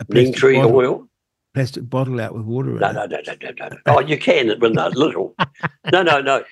a 0.00 0.04
Neem 0.08 0.24
plastic 0.26 0.36
tree 0.36 0.56
bottle, 0.56 0.76
oil? 0.76 1.08
plastic 1.54 1.88
bottle 1.88 2.20
out 2.20 2.34
with 2.34 2.44
water 2.44 2.70
in 2.70 2.78
No, 2.78 2.90
it. 2.90 2.94
no, 2.94 3.06
no, 3.06 3.18
no, 3.26 3.50
no, 3.58 3.68
no. 3.68 3.76
Oh, 3.86 4.00
you 4.00 4.18
can 4.18 4.58
when 4.60 4.72
they're 4.74 4.90
little. 4.90 5.34
No, 5.92 6.02
no, 6.02 6.20
no. 6.20 6.44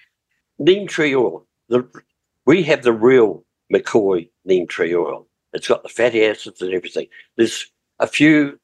Neem 0.58 0.86
tree 0.86 1.14
oil. 1.14 1.46
The, 1.68 1.88
we 2.46 2.62
have 2.64 2.82
the 2.82 2.92
real 2.92 3.44
McCoy 3.72 4.28
neem 4.44 4.66
tree 4.66 4.94
oil. 4.94 5.26
It's 5.52 5.68
got 5.68 5.82
the 5.82 5.88
fatty 5.88 6.24
acids 6.24 6.60
and 6.62 6.72
everything. 6.72 7.06
There's 7.36 7.66
a 8.00 8.06
few, 8.06 8.58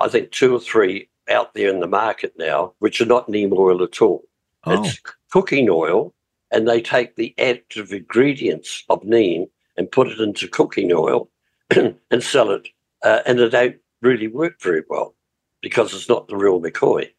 I 0.00 0.08
think 0.08 0.30
two 0.30 0.54
or 0.54 0.60
three 0.60 1.08
out 1.30 1.54
there 1.54 1.68
in 1.70 1.80
the 1.80 1.86
market 1.86 2.34
now, 2.38 2.74
which 2.80 3.00
are 3.00 3.06
not 3.06 3.28
neem 3.28 3.52
oil 3.52 3.82
at 3.82 4.00
all. 4.02 4.24
Oh, 4.64 4.82
It's 4.84 5.00
cooking 5.30 5.68
oil, 5.70 6.14
and 6.54 6.68
they 6.68 6.80
take 6.80 7.16
the 7.16 7.34
active 7.36 7.92
ingredients 7.92 8.84
of 8.88 9.02
neem 9.04 9.46
and 9.76 9.90
put 9.90 10.06
it 10.06 10.20
into 10.20 10.46
cooking 10.46 10.92
oil 10.92 11.28
and 11.70 12.22
sell 12.22 12.52
it. 12.52 12.68
Uh, 13.02 13.18
and 13.26 13.40
it 13.40 13.50
don't 13.50 13.76
really 14.00 14.28
work 14.28 14.60
very 14.62 14.84
well 14.88 15.16
because 15.60 15.92
it's 15.92 16.08
not 16.08 16.28
the 16.28 16.36
real 16.36 16.62
McCoy. 16.62 17.10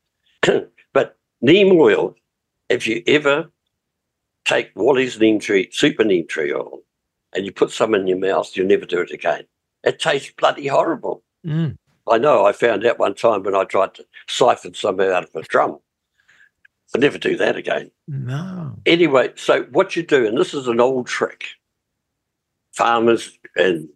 but 0.94 1.18
neem 1.42 1.78
oil, 1.78 2.16
if 2.70 2.88
you 2.88 3.04
ever 3.08 3.52
take 4.46 4.72
Wally's 4.74 5.20
neem 5.20 5.40
tree, 5.40 5.68
super 5.72 6.06
neem 6.06 6.28
tree 6.28 6.54
oil, 6.54 6.80
and 7.36 7.46
you 7.46 7.52
put 7.52 7.72
some 7.72 7.94
in 7.94 8.08
your 8.08 8.18
mouth, 8.18 8.56
you'll 8.56 8.68
never 8.68 8.86
do 8.86 9.02
it 9.02 9.12
again. 9.12 9.44
It 9.84 10.00
tastes 10.00 10.32
bloody 10.38 10.68
horrible. 10.68 11.24
mm. 11.46 11.78
I 12.08 12.20
know. 12.20 12.46
I 12.46 12.52
found 12.52 12.86
out 12.86 13.00
one 13.00 13.16
time 13.16 13.42
when 13.42 13.56
I 13.56 13.64
tried 13.64 13.96
to 13.96 14.06
siphon 14.28 14.76
some 14.76 15.00
out 15.00 15.24
of 15.24 15.36
a 15.36 15.42
drum. 15.42 15.80
I'll 16.94 17.02
never 17.02 17.18
do 17.18 17.36
that 17.38 17.56
again. 17.56 17.92
no. 18.08 18.74
Anyway, 18.86 19.32
so 19.36 19.64
what 19.72 19.96
you 19.96 20.04
do, 20.04 20.26
and 20.26 20.38
this 20.38 20.54
is 20.54 20.68
an 20.68 20.80
old 20.80 21.08
trick, 21.08 21.46
farmers 22.74 23.38
and 23.56 23.90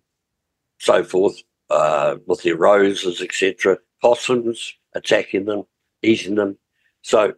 so 0.80 1.04
forth, 1.04 1.36
uh, 1.70 2.16
with 2.26 2.44
their 2.44 2.56
roses, 2.56 3.22
etc., 3.22 3.78
possums 4.02 4.74
attacking 4.96 5.46
them, 5.46 5.64
eating 6.02 6.36
them. 6.36 6.58
So 7.02 7.34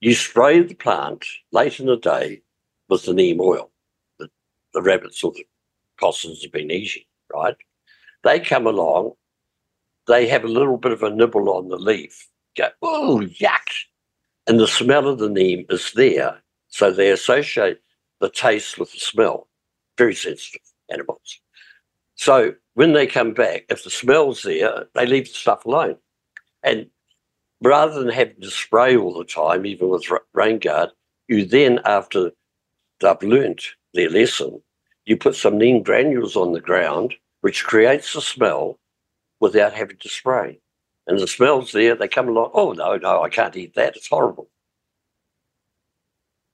you 0.00 0.14
spray 0.14 0.60
the 0.60 0.74
plant 0.74 1.24
late 1.52 1.80
in 1.80 1.86
the 1.86 1.96
day 1.96 2.42
with 2.88 3.04
the 3.04 3.12
neem 3.14 3.40
oil 3.40 3.70
that 4.18 4.30
the 4.72 4.82
rabbits 4.82 5.22
or 5.22 5.32
the 5.32 5.46
possums 5.98 6.42
have 6.42 6.52
been 6.52 6.70
eating, 6.70 7.04
right? 7.32 7.56
They 8.22 8.40
come 8.40 8.66
along, 8.66 9.12
they 10.06 10.26
have 10.28 10.44
a 10.44 10.48
little 10.48 10.78
bit 10.78 10.92
of 10.92 11.02
a 11.02 11.10
nibble 11.10 11.50
on 11.50 11.68
the 11.68 11.76
leaf, 11.76 12.28
go, 12.56 12.68
oh, 12.82 13.20
yuck. 13.40 13.68
And 14.46 14.60
the 14.60 14.68
smell 14.68 15.08
of 15.08 15.18
the 15.18 15.28
neem 15.28 15.64
is 15.70 15.92
there. 15.92 16.38
So 16.68 16.90
they 16.90 17.10
associate 17.10 17.78
the 18.20 18.28
taste 18.28 18.78
with 18.78 18.92
the 18.92 18.98
smell. 18.98 19.48
Very 19.96 20.14
sensitive 20.14 20.60
animals. 20.90 21.40
So 22.16 22.54
when 22.74 22.92
they 22.92 23.06
come 23.06 23.32
back, 23.32 23.64
if 23.68 23.84
the 23.84 23.90
smell's 23.90 24.42
there, 24.42 24.86
they 24.94 25.06
leave 25.06 25.28
the 25.28 25.34
stuff 25.34 25.64
alone. 25.64 25.96
And 26.62 26.88
rather 27.62 27.98
than 27.98 28.12
having 28.12 28.40
to 28.40 28.50
spray 28.50 28.96
all 28.96 29.16
the 29.16 29.24
time, 29.24 29.66
even 29.66 29.88
with 29.88 30.04
rain 30.32 30.58
guard, 30.58 30.90
you 31.28 31.44
then, 31.46 31.80
after 31.84 32.30
they've 33.00 33.22
learnt 33.22 33.62
their 33.94 34.10
lesson, 34.10 34.60
you 35.06 35.16
put 35.16 35.36
some 35.36 35.58
neem 35.58 35.82
granules 35.82 36.36
on 36.36 36.52
the 36.52 36.60
ground, 36.60 37.14
which 37.40 37.64
creates 37.64 38.12
the 38.12 38.20
smell 38.20 38.78
without 39.40 39.72
having 39.72 39.96
to 39.98 40.08
spray. 40.08 40.58
And 41.06 41.18
the 41.18 41.26
smell's 41.28 41.72
there, 41.72 41.94
they 41.94 42.08
come 42.08 42.28
along, 42.28 42.50
oh, 42.54 42.72
no, 42.72 42.96
no, 42.96 43.22
I 43.22 43.28
can't 43.28 43.56
eat 43.56 43.74
that. 43.74 43.96
It's 43.96 44.08
horrible. 44.08 44.48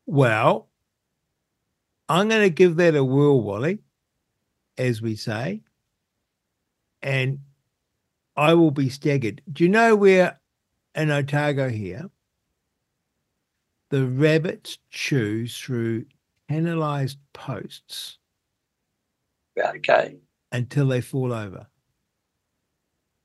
Well, 0.06 0.68
I'm 2.08 2.28
going 2.28 2.42
to 2.42 2.50
give 2.50 2.76
that 2.76 2.96
a 2.96 3.04
whirl, 3.04 3.40
Wally, 3.40 3.78
as 4.76 5.00
we 5.00 5.14
say, 5.14 5.62
and 7.02 7.38
I 8.36 8.54
will 8.54 8.72
be 8.72 8.88
staggered. 8.88 9.40
Do 9.52 9.62
you 9.62 9.70
know 9.70 9.94
where 9.94 10.40
in 10.96 11.10
Otago 11.10 11.68
here, 11.68 12.10
the 13.90 14.06
rabbits 14.06 14.78
chew 14.90 15.46
through 15.46 16.06
tanalised 16.50 17.18
posts 17.32 18.18
Okay. 19.56 20.16
until 20.50 20.88
they 20.88 21.00
fall 21.00 21.32
over? 21.32 21.68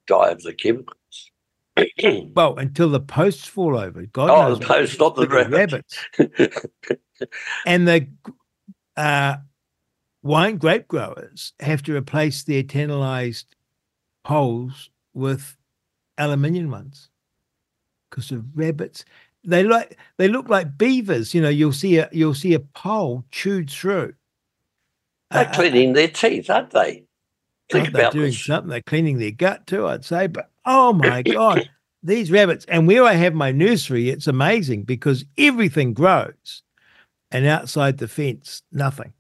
Die 0.08 0.30
of 0.30 0.42
the 0.44 0.54
chemicals. 0.54 1.32
well, 2.36 2.56
until 2.58 2.90
the 2.90 3.00
posts 3.00 3.46
fall 3.46 3.78
over. 3.78 4.06
God 4.06 4.30
oh, 4.30 4.50
knows 4.50 4.60
the 4.60 4.66
posts, 4.66 5.00
not 5.00 5.16
the 5.16 5.28
rabbits. 5.28 6.00
rabbits. 6.18 6.56
and 7.66 7.88
the 7.88 8.08
uh, 8.96 9.38
wine 10.24 10.58
grape 10.58 10.88
growers 10.88 11.54
have 11.60 11.84
to 11.84 11.96
replace 11.96 12.44
their 12.44 12.64
tanalised 12.64 13.46
poles 14.24 14.90
with 15.14 15.56
aluminium 16.18 16.72
ones 16.72 17.10
because 18.10 18.32
of 18.32 18.46
rabbits. 18.56 19.06
They 19.44 19.64
like 19.64 19.98
they 20.18 20.28
look 20.28 20.50
like 20.50 20.78
beavers. 20.78 21.34
You 21.34 21.42
know, 21.42 21.50
you'll 21.50 21.74
see 21.74 21.98
a 21.98 22.10
you'll 22.12 22.34
see 22.34 22.54
a 22.54 22.60
pole 22.60 23.26
chewed 23.32 23.70
through. 23.70 24.14
They're 25.32 25.48
Uh, 25.48 25.54
cleaning 25.54 25.94
their 25.94 26.08
teeth, 26.08 26.50
aren't 26.50 26.72
they? 26.72 27.05
Think 27.72 27.90
about 27.90 28.14
doing 28.14 28.28
this. 28.28 28.46
something? 28.46 28.70
They're 28.70 28.82
cleaning 28.82 29.18
their 29.18 29.32
gut 29.32 29.66
too, 29.68 29.88
I'd 29.88 30.06
say. 30.06 30.28
But 30.28 30.52
oh 30.66 30.94
my 30.94 31.22
god, 31.24 31.70
these 32.04 32.32
rabbits! 32.32 32.66
And 32.66 32.88
where 32.88 33.04
I 33.04 33.14
have 33.14 33.34
my 33.34 33.52
nursery, 33.52 34.10
it's 34.10 34.28
amazing 34.28 34.84
because 34.84 35.26
everything 35.38 35.94
grows, 35.94 36.64
and 37.32 37.46
outside 37.46 37.98
the 37.98 38.08
fence, 38.08 38.62
nothing. 38.72 39.14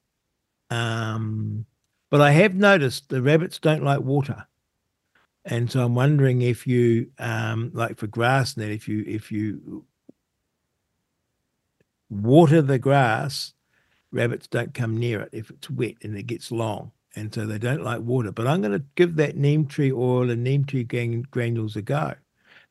Um, 0.69 1.65
but 2.10 2.21
I 2.21 2.31
have 2.31 2.55
noticed 2.55 3.10
the 3.10 3.21
rabbits 3.21 3.60
don't 3.60 3.84
like 3.84 4.01
water, 4.01 4.45
and 5.43 5.71
so 5.71 5.84
I'm 5.84 5.95
wondering 5.95 6.43
if 6.43 6.67
you, 6.67 7.12
um, 7.17 7.71
like 7.73 7.97
for 7.97 8.08
grass, 8.08 8.58
net, 8.58 8.69
if 8.69 8.88
you 8.88 9.03
if 9.08 9.31
you 9.31 9.86
water 12.12 12.62
the 12.62 12.77
grass, 12.77 13.53
rabbits 14.12 14.45
don't 14.47 14.75
come 14.75 14.97
near 14.97 15.21
it 15.21 15.29
if 15.31 15.49
it's 15.49 15.69
wet 15.69 15.95
and 16.03 16.15
it 16.15 16.27
gets 16.27 16.51
long 16.51 16.91
and 17.15 17.34
so 17.34 17.45
they 17.45 17.58
don't 17.58 17.84
like 17.84 18.01
water. 18.01 18.32
But 18.32 18.47
I'm 18.47 18.62
going 18.62 18.78
to 18.78 18.86
give 18.95 19.15
that 19.15 19.38
neem 19.38 19.67
tree 19.67 19.91
oil 19.91 20.30
and 20.30 20.43
neem 20.43 20.65
tree 20.65 20.84
gran- 20.84 21.25
granules 21.32 21.75
a 21.75 21.82
go. 21.82 22.13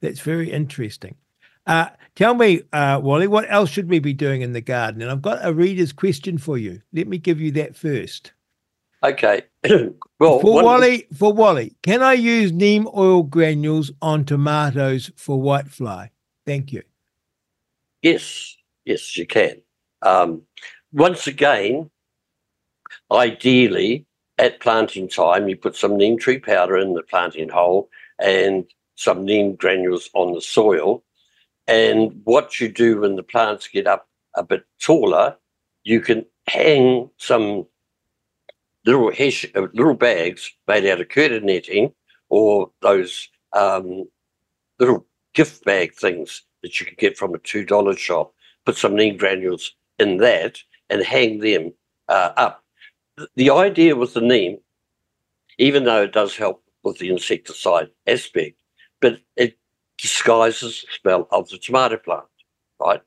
That's 0.00 0.20
very 0.20 0.50
interesting. 0.50 1.16
Uh, 1.66 1.88
tell 2.14 2.34
me, 2.34 2.62
uh, 2.72 3.00
Wally, 3.02 3.26
what 3.26 3.50
else 3.50 3.70
should 3.70 3.88
we 3.88 3.98
be 3.98 4.12
doing 4.12 4.42
in 4.42 4.52
the 4.52 4.60
garden? 4.60 5.00
And 5.00 5.10
I've 5.10 5.22
got 5.22 5.44
a 5.44 5.52
reader's 5.52 5.92
question 5.92 6.36
for 6.36 6.58
you. 6.58 6.82
Let 6.92 7.08
me 7.08 7.18
give 7.18 7.40
you 7.40 7.50
that 7.52 7.74
first. 7.76 8.32
Okay. 9.02 9.42
well, 10.18 10.40
for 10.40 10.62
Wally, 10.62 11.06
for 11.14 11.32
Wally, 11.32 11.74
can 11.82 12.02
I 12.02 12.14
use 12.14 12.52
neem 12.52 12.88
oil 12.94 13.22
granules 13.22 13.90
on 14.02 14.24
tomatoes 14.24 15.10
for 15.16 15.38
whitefly? 15.38 16.10
Thank 16.46 16.72
you. 16.72 16.82
Yes, 18.02 18.56
yes, 18.84 19.16
you 19.16 19.26
can. 19.26 19.62
Um, 20.02 20.42
once 20.92 21.26
again, 21.26 21.90
ideally, 23.10 24.06
at 24.38 24.60
planting 24.60 25.08
time, 25.08 25.48
you 25.48 25.56
put 25.56 25.76
some 25.76 25.96
neem 25.96 26.18
tree 26.18 26.38
powder 26.38 26.76
in 26.76 26.94
the 26.94 27.02
planting 27.02 27.48
hole 27.48 27.88
and 28.18 28.64
some 28.96 29.24
neem 29.24 29.54
granules 29.54 30.10
on 30.14 30.32
the 30.32 30.40
soil. 30.40 31.02
And 31.66 32.20
what 32.24 32.60
you 32.60 32.68
do 32.68 33.00
when 33.00 33.16
the 33.16 33.22
plants 33.22 33.68
get 33.68 33.86
up 33.86 34.08
a 34.36 34.42
bit 34.42 34.64
taller, 34.80 35.36
you 35.84 36.00
can 36.00 36.26
hang 36.48 37.10
some 37.16 37.66
little 38.84 39.10
hesh, 39.12 39.46
uh, 39.54 39.68
little 39.72 39.94
bags 39.94 40.50
made 40.66 40.86
out 40.86 41.00
of 41.00 41.08
curtain 41.08 41.46
netting 41.46 41.92
or 42.28 42.70
those 42.82 43.28
um, 43.52 44.04
little 44.78 45.06
gift 45.32 45.64
bag 45.64 45.94
things 45.94 46.42
that 46.62 46.80
you 46.80 46.86
can 46.86 46.96
get 46.98 47.16
from 47.16 47.34
a 47.34 47.38
two 47.38 47.64
dollar 47.64 47.96
shop. 47.96 48.32
Put 48.66 48.76
some 48.76 48.96
neem 48.96 49.16
granules 49.16 49.74
in 49.98 50.16
that 50.18 50.58
and 50.90 51.02
hang 51.02 51.38
them 51.38 51.72
uh, 52.08 52.32
up. 52.36 52.63
Th- 53.18 53.28
The 53.36 53.50
idea 53.50 53.96
with 53.96 54.14
the 54.14 54.20
neem, 54.20 54.60
even 55.58 55.84
though 55.84 56.02
it 56.02 56.12
does 56.12 56.36
help 56.36 56.62
with 56.82 56.98
the 56.98 57.10
insecticide 57.10 57.90
aspect, 58.06 58.58
but 59.00 59.20
it 59.36 59.58
disguises 59.98 60.82
the 60.82 60.88
smell 61.00 61.28
of 61.30 61.48
the 61.48 61.58
tomato 61.58 61.96
plant, 61.98 62.26
right? 62.80 63.02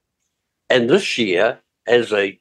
And 0.69 0.89
this 0.89 1.17
year, 1.17 1.61
as 1.87 2.13
a 2.13 2.39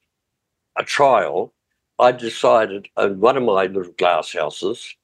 a 0.77 0.85
trial, 0.85 1.55
I 1.99 2.13
decided 2.13 2.89
in 2.99 3.21
one 3.21 3.37
of 3.37 3.43
my 3.43 3.67
little 3.67 3.93
glass 3.93 4.33
houses 4.33 4.95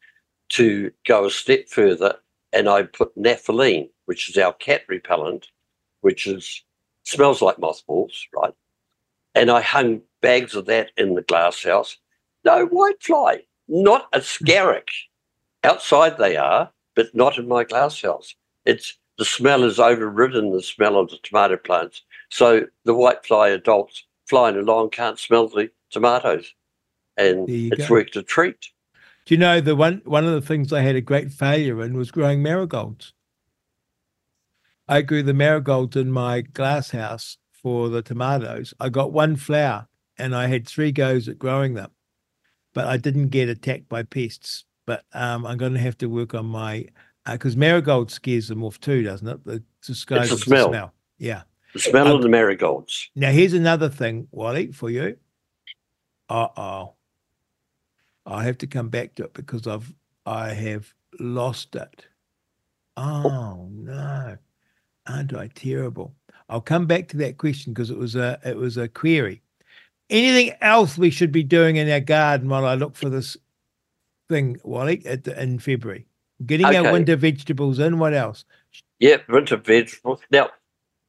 to 0.51 0.93
go 1.07 1.27
a 1.27 1.31
step 1.31 1.69
further, 1.69 2.21
and 2.53 2.69
I 2.69 2.85
put 2.85 3.17
naphthalene, 3.17 3.91
which 4.07 4.31
is 4.31 4.39
our 4.39 4.55
cat 4.55 4.83
repellent, 4.89 5.49
which 6.03 6.27
is 6.27 6.65
smells 7.05 7.43
like 7.43 7.59
mothballs, 7.59 8.29
right? 8.35 8.55
And 9.35 9.51
I 9.51 9.63
hung 9.63 10.03
bags 10.23 10.55
of 10.57 10.67
that 10.67 10.93
in 10.97 11.15
the 11.15 11.23
glass 11.23 11.65
house. 11.65 11.99
No 12.45 12.67
whitefly, 12.67 13.41
not 13.69 14.09
a 14.13 14.21
scarrick. 14.21 14.89
Outside 15.65 16.19
they 16.19 16.37
are, 16.37 16.71
but 16.95 17.15
not 17.15 17.39
in 17.39 17.47
my 17.47 17.65
glass 17.65 18.03
house. 18.03 18.35
It's 18.65 18.99
the 19.19 19.25
smell 19.25 19.63
has 19.63 19.79
overridden 19.79 20.51
the 20.51 20.63
smell 20.63 20.99
of 20.99 21.11
the 21.11 21.19
tomato 21.23 21.57
plants. 21.57 22.03
So 22.31 22.67
the 22.85 22.95
whitefly 22.95 23.55
adults 23.55 24.05
flying 24.27 24.57
along 24.57 24.91
can't 24.91 25.19
smell 25.19 25.49
the 25.49 25.71
tomatoes. 25.91 26.53
And 27.17 27.49
it's 27.49 27.89
go. 27.89 27.95
worked 27.95 28.17
a 28.17 28.23
treat. 28.23 28.71
Do 29.27 29.35
you 29.35 29.39
know 29.39 29.61
the 29.61 29.77
one 29.77 30.01
one 30.05 30.25
of 30.25 30.33
the 30.33 30.41
things 30.41 30.73
I 30.73 30.81
had 30.81 30.97
a 30.97 31.01
great 31.01 31.31
failure 31.31 31.83
in 31.83 31.97
was 31.97 32.11
growing 32.11 32.43
marigolds. 32.43 33.13
I 34.89 35.03
grew 35.03 35.23
the 35.23 35.35
marigolds 35.35 35.97
in 35.97 36.11
my 36.11 36.41
glass 36.41 36.91
house 36.91 37.37
for 37.53 37.89
the 37.89 38.03
tomatoes. 38.03 38.75
I 38.81 38.89
got 38.89 39.13
one 39.13 39.37
flower 39.37 39.87
and 40.19 40.35
I 40.35 40.49
had 40.49 40.67
three 40.67 40.91
goes 40.91 41.29
at 41.29 41.39
growing 41.39 41.75
them, 41.75 41.91
but 42.75 42.87
I 42.87 42.97
didn't 42.97 43.29
get 43.29 43.49
attacked 43.49 43.89
by 43.89 44.03
pests. 44.03 44.65
But 44.87 45.05
um, 45.13 45.47
I'm 45.47 45.59
going 45.59 45.75
to 45.75 45.81
have 45.81 45.99
to 45.99 46.07
work 46.07 46.35
on 46.35 46.47
my 46.47 46.87
because 47.31 47.57
marigold 47.57 48.11
scares 48.11 48.49
them 48.49 48.65
off 48.65 48.81
too, 48.81 49.03
doesn't 49.03 49.29
it? 49.29 49.45
The 49.45 49.63
the 49.87 50.17
of 50.17 50.29
the 50.31 50.37
smell. 50.37 50.93
Yeah. 51.19 51.43
The 51.73 51.79
smell 51.79 52.09
Um, 52.09 52.17
of 52.17 52.23
the 52.23 52.29
marigolds. 52.29 53.11
Now 53.15 53.31
here's 53.31 53.53
another 53.53 53.89
thing, 53.89 54.29
Wally, 54.31 54.73
for 54.73 54.91
you. 54.91 55.17
Uh 56.29 56.49
oh. 56.57 56.95
I 58.27 58.45
have 58.45 58.59
to 58.59 58.67
come 58.67 58.89
back 58.89 59.15
to 59.17 59.25
it 59.25 59.35
because 59.35 59.67
I've 59.67 59.93
I 60.27 60.53
have 60.53 60.93
lost 61.19 61.75
it. 61.77 62.07
Oh 62.97 63.69
no. 63.73 64.37
Aren't 65.07 65.35
I 65.35 65.49
terrible? 65.49 66.15
I'll 66.49 66.61
come 66.61 66.87
back 66.87 67.09
to 67.09 67.17
that 67.19 67.39
question 67.39 67.73
because 67.73 67.91
it 67.91 67.99
was 67.99 68.17
a 68.17 68.39
it 68.45 68.57
was 68.57 68.77
a 68.77 68.89
query. 68.89 69.43
Anything 70.13 70.55
else 70.61 70.99
we 70.99 71.09
should 71.09 71.33
be 71.33 71.43
doing 71.43 71.77
in 71.77 71.91
our 71.91 71.99
garden 71.99 72.51
while 72.51 72.67
I 72.67 72.75
look 72.75 72.97
for 72.97 73.09
this 73.09 73.37
thing, 74.29 74.61
Wally, 74.63 75.03
at 75.07 75.25
the, 75.25 75.43
in 75.43 75.59
February? 75.59 76.07
Getting 76.45 76.67
our 76.67 76.93
winter 76.93 77.17
vegetables 77.17 77.79
in. 77.79 77.99
What 77.99 78.13
else? 78.13 78.45
Yep, 79.01 79.29
winter 79.31 79.57
vegetables. 79.57 80.21
Now, 80.31 80.51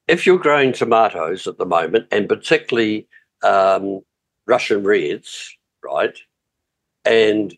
if 0.08 0.26
you're 0.26 0.38
growing 0.38 0.72
tomatoes 0.72 1.48
at 1.48 1.58
the 1.58 1.66
moment, 1.66 2.08
and 2.12 2.30
particularly 2.30 3.06
um, 3.44 4.02
Russian 4.48 4.84
reds, 4.84 5.54
right, 5.84 6.18
and 7.04 7.54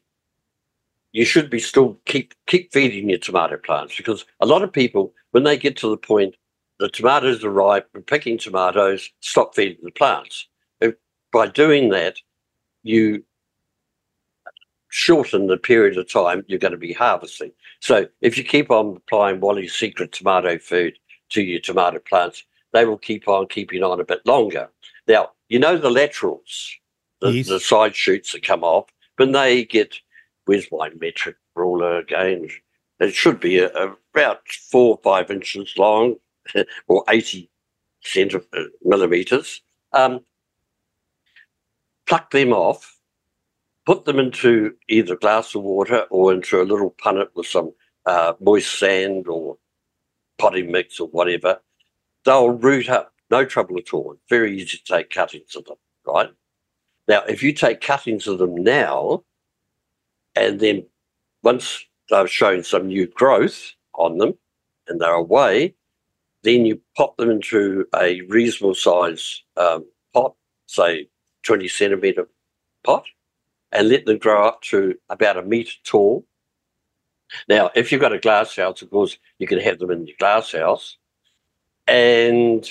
you 1.11 1.25
should 1.25 1.51
be 1.51 1.59
still 1.59 1.99
keep 2.05 2.33
keep 2.47 2.73
feeding 2.73 3.09
your 3.09 3.19
tomato 3.19 3.57
plants 3.57 3.95
because 3.95 4.25
a 4.39 4.47
lot 4.47 4.63
of 4.63 4.73
people, 4.73 5.13
when 5.29 5.43
they 5.43 5.57
get 5.57 5.77
to 5.77 5.89
the 5.89 5.97
point 5.97 6.35
the 6.79 6.89
tomatoes 6.89 7.43
are 7.43 7.51
ripe, 7.51 7.87
we're 7.93 8.01
picking 8.01 8.37
tomatoes, 8.37 9.09
stop 9.21 9.55
feeding 9.55 9.77
the 9.83 9.91
plants. 9.91 10.47
By 11.35 11.47
doing 11.47 11.89
that, 11.89 12.15
you 12.83 13.25
shorten 14.87 15.47
the 15.47 15.57
period 15.57 15.97
of 15.97 16.09
time 16.09 16.45
you're 16.47 16.59
going 16.59 16.71
to 16.71 16.77
be 16.77 16.93
harvesting. 16.93 17.51
So 17.81 18.07
if 18.21 18.37
you 18.37 18.45
keep 18.45 18.71
on 18.71 18.95
applying 18.95 19.41
Wally's 19.41 19.73
secret 19.73 20.13
tomato 20.13 20.57
food 20.57 20.97
to 21.31 21.41
your 21.41 21.59
tomato 21.59 21.99
plants, 21.99 22.45
they 22.71 22.85
will 22.85 22.97
keep 22.97 23.27
on 23.27 23.47
keeping 23.47 23.83
on 23.83 23.99
a 23.99 24.05
bit 24.05 24.25
longer. 24.25 24.69
Now, 25.09 25.31
you 25.49 25.59
know 25.59 25.77
the 25.77 25.89
laterals, 25.91 26.71
the, 27.19 27.33
Yes. 27.33 27.49
the 27.49 27.59
side 27.59 27.97
shoots 27.97 28.31
that 28.31 28.41
come 28.43 28.63
off, 28.63 28.85
when 29.17 29.33
they 29.33 29.65
get, 29.65 29.93
where's 30.45 30.71
my 30.71 30.89
metric 31.01 31.35
ruler 31.53 31.97
again? 31.97 32.47
It 33.01 33.13
should 33.13 33.41
be 33.41 33.59
a, 33.59 33.67
a- 33.73 33.97
about 34.13 34.47
four 34.47 34.91
or 34.95 35.01
five 35.03 35.29
inches 35.29 35.73
long 35.77 36.15
or 36.87 37.03
80 37.09 37.49
centi- 38.05 38.41
uh. 38.53 39.41
Um, 39.91 40.21
pluck 42.07 42.31
them 42.31 42.53
off, 42.53 42.97
put 43.85 44.05
them 44.05 44.19
into 44.19 44.75
either 44.87 45.13
a 45.13 45.17
glass 45.17 45.55
of 45.55 45.63
water 45.63 46.05
or 46.09 46.33
into 46.33 46.61
a 46.61 46.63
little 46.63 46.91
punnet 46.91 47.29
with 47.35 47.47
some 47.47 47.73
uh, 48.05 48.33
moist 48.39 48.77
sand 48.79 49.27
or 49.27 49.57
potting 50.37 50.71
mix 50.71 50.99
or 50.99 51.07
whatever. 51.09 51.59
They'll 52.23 52.49
root 52.49 52.89
up, 52.89 53.13
no 53.29 53.45
trouble 53.45 53.77
at 53.77 53.93
all. 53.93 54.17
Very 54.29 54.57
easy 54.57 54.77
to 54.77 54.83
take 54.83 55.09
cuttings 55.09 55.55
of 55.55 55.65
them, 55.65 55.77
right? 56.05 56.29
Now, 57.07 57.23
if 57.23 57.43
you 57.43 57.53
take 57.53 57.81
cuttings 57.81 58.27
of 58.27 58.39
them 58.39 58.55
now, 58.55 59.23
and 60.35 60.59
then 60.59 60.85
once 61.43 61.85
they've 62.09 62.29
shown 62.29 62.63
some 62.63 62.87
new 62.87 63.07
growth 63.07 63.73
on 63.93 64.17
them 64.17 64.33
and 64.87 64.99
they're 64.99 65.13
away, 65.13 65.75
then 66.43 66.65
you 66.65 66.81
pop 66.95 67.17
them 67.17 67.29
into 67.29 67.85
a 67.95 68.21
reasonable 68.21 68.75
size 68.75 69.43
um, 69.57 69.85
pot, 70.13 70.35
say 70.67 71.07
20 71.45 71.67
centimetre 71.67 72.27
pot, 72.83 73.05
and 73.71 73.89
let 73.89 74.05
them 74.05 74.17
grow 74.17 74.45
up 74.47 74.61
to 74.63 74.95
about 75.09 75.37
a 75.37 75.43
metre 75.43 75.77
tall. 75.83 76.25
Now, 77.47 77.71
if 77.75 77.91
you've 77.91 78.01
got 78.01 78.13
a 78.13 78.19
glass 78.19 78.55
house, 78.55 78.81
of 78.81 78.89
course, 78.89 79.17
you 79.39 79.47
can 79.47 79.59
have 79.59 79.79
them 79.79 79.91
in 79.91 80.07
your 80.07 80.15
glass 80.19 80.51
house. 80.51 80.97
And 81.87 82.69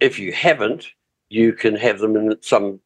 if 0.00 0.18
you 0.18 0.32
haven't, 0.32 0.86
you 1.28 1.52
can 1.52 1.74
have 1.76 1.98
them 1.98 2.16
in 2.16 2.36
some 2.42 2.80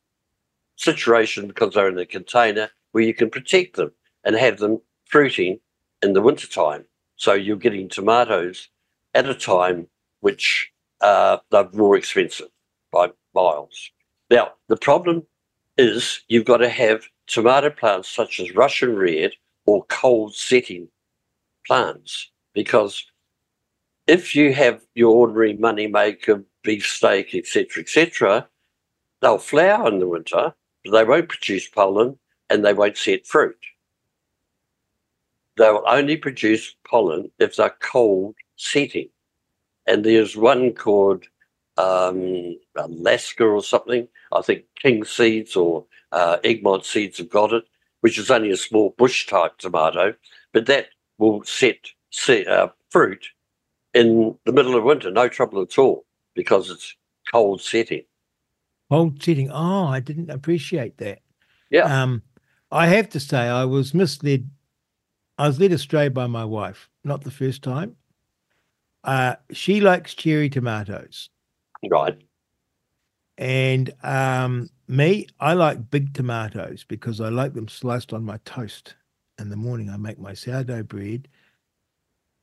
situation 0.77 1.49
because 1.49 1.75
they're 1.75 1.89
in 1.89 1.99
a 1.99 2.07
container 2.07 2.71
where 2.93 3.05
you 3.05 3.15
can 3.15 3.31
protect 3.31 3.77
them 3.77 3.93
and 4.25 4.35
have 4.37 4.59
them 4.59 4.81
fruiting 5.05 5.61
in 6.03 6.13
the 6.13 6.23
wintertime. 6.23 6.85
So 7.17 7.35
you're 7.35 7.57
getting 7.57 7.89
tomatoes 7.89 8.69
at 9.15 9.29
a 9.29 9.35
time 9.35 9.89
which 10.21 10.73
uh, 11.01 11.39
they're 11.51 11.69
more 11.73 11.97
expensive 11.97 12.49
by 12.91 13.11
miles. 13.35 13.91
Now, 14.31 14.53
the 14.69 14.77
problem 14.77 15.27
is 15.77 16.21
you've 16.29 16.45
got 16.45 16.59
to 16.59 16.69
have 16.69 17.05
tomato 17.27 17.71
plants 17.71 18.09
such 18.09 18.39
as 18.39 18.55
Russian 18.55 18.97
red 18.97 19.33
or 19.67 19.85
cold 19.87 20.35
setting 20.35 20.89
plants 21.67 22.31
because 22.55 23.05
if 24.07 24.35
you 24.35 24.53
have 24.55 24.83
your 24.95 25.15
ordinary 25.15 25.57
money 25.57 25.87
maker, 25.87 26.45
beefsteak, 26.63 27.35
etc., 27.35 27.83
etc., 27.83 28.49
they'll 29.21 29.39
flower 29.39 29.89
in 29.89 29.99
the 29.99 30.09
winter, 30.09 30.55
but 30.85 30.93
they 30.93 31.05
won't 31.05 31.29
produce 31.29 31.69
pollen 31.69 32.19
and 32.49 32.65
they 32.65 32.73
won't 32.73 32.97
set 32.97 33.27
fruit. 33.27 33.57
They'll 35.57 35.85
only 35.87 36.17
produce 36.17 36.75
pollen 36.89 37.31
if 37.39 37.57
they're 37.57 37.77
cold 37.81 38.35
setting. 38.57 39.11
And 39.87 40.05
there's 40.05 40.37
one 40.37 40.73
called 40.73 41.27
um, 41.81 42.57
Alaska 42.77 43.45
or 43.45 43.63
something. 43.63 44.07
I 44.33 44.43
think 44.43 44.65
King 44.77 45.05
Seeds 45.05 45.57
or 45.57 45.87
uh, 46.13 46.37
Egmont 46.45 46.85
Seeds 46.85 47.19
have 47.19 47.31
got 47.31 47.53
it, 47.53 47.65
which 48.01 48.19
is 48.19 48.31
only 48.31 48.51
a 48.51 48.57
small 48.57 48.95
bush 48.99 49.27
type 49.27 49.59
tomato, 49.59 50.15
but 50.53 50.67
that 50.67 50.89
will 51.19 51.43
set, 51.45 51.79
uh, 52.29 52.69
fruit 52.91 53.27
in 53.95 54.37
the 54.45 54.53
middle 54.53 54.77
of 54.77 54.85
winter, 54.85 55.11
no 55.11 55.29
trouble 55.29 55.63
at 55.63 55.79
all, 55.79 56.05
because 56.35 56.71
it's 56.71 56.97
cold 57.33 57.61
setting. 57.61 58.03
Cold 58.91 59.23
setting. 59.23 59.51
Oh, 59.51 59.87
I 59.87 60.01
didn't 60.01 60.31
appreciate 60.31 60.99
that. 60.99 61.21
Yeah. 61.71 62.03
Um, 62.03 62.23
I 62.71 62.87
have 62.87 63.09
to 63.11 63.21
say, 63.21 63.39
I 63.39 63.65
was 63.65 63.95
misled. 63.95 64.49
I 65.39 65.47
was 65.47 65.59
led 65.59 65.73
astray 65.73 66.09
by 66.09 66.27
my 66.27 66.45
wife. 66.45 66.91
Not 67.05 67.23
the 67.23 67.31
first 67.31 67.63
time. 67.63 67.97
Uh, 69.03 69.37
she 69.53 69.81
likes 69.81 70.15
cherry 70.15 70.51
tomatoes. 70.51 71.31
Right. 71.89 72.19
And 73.39 73.93
um, 74.03 74.69
me, 74.87 75.27
I 75.39 75.55
like 75.55 75.91
big 75.91 76.13
tomatoes 76.13 76.85
because 76.87 77.21
I 77.21 77.31
like 77.31 77.55
them 77.55 77.69
sliced 77.69 78.13
on 78.13 78.25
my 78.25 78.39
toast. 78.45 78.95
In 79.39 79.49
the 79.49 79.57
morning, 79.57 79.89
I 79.89 79.97
make 79.97 80.19
my 80.19 80.35
sourdough 80.35 80.83
bread, 80.83 81.27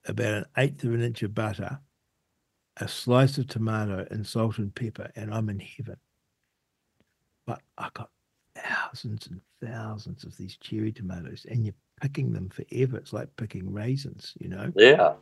about 0.07 0.33
an 0.33 0.45
eighth 0.57 0.83
of 0.83 0.93
an 0.93 1.03
inch 1.03 1.21
of 1.21 1.35
butter, 1.35 1.79
a 2.77 2.88
slice 2.88 3.38
of 3.38 3.47
tomato, 3.47 4.07
and 4.09 4.25
salt 4.25 4.57
and 4.57 4.73
pepper, 4.73 5.11
and 5.15 5.31
I'm 5.31 5.49
in 5.49 5.59
heaven. 5.59 5.97
But 7.45 7.61
I 7.77 7.89
got 7.93 8.09
thousands 8.55 9.27
and 9.27 9.41
thousands 9.61 10.23
of 10.23 10.35
these 10.38 10.57
cherry 10.57 10.91
tomatoes, 10.91 11.45
and 11.49 11.63
you're 11.63 11.75
picking 12.01 12.33
them 12.33 12.49
forever. 12.49 12.97
It's 12.97 13.13
like 13.13 13.35
picking 13.35 13.71
raisins, 13.71 14.33
you 14.39 14.49
know? 14.49 14.71
Yeah. 14.75 15.13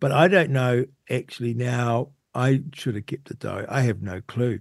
But 0.00 0.12
I 0.12 0.28
don't 0.28 0.50
know 0.50 0.84
actually 1.08 1.54
now. 1.54 2.10
I 2.34 2.62
should 2.74 2.96
have 2.96 3.06
kept 3.06 3.28
the 3.28 3.34
diary. 3.34 3.66
I 3.68 3.82
have 3.82 4.02
no 4.02 4.20
clue 4.26 4.60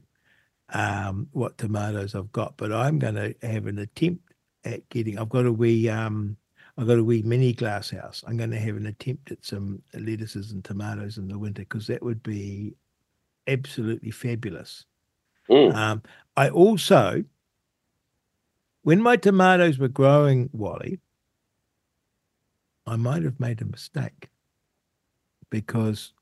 um, 0.73 1.27
what 1.31 1.57
tomatoes 1.57 2.15
I've 2.15 2.31
got, 2.31 2.55
but 2.57 2.71
I'm 2.71 2.99
going 2.99 3.15
to 3.15 3.35
have 3.41 3.67
an 3.67 3.79
attempt 3.79 4.33
at 4.63 4.87
getting. 4.89 5.17
I've 5.17 5.29
got 5.29 5.45
a 5.45 5.51
wee, 5.51 5.89
um, 5.89 6.37
I've 6.77 6.87
got 6.87 6.99
a 6.99 7.03
wee 7.03 7.21
mini 7.23 7.53
glass 7.53 7.89
house. 7.89 8.23
I'm 8.27 8.37
going 8.37 8.51
to 8.51 8.59
have 8.59 8.75
an 8.75 8.85
attempt 8.85 9.31
at 9.31 9.43
some 9.43 9.81
lettuces 9.93 10.51
and 10.51 10.63
tomatoes 10.63 11.17
in 11.17 11.27
the 11.27 11.37
winter 11.37 11.63
because 11.63 11.87
that 11.87 12.03
would 12.03 12.23
be 12.23 12.75
absolutely 13.47 14.11
fabulous. 14.11 14.85
Mm. 15.49 15.73
Um, 15.75 16.03
I 16.37 16.49
also, 16.49 17.23
when 18.83 19.01
my 19.01 19.17
tomatoes 19.17 19.77
were 19.77 19.87
growing, 19.87 20.49
Wally, 20.53 20.99
I 22.85 22.95
might 22.95 23.23
have 23.23 23.39
made 23.39 23.61
a 23.61 23.65
mistake 23.65 24.29
because 25.49 26.13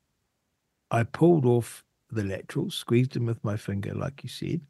I 0.91 1.03
pulled 1.03 1.45
off 1.45 1.83
the 2.11 2.23
laterals, 2.23 2.75
squeezed 2.75 3.13
them 3.13 3.25
with 3.25 3.43
my 3.43 3.55
finger, 3.55 3.93
like 3.95 4.23
you 4.23 4.29
said, 4.29 4.61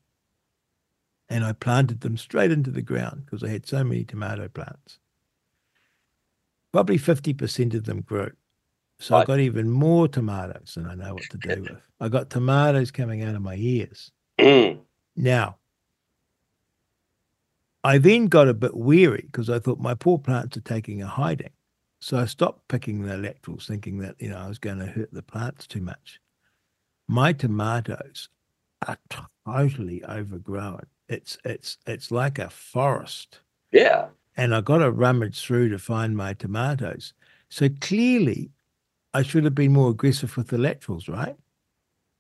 and 1.28 1.44
I 1.44 1.54
planted 1.54 2.02
them 2.02 2.16
straight 2.16 2.52
into 2.52 2.70
the 2.70 2.84
ground 2.84 3.26
because 3.26 3.44
I 3.44 3.50
had 3.50 3.66
so 3.66 3.84
many 3.84 4.04
tomato 4.04 4.48
plants. 4.48 5.00
Probably 6.72 7.00
50% 7.00 7.74
of 7.74 7.86
them 7.86 8.02
grew. 8.02 8.32
So 9.00 9.16
I 9.16 9.26
got 9.26 9.40
even 9.40 9.70
more 9.70 10.08
tomatoes 10.08 10.74
than 10.76 10.86
I 10.86 10.94
know 10.94 11.16
what 11.16 11.24
to 11.32 11.38
do 11.38 11.62
with. 11.70 11.82
I 12.00 12.08
got 12.08 12.30
tomatoes 12.30 12.92
coming 12.92 13.24
out 13.24 13.34
of 13.34 13.42
my 13.42 13.56
ears. 13.56 14.12
Mm. 14.40 14.82
Now, 15.16 15.58
I 17.84 17.98
then 17.98 18.28
got 18.28 18.48
a 18.48 18.54
bit 18.54 18.78
weary 18.78 19.24
because 19.26 19.50
I 19.50 19.58
thought 19.58 19.80
my 19.80 19.96
poor 19.96 20.20
plants 20.20 20.56
are 20.56 20.62
taking 20.62 21.02
a 21.02 21.08
hiding. 21.08 21.50
So 22.02 22.18
I 22.18 22.26
stopped 22.26 22.68
picking 22.68 23.04
the 23.04 23.16
laterals, 23.16 23.68
thinking 23.68 24.00
that, 24.00 24.16
you 24.20 24.30
know, 24.30 24.38
I 24.38 24.48
was 24.48 24.58
going 24.58 24.80
to 24.80 24.88
hurt 24.88 25.14
the 25.14 25.22
plants 25.22 25.68
too 25.68 25.82
much. 25.82 26.20
My 27.08 27.32
tomatoes 27.32 28.30
are 28.88 28.98
totally 29.46 30.04
overgrown. 30.06 30.86
It's 31.08 31.38
it's 31.46 31.78
it's 31.86 32.10
like 32.10 32.40
a 32.40 32.50
forest. 32.50 33.42
Yeah. 33.72 34.08
And 34.36 34.56
I 34.56 34.62
got 34.62 34.80
to 34.80 34.92
rummage 34.92 35.42
through 35.42 35.70
to 35.70 35.78
find 35.78 36.18
my 36.18 36.34
tomatoes. 36.34 37.14
So 37.50 37.70
clearly 37.82 38.50
I 39.14 39.22
should 39.22 39.44
have 39.44 39.56
been 39.56 39.74
more 39.74 39.92
aggressive 39.92 40.36
with 40.38 40.48
the 40.48 40.58
laterals, 40.58 41.08
right? 41.08 41.36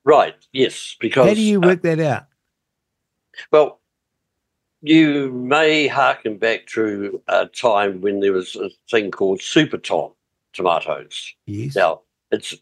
Right. 0.03 0.35
Yes. 0.51 0.95
Because 0.99 1.27
How 1.27 1.33
do 1.33 1.41
you 1.41 1.57
uh, 1.57 1.67
work 1.67 1.81
that 1.81 1.99
out? 1.99 2.27
Well, 3.51 3.80
you 4.81 5.31
may 5.31 5.87
harken 5.87 6.37
back 6.37 6.65
to 6.67 7.21
a 7.27 7.45
time 7.47 8.01
when 8.01 8.19
there 8.19 8.33
was 8.33 8.55
a 8.55 8.69
thing 8.89 9.11
called 9.11 9.41
Super 9.41 9.77
Tom 9.77 10.11
tomatoes. 10.53 11.33
Yes. 11.45 11.75
Now, 11.75 12.01
it's 12.31 12.55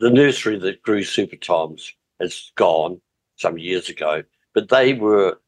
the 0.00 0.10
nursery 0.10 0.58
that 0.58 0.82
grew 0.82 1.04
Super 1.04 1.36
Toms 1.36 1.92
has 2.20 2.50
gone 2.56 3.00
some 3.36 3.58
years 3.58 3.88
ago, 3.88 4.22
but 4.54 4.68
they 4.68 4.94
were 4.94 5.38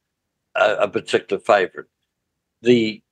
a, 0.54 0.74
a 0.80 0.88
particular 0.88 1.40
favourite. 1.40 1.88
The 2.62 3.02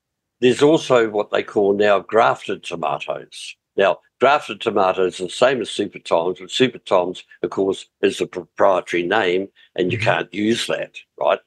there's 0.40 0.62
also 0.62 1.10
what 1.10 1.30
they 1.30 1.42
call 1.42 1.74
now 1.74 1.98
grafted 2.00 2.62
tomatoes. 2.64 3.56
Now, 3.76 3.98
grafted 4.20 4.60
tomatoes 4.60 5.20
are 5.20 5.24
the 5.24 5.30
same 5.30 5.60
as 5.60 5.70
Super 5.70 5.98
Toms, 5.98 6.38
but 6.40 6.50
Super 6.50 6.78
Toms, 6.78 7.24
of 7.42 7.50
course, 7.50 7.86
is 8.02 8.20
a 8.20 8.26
proprietary 8.26 9.02
name, 9.02 9.48
and 9.76 9.92
you 9.92 9.98
Mhm. 9.98 10.02
can't 10.02 10.34
use 10.34 10.66
that, 10.66 10.96
right? 11.18 11.40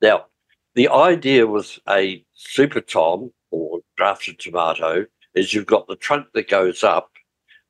Now, 0.00 0.26
the 0.74 0.88
idea 0.88 1.46
with 1.46 1.78
a 1.88 2.24
Super 2.34 2.80
Tom 2.80 3.30
or 3.50 3.80
grafted 3.96 4.38
tomato 4.38 5.06
is 5.34 5.52
you've 5.52 5.66
got 5.66 5.86
the 5.86 5.96
trunk 5.96 6.26
that 6.34 6.48
goes 6.48 6.82
up, 6.82 7.10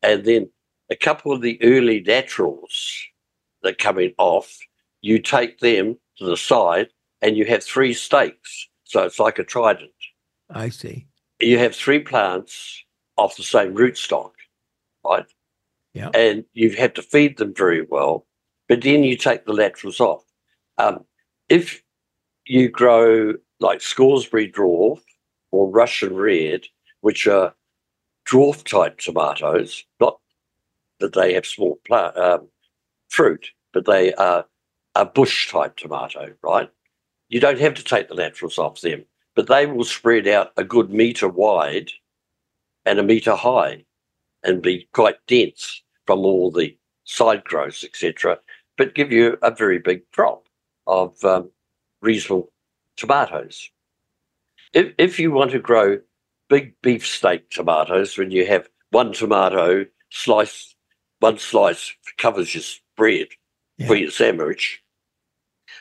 and 0.02 0.24
then 0.24 0.50
a 0.90 0.96
couple 0.96 1.32
of 1.32 1.42
the 1.42 1.58
early 1.62 2.02
laterals 2.04 3.04
that 3.62 3.72
are 3.72 3.76
coming 3.76 4.12
off, 4.18 4.56
you 5.00 5.18
take 5.18 5.58
them 5.58 5.96
to 6.18 6.24
the 6.24 6.36
side, 6.36 6.88
and 7.20 7.36
you 7.36 7.44
have 7.46 7.62
three 7.64 7.94
stakes. 7.94 8.68
So 8.84 9.04
it's 9.04 9.18
like 9.18 9.38
a 9.38 9.44
trident 9.44 9.90
I 10.50 10.68
see. 10.68 11.06
you 11.40 11.58
have 11.58 11.74
three 11.74 12.00
plants 12.00 12.84
off 13.16 13.36
the 13.36 13.42
same 13.42 13.74
rootstock, 13.74 14.32
right? 15.04 15.26
Yeah. 15.94 16.10
And 16.14 16.44
you 16.52 16.70
have 16.70 16.78
had 16.78 16.94
to 16.96 17.02
feed 17.02 17.38
them 17.38 17.54
very 17.54 17.86
well, 17.88 18.26
but 18.68 18.82
then 18.82 19.04
you 19.04 19.16
take 19.16 19.44
the 19.44 19.52
laterals 19.52 20.00
off. 20.00 20.24
Um, 20.78 21.04
if 21.48 21.82
you 22.46 22.68
grow 22.68 23.34
like 23.60 23.80
Scoresby 23.80 24.50
dwarf 24.52 25.00
or 25.50 25.70
Russian 25.70 26.16
red, 26.16 26.62
which 27.00 27.26
are 27.26 27.54
dwarf 28.28 28.64
type 28.64 28.98
tomatoes, 28.98 29.84
not 30.00 30.18
that 31.00 31.14
they 31.14 31.34
have 31.34 31.46
small 31.46 31.78
plant, 31.86 32.16
um, 32.16 32.48
fruit, 33.08 33.48
but 33.72 33.86
they 33.86 34.14
are 34.14 34.46
a 34.94 35.04
bush 35.04 35.50
type 35.50 35.76
tomato, 35.76 36.32
right? 36.42 36.70
You 37.28 37.40
don't 37.40 37.60
have 37.60 37.74
to 37.74 37.84
take 37.84 38.08
the 38.08 38.14
laterals 38.14 38.58
off 38.58 38.80
them 38.80 39.04
but 39.34 39.46
they 39.46 39.66
will 39.66 39.84
spread 39.84 40.26
out 40.26 40.52
a 40.56 40.64
good 40.64 40.90
meter 40.90 41.28
wide 41.28 41.90
and 42.84 42.98
a 42.98 43.02
meter 43.02 43.34
high 43.34 43.84
and 44.42 44.62
be 44.62 44.88
quite 44.92 45.16
dense 45.26 45.82
from 46.06 46.20
all 46.20 46.50
the 46.50 46.76
side 47.04 47.44
growths, 47.44 47.84
etc., 47.84 48.38
but 48.76 48.94
give 48.94 49.12
you 49.12 49.36
a 49.42 49.54
very 49.54 49.78
big 49.78 50.02
crop 50.12 50.44
of 50.86 51.22
um, 51.24 51.50
reasonable 52.02 52.52
tomatoes. 52.96 53.70
If, 54.74 54.92
if 54.98 55.18
you 55.18 55.30
want 55.30 55.52
to 55.52 55.58
grow 55.58 55.98
big 56.48 56.74
beefsteak 56.82 57.50
tomatoes, 57.50 58.18
when 58.18 58.30
you 58.30 58.46
have 58.46 58.68
one 58.90 59.12
tomato 59.12 59.86
slice, 60.10 60.74
one 61.20 61.38
slice 61.38 61.94
covers 62.18 62.54
your 62.54 62.64
bread 62.96 63.28
for 63.86 63.96
your 63.96 64.10
sandwich, 64.10 64.82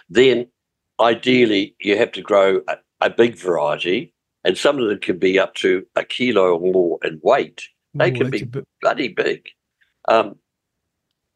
then 0.09 0.47
ideally 0.99 1.75
you 1.79 1.97
have 1.97 2.11
to 2.13 2.21
grow 2.21 2.61
a, 2.67 2.77
a 3.01 3.09
big 3.09 3.35
variety, 3.35 4.13
and 4.43 4.57
some 4.57 4.79
of 4.79 4.87
them 4.87 4.99
can 4.99 5.17
be 5.17 5.37
up 5.39 5.55
to 5.55 5.85
a 5.95 6.03
kilo 6.03 6.55
or 6.55 6.59
more 6.59 6.99
in 7.03 7.19
weight, 7.23 7.67
They 7.93 8.11
Ooh, 8.11 8.15
can 8.15 8.29
be 8.29 8.49
bloody 8.81 9.09
big. 9.09 9.49
Um, 10.07 10.37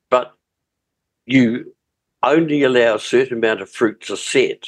but 0.09 0.33
you 1.25 1.74
only 2.26 2.63
allow 2.63 2.95
a 2.95 2.99
certain 2.99 3.38
amount 3.38 3.61
of 3.61 3.69
fruit 3.69 4.01
to 4.01 4.17
set 4.17 4.63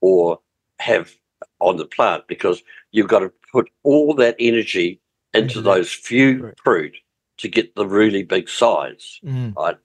or 0.00 0.40
have 0.78 1.12
on 1.60 1.76
the 1.76 1.86
plant 1.86 2.26
because 2.26 2.62
you've 2.90 3.08
got 3.08 3.20
to 3.20 3.32
put 3.52 3.70
all 3.82 4.14
that 4.14 4.36
energy 4.38 5.00
into 5.34 5.60
that 5.60 5.70
those 5.70 5.92
few 5.92 6.38
fruit. 6.38 6.58
fruit 6.62 6.96
to 7.38 7.48
get 7.48 7.74
the 7.74 7.86
really 7.86 8.22
big 8.22 8.48
size. 8.48 9.20
Mm. 9.24 9.78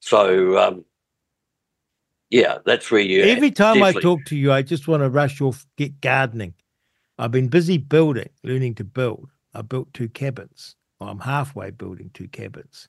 So, 0.00 0.58
um, 0.58 0.84
yeah, 2.30 2.58
that's 2.64 2.90
where 2.90 3.00
you 3.00 3.22
Every 3.22 3.50
time 3.50 3.82
I 3.82 3.92
talk 3.92 4.24
to 4.26 4.36
you, 4.36 4.52
I 4.52 4.62
just 4.62 4.88
want 4.88 5.02
to 5.02 5.10
rush 5.10 5.40
off, 5.40 5.66
get 5.76 6.00
gardening. 6.00 6.54
I've 7.18 7.32
been 7.32 7.48
busy 7.48 7.76
building, 7.76 8.30
learning 8.44 8.76
to 8.76 8.84
build. 8.84 9.28
I 9.54 9.62
built 9.62 9.92
two 9.92 10.08
cabins. 10.08 10.76
Well, 10.98 11.10
I'm 11.10 11.18
halfway 11.18 11.70
building 11.70 12.10
two 12.14 12.28
cabins. 12.28 12.88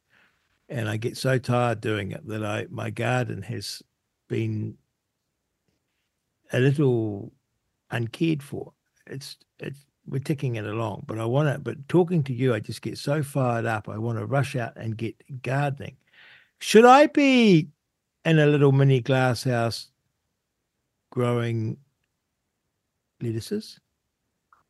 And 0.71 0.89
I 0.89 0.95
get 0.95 1.17
so 1.17 1.37
tired 1.37 1.81
doing 1.81 2.11
it 2.11 2.25
that 2.27 2.45
I 2.45 2.65
my 2.69 2.89
garden 2.89 3.41
has 3.41 3.83
been 4.29 4.77
a 6.53 6.59
little 6.59 7.33
uncared 7.91 8.41
for. 8.41 8.71
It's 9.05 9.35
it's 9.59 9.85
we're 10.07 10.19
ticking 10.19 10.55
it 10.55 10.65
along, 10.65 11.03
but 11.07 11.19
I 11.19 11.25
want 11.25 11.53
to. 11.53 11.59
But 11.59 11.87
talking 11.89 12.23
to 12.23 12.33
you, 12.33 12.53
I 12.53 12.61
just 12.61 12.81
get 12.81 12.97
so 12.97 13.21
fired 13.21 13.65
up. 13.65 13.89
I 13.89 13.97
want 13.97 14.17
to 14.17 14.25
rush 14.25 14.55
out 14.55 14.73
and 14.77 14.95
get 14.95 15.15
gardening. 15.43 15.97
Should 16.59 16.85
I 16.85 17.07
be 17.07 17.67
in 18.23 18.39
a 18.39 18.45
little 18.45 18.71
mini 18.71 19.01
glass 19.01 19.43
house 19.43 19.89
growing 21.11 21.77
lettuces? 23.21 23.77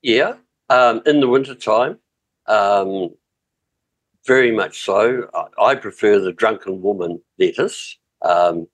Yeah, 0.02 0.34
um, 0.70 1.04
in 1.06 1.20
the 1.20 1.28
wintertime, 1.28 2.00
um, 2.48 3.12
very 4.26 4.52
much 4.52 4.84
so. 4.84 5.30
I, 5.34 5.64
I 5.64 5.76
prefer 5.76 6.20
the 6.20 6.32
drunken 6.32 6.82
woman 6.82 7.22
lettuce, 7.40 7.98
um, 8.22 8.68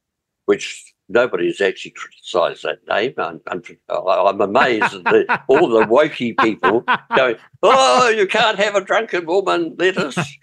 which 0.45 0.93
nobody's 1.09 1.61
actually 1.61 1.91
criticised 1.91 2.63
that 2.63 2.79
name. 2.87 3.13
I'm, 3.17 3.41
I'm, 3.47 3.61
I'm 3.89 4.41
amazed 4.41 4.93
at 4.93 5.03
the, 5.03 5.41
all 5.47 5.69
the 5.69 5.85
wokey 5.85 6.37
people 6.37 6.83
going, 7.15 7.37
"Oh, 7.63 8.09
you 8.09 8.27
can't 8.27 8.59
have 8.59 8.75
a 8.75 8.81
drunken 8.81 9.25
woman 9.25 9.75
lettuce." 9.77 10.17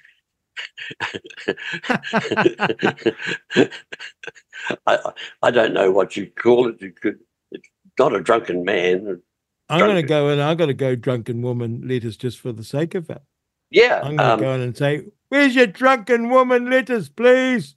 I, 4.86 5.12
I 5.42 5.50
don't 5.50 5.74
know 5.74 5.90
what 5.90 6.16
you 6.16 6.30
call 6.30 6.68
it. 6.68 6.80
You 6.80 6.92
could, 6.92 7.18
it's 7.50 7.68
not 7.98 8.14
a 8.14 8.20
drunken 8.20 8.64
man. 8.64 9.20
I'm 9.68 9.80
going 9.80 9.96
to 9.96 10.02
go 10.02 10.28
and 10.28 10.40
I'm 10.40 10.56
going 10.56 10.68
to 10.68 10.74
go 10.74 10.94
drunken 10.94 11.42
woman 11.42 11.88
lettuce 11.88 12.16
just 12.16 12.38
for 12.38 12.52
the 12.52 12.64
sake 12.64 12.94
of 12.94 13.10
it. 13.10 13.22
Yeah, 13.70 14.00
I'm 14.04 14.16
going 14.16 14.20
um, 14.30 14.38
to 14.38 14.44
go 14.44 14.52
in 14.54 14.60
and 14.60 14.76
say, 14.76 15.04
"Where's 15.28 15.54
your 15.56 15.66
drunken 15.66 16.28
woman 16.30 16.70
letters, 16.70 17.08
please?" 17.08 17.74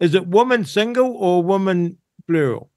Is 0.00 0.14
it 0.14 0.26
woman 0.28 0.64
single 0.64 1.12
or 1.16 1.42
woman 1.42 1.98
plural? 2.26 2.70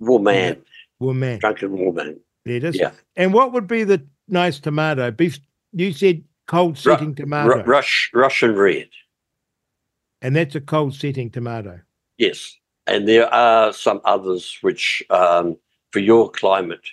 woman, 0.00 0.62
Woman 1.00 1.38
drunken 1.40 1.76
woman. 1.76 2.20
lettuce. 2.46 2.76
Yeah. 2.76 2.92
And 3.16 3.34
what 3.34 3.52
would 3.52 3.66
be 3.66 3.82
the 3.84 4.06
nice 4.28 4.60
tomato? 4.60 5.10
Beef. 5.10 5.38
You 5.72 5.92
said 5.92 6.22
cold 6.46 6.76
Ru- 6.84 6.92
setting 6.92 7.14
tomato, 7.14 7.56
Ru- 7.56 7.62
Rush, 7.64 8.10
Russian 8.14 8.54
red. 8.54 8.88
and 10.22 10.34
that's 10.36 10.54
a 10.54 10.60
cold 10.60 10.94
setting 10.94 11.30
tomato. 11.30 11.80
Yes, 12.16 12.56
and 12.86 13.06
there 13.06 13.32
are 13.32 13.72
some 13.72 14.00
others 14.04 14.56
which, 14.62 15.02
um, 15.10 15.56
for 15.92 15.98
your 15.98 16.30
climate, 16.30 16.86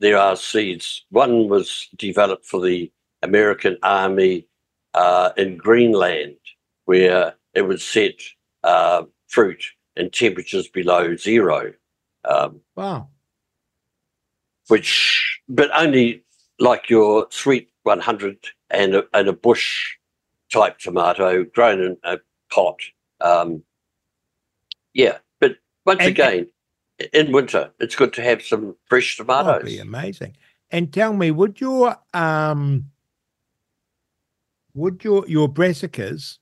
there 0.00 0.18
are 0.18 0.36
seeds. 0.36 1.04
One 1.10 1.48
was 1.48 1.88
developed 1.96 2.44
for 2.46 2.60
the 2.60 2.90
American 3.22 3.76
Army 3.82 4.46
uh, 4.94 5.30
in 5.36 5.56
Greenland, 5.56 6.36
where 6.84 7.34
it 7.54 7.62
would 7.62 7.80
set 7.80 8.14
uh, 8.64 9.04
fruit 9.28 9.62
in 9.96 10.10
temperatures 10.10 10.68
below 10.68 11.16
zero, 11.16 11.72
um, 12.24 12.60
Wow. 12.76 13.08
which, 14.68 15.40
but 15.48 15.70
only 15.74 16.22
like 16.58 16.88
your 16.90 17.26
sweet 17.30 17.70
100 17.82 18.38
and 18.70 18.94
a, 18.94 19.04
and 19.12 19.28
a 19.28 19.32
bush 19.32 19.96
type 20.52 20.78
tomato 20.78 21.44
grown 21.44 21.80
in 21.82 21.96
a 22.04 22.18
pot. 22.50 22.78
Um, 23.20 23.62
yeah, 24.94 25.18
but 25.40 25.56
once 25.84 26.00
And- 26.00 26.08
again, 26.10 26.46
in 27.12 27.32
winter, 27.32 27.72
it's 27.80 27.96
good 27.96 28.12
to 28.14 28.22
have 28.22 28.42
some 28.42 28.76
fresh 28.86 29.16
That'd 29.16 29.28
tomatoes. 29.28 29.64
be 29.64 29.78
amazing. 29.78 30.36
And 30.70 30.92
tell 30.92 31.12
me, 31.12 31.30
would 31.30 31.60
your 31.60 31.96
um 32.14 32.90
would 34.74 35.04
your 35.04 35.24
your 35.28 35.48
brassicas 35.48 36.38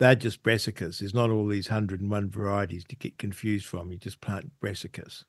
they're 0.00 0.14
just 0.14 0.42
brassicas. 0.42 0.98
There's 0.98 1.14
not 1.14 1.30
all 1.30 1.46
these 1.46 1.68
hundred 1.68 2.00
and 2.00 2.10
one 2.10 2.28
varieties 2.28 2.84
to 2.88 2.96
get 2.96 3.16
confused 3.18 3.66
from. 3.66 3.92
You 3.92 3.98
just 3.98 4.20
plant 4.20 4.50
brassicas. 4.60 5.22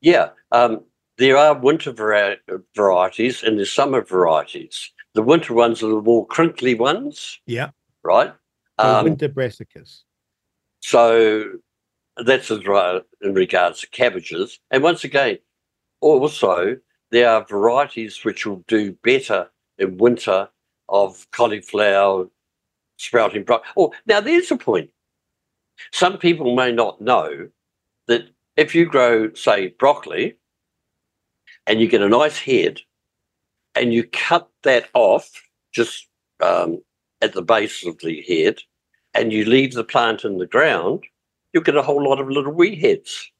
Yeah, 0.00 0.30
um, 0.52 0.84
there 1.18 1.36
are 1.36 1.54
winter 1.58 1.92
vari- 1.92 2.38
varieties 2.74 3.42
and 3.42 3.58
there's 3.58 3.72
summer 3.72 4.02
varieties. 4.02 4.90
The 5.14 5.22
winter 5.22 5.52
ones 5.52 5.82
are 5.82 5.88
the 5.88 6.00
more 6.00 6.26
crinkly 6.28 6.74
ones, 6.74 7.40
Yeah. 7.46 7.70
right? 8.02 8.32
Um, 8.78 9.04
winter 9.04 9.28
brassicas. 9.28 10.02
So 10.80 11.44
that's 12.24 12.50
as 12.50 12.64
right 12.66 13.02
in 13.20 13.34
regards 13.34 13.80
to 13.80 13.90
cabbages. 13.90 14.58
And 14.70 14.82
once 14.82 15.04
again, 15.04 15.38
also 16.00 16.76
there 17.10 17.28
are 17.28 17.44
varieties 17.44 18.24
which 18.24 18.46
will 18.46 18.64
do 18.68 18.92
better 19.02 19.50
in 19.76 19.98
winter 19.98 20.48
of 20.90 21.26
cauliflower, 21.30 22.26
sprouting 22.96 23.44
broccoli. 23.44 23.72
Oh, 23.76 23.92
now 24.06 24.20
there's 24.20 24.50
a 24.50 24.56
point. 24.56 24.90
Some 25.92 26.18
people 26.18 26.54
may 26.54 26.72
not 26.72 27.00
know 27.00 27.48
that 28.06 28.28
if 28.56 28.74
you 28.74 28.84
grow, 28.84 29.32
say, 29.32 29.68
broccoli, 29.68 30.36
and 31.66 31.80
you 31.80 31.88
get 31.88 32.02
a 32.02 32.08
nice 32.08 32.38
head, 32.38 32.80
and 33.74 33.94
you 33.94 34.04
cut 34.04 34.48
that 34.62 34.88
off 34.94 35.30
just 35.72 36.08
um, 36.40 36.82
at 37.22 37.32
the 37.32 37.42
base 37.42 37.86
of 37.86 37.98
the 38.00 38.22
head, 38.22 38.60
and 39.14 39.32
you 39.32 39.44
leave 39.44 39.72
the 39.72 39.84
plant 39.84 40.24
in 40.24 40.38
the 40.38 40.46
ground, 40.46 41.04
you'll 41.52 41.62
get 41.62 41.76
a 41.76 41.82
whole 41.82 42.02
lot 42.02 42.20
of 42.20 42.28
little 42.28 42.52
wee 42.52 42.76
heads. 42.76 43.30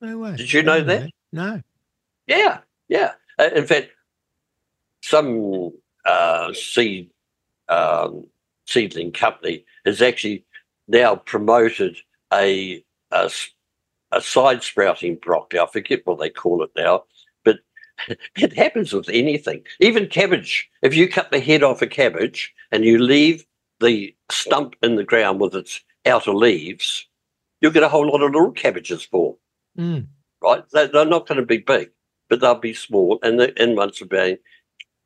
No 0.00 0.18
way. 0.18 0.36
Did 0.36 0.52
you 0.52 0.62
know 0.62 0.82
that? 0.82 1.10
No. 1.32 1.60
Yeah, 2.26 2.60
yeah. 2.88 3.12
Uh, 3.38 3.50
in 3.54 3.66
fact, 3.66 3.90
some 5.02 5.72
uh, 6.06 6.52
seed 6.52 7.10
um, 7.68 8.26
seedling 8.66 9.12
company 9.12 9.64
has 9.84 10.02
actually 10.02 10.44
now 10.88 11.16
promoted 11.16 11.96
a 12.32 12.84
a 13.12 14.20
side 14.20 14.62
sprouting 14.62 15.16
broccoli. 15.16 15.60
I 15.60 15.66
forget 15.66 16.02
what 16.04 16.18
they 16.18 16.30
call 16.30 16.62
it 16.62 16.70
now, 16.76 17.04
but 17.44 17.58
it 18.36 18.52
happens 18.52 18.92
with 18.92 19.08
anything, 19.08 19.62
even 19.80 20.06
cabbage. 20.06 20.68
If 20.82 20.94
you 20.94 21.08
cut 21.08 21.30
the 21.30 21.40
head 21.40 21.62
off 21.62 21.82
a 21.82 21.86
cabbage 21.86 22.52
and 22.72 22.84
you 22.84 22.98
leave 22.98 23.44
the 23.80 24.14
stump 24.30 24.76
in 24.82 24.96
the 24.96 25.04
ground 25.04 25.40
with 25.40 25.54
its 25.54 25.80
outer 26.06 26.34
leaves, 26.34 27.06
you'll 27.60 27.72
get 27.72 27.82
a 27.82 27.88
whole 27.88 28.06
lot 28.06 28.22
of 28.22 28.32
little 28.32 28.52
cabbages 28.52 29.02
form 29.02 29.36
Mm. 29.78 30.06
right? 30.42 30.64
They're, 30.72 31.04
not 31.04 31.28
going 31.28 31.40
to 31.40 31.46
be 31.46 31.58
big, 31.58 31.90
but 32.28 32.40
they'll 32.40 32.56
be 32.56 32.74
small, 32.74 33.20
and 33.22 33.38
the 33.38 33.62
in 33.62 33.76
ones 33.76 34.00
will 34.00 34.08
be 34.08 34.36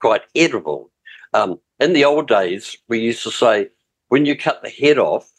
quite 0.05 0.21
edible. 0.35 0.91
Um, 1.33 1.59
in 1.81 1.95
the 1.95 2.05
old 2.05 2.29
days, 2.29 2.77
we 2.89 3.01
used 3.01 3.23
to 3.23 3.31
say 3.31 3.69
when 4.09 4.27
you 4.27 4.37
cut 4.37 4.63
the 4.63 4.69
head 4.69 4.99
off, 4.99 5.33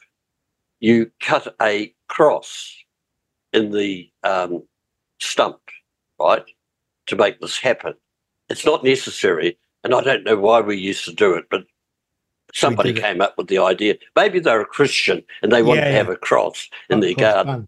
you 0.80 1.12
cut 1.20 1.56
a 1.62 1.94
cross 2.08 2.76
in 3.54 3.70
the 3.70 4.10
um, 4.24 4.64
stump, 5.20 5.60
right, 6.20 6.44
to 7.06 7.16
make 7.16 7.40
this 7.40 7.60
happen. 7.60 7.94
It's 8.50 8.66
not 8.66 8.84
necessary, 8.84 9.56
and 9.84 9.94
I 9.94 10.02
don't 10.02 10.24
know 10.24 10.36
why 10.38 10.62
we 10.62 10.78
used 10.78 11.06
to 11.06 11.14
do 11.14 11.36
it, 11.36 11.46
but 11.52 11.66
somebody 12.52 12.92
came 12.92 13.22
up 13.22 13.38
with 13.38 13.48
the 13.48 13.60
idea. 13.60 13.98
Maybe 14.16 14.40
they're 14.40 14.62
a 14.62 14.66
Christian 14.66 15.22
and 15.44 15.52
they 15.52 15.62
wanted 15.62 15.82
Yeah, 15.82 15.92
to 15.92 15.98
have 15.98 16.10
a 16.10 16.16
cross 16.16 16.70
in 16.90 17.02
their 17.02 17.14
garden. 17.14 17.68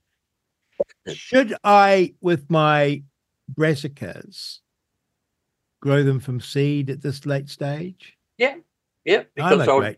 bun. 1.06 1.16
Should 1.16 1.54
I, 1.64 2.16
with 2.22 2.50
my 2.50 3.04
brassicas, 3.54 4.62
grow 5.82 6.04
them 6.04 6.20
from 6.20 6.40
seed 6.40 6.90
at 6.90 7.02
this 7.02 7.26
late 7.26 7.50
stage? 7.50 8.18
Yeah, 8.38 8.56
I'm 9.08 9.26
because 9.36 9.66
great 9.66 9.98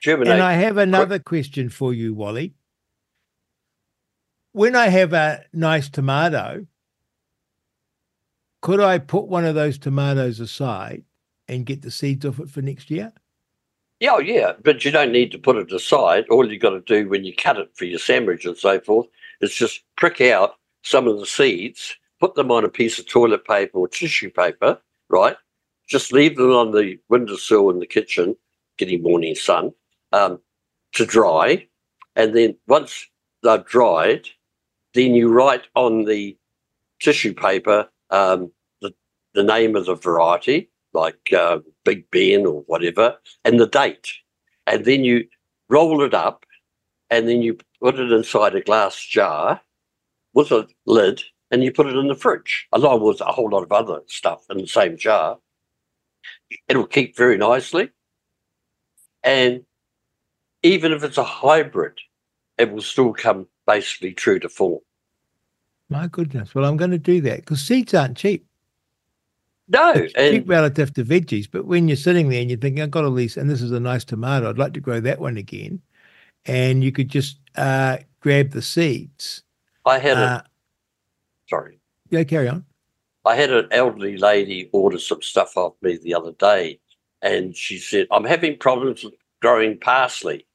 germinate. 0.00 0.32
And 0.32 0.42
I 0.42 0.54
have 0.54 0.78
another 0.78 1.18
question 1.18 1.68
for 1.68 1.92
you, 1.92 2.14
Wally. 2.14 2.54
When 4.52 4.74
I 4.74 4.88
have 4.88 5.12
a 5.12 5.44
nice 5.52 5.88
tomato, 5.88 6.66
could 8.62 8.80
I 8.80 8.98
put 8.98 9.28
one 9.28 9.44
of 9.44 9.54
those 9.54 9.78
tomatoes 9.78 10.40
aside 10.40 11.04
and 11.46 11.66
get 11.66 11.82
the 11.82 11.90
seeds 11.90 12.26
off 12.26 12.40
it 12.40 12.50
for 12.50 12.62
next 12.62 12.90
year? 12.90 13.12
Yeah, 14.00 14.12
oh, 14.14 14.18
yeah, 14.18 14.54
but 14.62 14.84
you 14.84 14.90
don't 14.90 15.12
need 15.12 15.30
to 15.32 15.38
put 15.38 15.56
it 15.56 15.72
aside. 15.72 16.24
All 16.30 16.50
you've 16.50 16.62
got 16.62 16.70
to 16.70 16.80
do 16.80 17.08
when 17.08 17.24
you 17.24 17.34
cut 17.36 17.58
it 17.58 17.70
for 17.74 17.84
your 17.84 17.98
sandwich 17.98 18.46
and 18.46 18.56
so 18.56 18.80
forth 18.80 19.06
is 19.42 19.54
just 19.54 19.82
prick 19.96 20.20
out 20.22 20.56
some 20.82 21.06
of 21.06 21.18
the 21.20 21.26
seeds, 21.26 21.94
put 22.18 22.34
them 22.34 22.50
on 22.50 22.64
a 22.64 22.68
piece 22.68 22.98
of 22.98 23.06
toilet 23.06 23.44
paper 23.44 23.78
or 23.78 23.88
tissue 23.88 24.30
paper, 24.30 24.80
right? 25.10 25.36
just 25.90 26.12
leave 26.12 26.36
them 26.36 26.52
on 26.52 26.70
the 26.70 26.98
windowsill 27.08 27.68
in 27.68 27.80
the 27.80 27.86
kitchen, 27.86 28.36
getting 28.78 29.02
morning 29.02 29.34
sun, 29.34 29.72
um, 30.12 30.40
to 30.92 31.04
dry. 31.04 31.66
And 32.14 32.34
then 32.34 32.56
once 32.68 33.08
they're 33.42 33.58
dried, 33.58 34.28
then 34.94 35.14
you 35.14 35.28
write 35.28 35.64
on 35.74 36.04
the 36.04 36.36
tissue 37.00 37.34
paper 37.34 37.88
um, 38.10 38.52
the, 38.80 38.94
the 39.34 39.42
name 39.42 39.74
of 39.74 39.86
the 39.86 39.96
variety, 39.96 40.70
like 40.92 41.32
uh, 41.36 41.58
Big 41.84 42.08
Ben 42.12 42.46
or 42.46 42.62
whatever, 42.66 43.16
and 43.44 43.58
the 43.58 43.66
date. 43.66 44.12
And 44.68 44.84
then 44.84 45.02
you 45.02 45.26
roll 45.68 46.02
it 46.02 46.14
up 46.14 46.46
and 47.10 47.28
then 47.28 47.42
you 47.42 47.58
put 47.82 47.98
it 47.98 48.12
inside 48.12 48.54
a 48.54 48.60
glass 48.60 49.04
jar 49.04 49.60
with 50.34 50.52
a 50.52 50.68
lid 50.86 51.20
and 51.50 51.64
you 51.64 51.72
put 51.72 51.86
it 51.86 51.96
in 51.96 52.08
the 52.08 52.14
fridge, 52.14 52.68
along 52.72 53.02
with 53.02 53.20
a 53.20 53.32
whole 53.32 53.50
lot 53.50 53.62
of 53.62 53.72
other 53.72 54.00
stuff 54.06 54.44
in 54.50 54.58
the 54.58 54.66
same 54.66 54.96
jar. 54.96 55.38
It'll 56.68 56.86
keep 56.86 57.16
very 57.16 57.36
nicely. 57.36 57.90
And 59.22 59.64
even 60.62 60.92
if 60.92 61.02
it's 61.02 61.18
a 61.18 61.24
hybrid, 61.24 61.98
it 62.58 62.70
will 62.70 62.82
still 62.82 63.12
come 63.12 63.46
basically 63.66 64.12
true 64.12 64.38
to 64.38 64.48
form. 64.48 64.80
My 65.88 66.06
goodness. 66.06 66.54
Well, 66.54 66.64
I'm 66.64 66.76
going 66.76 66.92
to 66.92 66.98
do 66.98 67.20
that 67.22 67.40
because 67.40 67.60
seeds 67.60 67.94
aren't 67.94 68.16
cheap. 68.16 68.46
No, 69.68 69.92
it's 69.92 70.14
and 70.14 70.34
cheap 70.34 70.48
relative 70.48 70.92
to 70.94 71.04
veggies, 71.04 71.48
but 71.50 71.64
when 71.64 71.86
you're 71.86 71.96
sitting 71.96 72.28
there 72.28 72.40
and 72.40 72.50
you're 72.50 72.58
thinking, 72.58 72.82
I've 72.82 72.90
got 72.90 73.04
all 73.04 73.14
these, 73.14 73.36
and 73.36 73.48
this 73.48 73.62
is 73.62 73.70
a 73.70 73.78
nice 73.78 74.04
tomato, 74.04 74.50
I'd 74.50 74.58
like 74.58 74.72
to 74.74 74.80
grow 74.80 74.98
that 75.00 75.20
one 75.20 75.36
again, 75.36 75.80
and 76.44 76.82
you 76.82 76.90
could 76.90 77.08
just 77.08 77.38
uh, 77.56 77.98
grab 78.18 78.50
the 78.50 78.62
seeds. 78.62 79.44
I 79.86 79.98
had 80.00 80.16
Uh, 80.16 80.42
a 80.44 80.49
sorry. 81.50 81.80
yeah, 82.08 82.24
carry 82.24 82.48
on. 82.48 82.64
I 83.26 83.34
had 83.36 83.50
an 83.50 83.68
elderly 83.70 84.16
lady 84.16 84.70
order 84.72 84.98
some 84.98 85.20
stuff 85.20 85.56
off 85.56 85.74
me 85.82 85.98
the 85.98 86.14
other 86.14 86.32
day, 86.32 86.80
and 87.20 87.54
she 87.54 87.76
said, 87.76 88.06
I'm 88.10 88.24
having 88.24 88.56
problems 88.56 89.04
growing 89.42 89.78
parsley. 89.78 90.46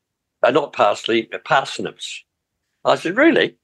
Uh, 0.41 0.51
not 0.51 0.73
parsley, 0.73 1.27
but 1.31 1.45
parsnips. 1.45 2.23
I 2.83 2.95
said, 2.95 3.17
Really? 3.17 3.57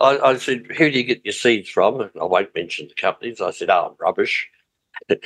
I, 0.00 0.18
I 0.18 0.36
said, 0.36 0.66
Who 0.76 0.90
do 0.90 0.98
you 0.98 1.04
get 1.04 1.24
your 1.24 1.32
seeds 1.32 1.68
from? 1.68 2.00
And 2.00 2.10
I 2.20 2.24
won't 2.24 2.54
mention 2.54 2.88
the 2.88 2.94
companies. 2.94 3.40
I 3.40 3.50
said, 3.50 3.70
Oh, 3.70 3.96
rubbish. 4.00 4.48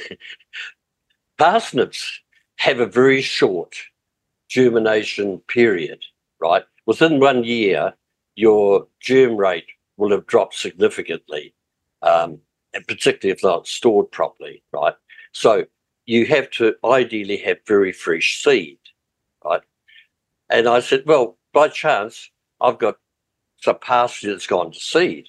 Parsnips 1.38 2.20
have 2.56 2.80
a 2.80 2.86
very 2.86 3.22
short 3.22 3.76
germination 4.48 5.38
period, 5.48 6.02
right? 6.40 6.64
Within 6.86 7.20
one 7.20 7.44
year, 7.44 7.94
your 8.34 8.86
germ 9.00 9.36
rate 9.36 9.66
will 9.96 10.10
have 10.10 10.26
dropped 10.26 10.54
significantly. 10.54 11.54
Um, 12.02 12.40
and 12.74 12.86
particularly 12.86 13.36
if 13.36 13.42
not 13.42 13.66
stored 13.66 14.10
properly, 14.10 14.62
right? 14.72 14.94
So 15.32 15.66
you 16.06 16.26
have 16.26 16.50
to 16.52 16.74
ideally 16.84 17.36
have 17.38 17.58
very 17.66 17.92
fresh 17.92 18.42
seed, 18.42 18.78
right? 19.44 19.60
And 20.50 20.68
I 20.68 20.80
said, 20.80 21.04
well, 21.06 21.38
by 21.52 21.68
chance, 21.68 22.30
I've 22.60 22.78
got 22.78 22.96
some 23.60 23.78
parsley 23.78 24.30
that's 24.30 24.46
gone 24.46 24.72
to 24.72 24.80
seed. 24.80 25.28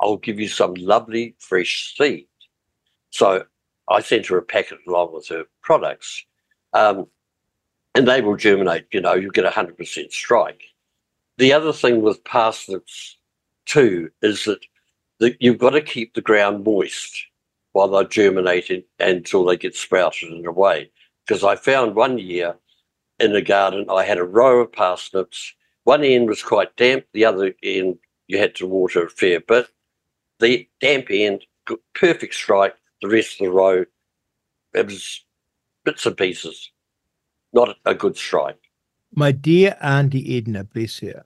I'll 0.00 0.16
give 0.16 0.40
you 0.40 0.48
some 0.48 0.74
lovely 0.74 1.36
fresh 1.38 1.94
seed. 1.96 2.26
So 3.10 3.44
I 3.88 4.00
sent 4.00 4.26
her 4.26 4.38
a 4.38 4.42
packet 4.42 4.78
along 4.86 5.14
with 5.14 5.28
her 5.28 5.44
products. 5.62 6.24
Um, 6.72 7.06
and 7.94 8.06
they 8.06 8.20
will 8.20 8.36
germinate, 8.36 8.86
you 8.92 9.00
know, 9.00 9.14
you 9.14 9.30
get 9.30 9.44
a 9.44 9.50
100% 9.50 10.12
strike. 10.12 10.62
The 11.38 11.52
other 11.52 11.72
thing 11.72 12.02
with 12.02 12.22
parsnips, 12.22 13.18
too, 13.70 14.10
is 14.22 14.44
that 14.44 14.60
that 15.20 15.36
you've 15.38 15.58
got 15.58 15.70
to 15.70 15.82
keep 15.82 16.14
the 16.14 16.20
ground 16.20 16.64
moist 16.64 17.26
while 17.72 17.88
they're 17.88 18.04
germinating 18.04 18.82
until 18.98 19.44
they 19.44 19.56
get 19.56 19.76
sprouted 19.76 20.30
and 20.30 20.46
away. 20.46 20.90
Because 21.26 21.44
I 21.44 21.56
found 21.56 21.94
one 21.94 22.18
year 22.18 22.56
in 23.18 23.32
the 23.32 23.42
garden, 23.42 23.86
I 23.90 24.04
had 24.04 24.18
a 24.18 24.24
row 24.24 24.60
of 24.60 24.72
parsnips. 24.72 25.54
One 25.84 26.02
end 26.02 26.28
was 26.28 26.42
quite 26.42 26.74
damp, 26.76 27.04
the 27.12 27.26
other 27.26 27.54
end 27.62 27.98
you 28.26 28.38
had 28.38 28.54
to 28.56 28.66
water 28.66 29.04
a 29.04 29.10
fair 29.10 29.40
bit. 29.40 29.68
The 30.40 30.66
damp 30.80 31.08
end, 31.10 31.44
got 31.66 31.78
perfect 31.94 32.34
strike. 32.34 32.74
The 33.02 33.08
rest 33.08 33.40
of 33.40 33.46
the 33.46 33.52
row, 33.52 33.84
it 34.74 34.86
was 34.86 35.24
bits 35.84 36.06
and 36.06 36.16
pieces, 36.16 36.70
not 37.52 37.76
a 37.84 37.94
good 37.94 38.16
strike. 38.16 38.58
My 39.14 39.32
dear 39.32 39.76
Auntie 39.80 40.36
Edna, 40.36 40.64
bless 40.64 41.00
her, 41.00 41.24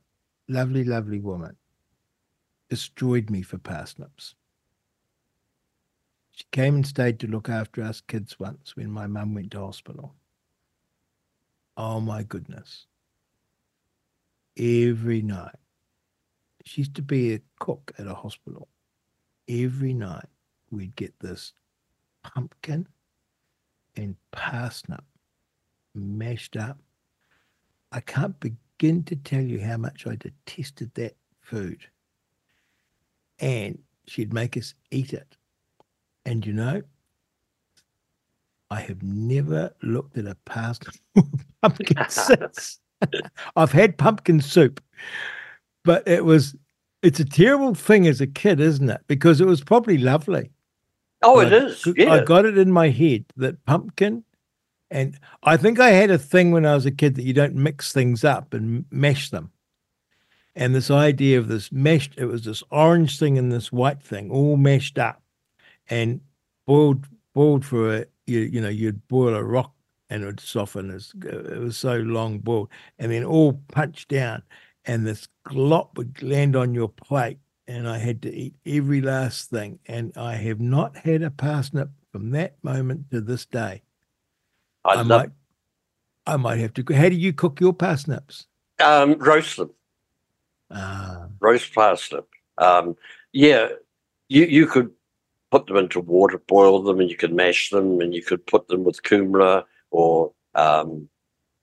lovely, 0.49 0.85
lovely 0.85 1.21
woman, 1.21 1.57
destroyed 2.75 3.31
me 3.31 3.41
for 3.41 3.57
parsnips. 3.57 4.35
She 6.33 6.43
came 6.51 6.75
and 6.75 6.85
stayed 6.85 7.21
to 7.21 7.29
look 7.29 7.49
after 7.49 7.85
us 7.85 8.01
kids 8.01 8.41
once 8.41 8.75
when 8.75 8.91
my 8.91 9.07
mum 9.07 9.33
went 9.33 9.53
to 9.53 9.61
hospital. 9.61 10.13
Oh 11.77 12.01
my 12.01 12.25
goodness. 12.25 12.87
Every 14.59 15.23
night. 15.23 15.55
She 16.65 16.81
used 16.81 16.97
to 16.97 17.03
be 17.03 17.35
a 17.35 17.41
cook 17.61 17.93
at 17.97 18.09
a 18.09 18.15
hospital. 18.15 18.67
Every 19.49 19.95
night 19.95 20.27
we'd 20.73 20.97
get 20.97 21.15
this 21.21 21.53
pumpkin 22.25 22.89
and 23.95 24.17
parsnip 24.33 25.05
mashed 25.95 26.57
up. 26.57 26.79
I 27.93 28.01
can't 28.01 28.41
begin 28.41 29.05
to 29.05 29.15
tell 29.15 29.43
you 29.43 29.61
how 29.61 29.77
much 29.77 30.09
I 30.09 30.17
detested 30.17 30.93
that 30.95 31.15
food. 31.41 31.87
And 33.39 33.79
she'd 34.07 34.33
make 34.33 34.57
us 34.57 34.75
eat 34.91 35.13
it. 35.13 35.37
And 36.25 36.45
you 36.45 36.53
know, 36.53 36.83
I 38.71 38.81
have 38.81 39.03
never 39.03 39.73
looked 39.83 40.17
at 40.19 40.27
a 40.27 40.37
parsnip 40.47 40.95
pumpkin 41.63 41.97
since. 42.09 42.81
I've 43.57 43.73
had 43.73 43.99
pumpkin 43.99 44.41
soup, 44.41 44.83
but 45.85 46.07
it 46.09 46.25
was, 46.25 46.57
it's 47.03 47.21
a 47.21 47.25
terrible 47.25 47.75
thing 47.75 48.07
as 48.07 48.21
a 48.21 48.27
kid, 48.27 48.61
isn't 48.61 48.89
it? 48.89 49.03
Because 49.07 49.41
it 49.41 49.47
was 49.47 49.63
probably 49.63 49.99
lovely. 49.99 50.51
Oh, 51.23 51.37
But 51.37 51.53
it 51.53 51.65
is. 51.65 51.87
Yeah. 51.97 52.13
I 52.13 52.25
got 52.25 52.47
it 52.47 52.57
in 52.59 52.71
my 52.71 52.89
head 52.91 53.25
that 53.37 53.63
pumpkin, 53.67 54.25
and 54.91 55.19
I 55.43 55.57
think 55.57 55.81
I 55.81 55.91
had 55.91 56.11
a 56.11 56.19
thing 56.19 56.51
when 56.51 56.65
I 56.67 56.75
was 56.75 56.87
a 56.87 56.91
kid 56.91 57.15
that 57.17 57.25
you 57.25 57.33
don't 57.33 57.55
mix 57.55 57.93
things 57.93 58.25
up 58.25 58.55
and 58.55 58.85
mash 58.91 59.31
them. 59.31 59.51
And 60.57 60.75
this 60.75 60.91
idea 60.91 61.39
of 61.39 61.49
this 61.49 61.73
meshed 61.73 62.15
it 62.17 62.27
was 62.27 62.45
this 62.45 62.63
orange 62.71 63.19
thing 63.19 63.39
and 63.39 63.51
this 63.51 63.73
white 63.73 64.03
thing 64.03 64.31
all 64.31 64.57
meshed 64.57 64.99
up 64.99 65.23
and 65.89 66.21
boiled, 66.67 67.07
boiled 67.35 67.65
for 67.65 67.97
a, 67.97 68.07
you, 68.27 68.41
you 68.41 68.61
know, 68.61 68.69
you'd 68.69 69.07
boil 69.09 69.35
a 69.35 69.43
rock 69.43 69.73
and 70.09 70.23
it 70.23 70.27
would 70.27 70.41
soften. 70.41 70.91
As, 70.91 71.13
it 71.25 71.59
was 71.59 71.77
so 71.77 71.97
long 71.97 72.39
boiled 72.39 72.69
and 72.99 73.11
then 73.11 73.25
all 73.25 73.61
punched 73.69 74.09
down 74.09 74.43
and 74.85 75.07
this 75.07 75.29
glop 75.47 75.97
would 75.97 76.23
land 76.23 76.55
on 76.55 76.75
your 76.75 76.89
plate 76.89 77.39
and 77.67 77.89
I 77.89 77.99
had 77.99 78.23
to 78.23 78.33
eat 78.33 78.55
every 78.67 79.01
last 79.01 79.51
thing. 79.51 79.79
And 79.87 80.13
I 80.17 80.35
have 80.35 80.61
not 80.61 80.97
had 80.97 81.23
a 81.23 81.31
parsnip 81.31 81.91
from 82.13 82.31
that 82.31 82.57
moment 82.63 83.11
to 83.11 83.21
this 83.21 83.47
day. 83.47 83.83
I, 84.85 84.91
I, 84.91 84.95
love 84.97 85.07
might, 85.07 85.31
I 86.27 86.37
might 86.37 86.59
have 86.59 86.75
to. 86.75 86.95
How 86.95 87.09
do 87.09 87.17
you 87.17 87.33
cook 87.33 87.61
your 87.61 87.73
parsnips? 87.73 88.47
um, 88.81 89.15
roast 89.19 89.57
them. 89.57 89.71
Ah, 90.75 91.29
roast 91.41 91.75
parsnip. 91.75 92.27
Um, 92.59 92.97
yeah, 93.33 93.69
you 94.29 94.45
you 94.45 94.67
could 94.67 94.91
put 95.51 95.67
them 95.67 95.77
into 95.77 96.01
water, 96.01 96.39
boil 96.39 96.83
them, 96.83 97.01
and 97.01 97.11
you 97.11 97.17
could 97.17 97.33
mash 97.33 97.71
them, 97.71 98.01
and 98.01 98.15
you 98.15 98.23
could 98.23 98.47
put 98.47 98.69
them 98.69 98.85
with 98.85 99.03
kumara 99.03 99.65
or 99.91 100.33
um, 100.55 101.09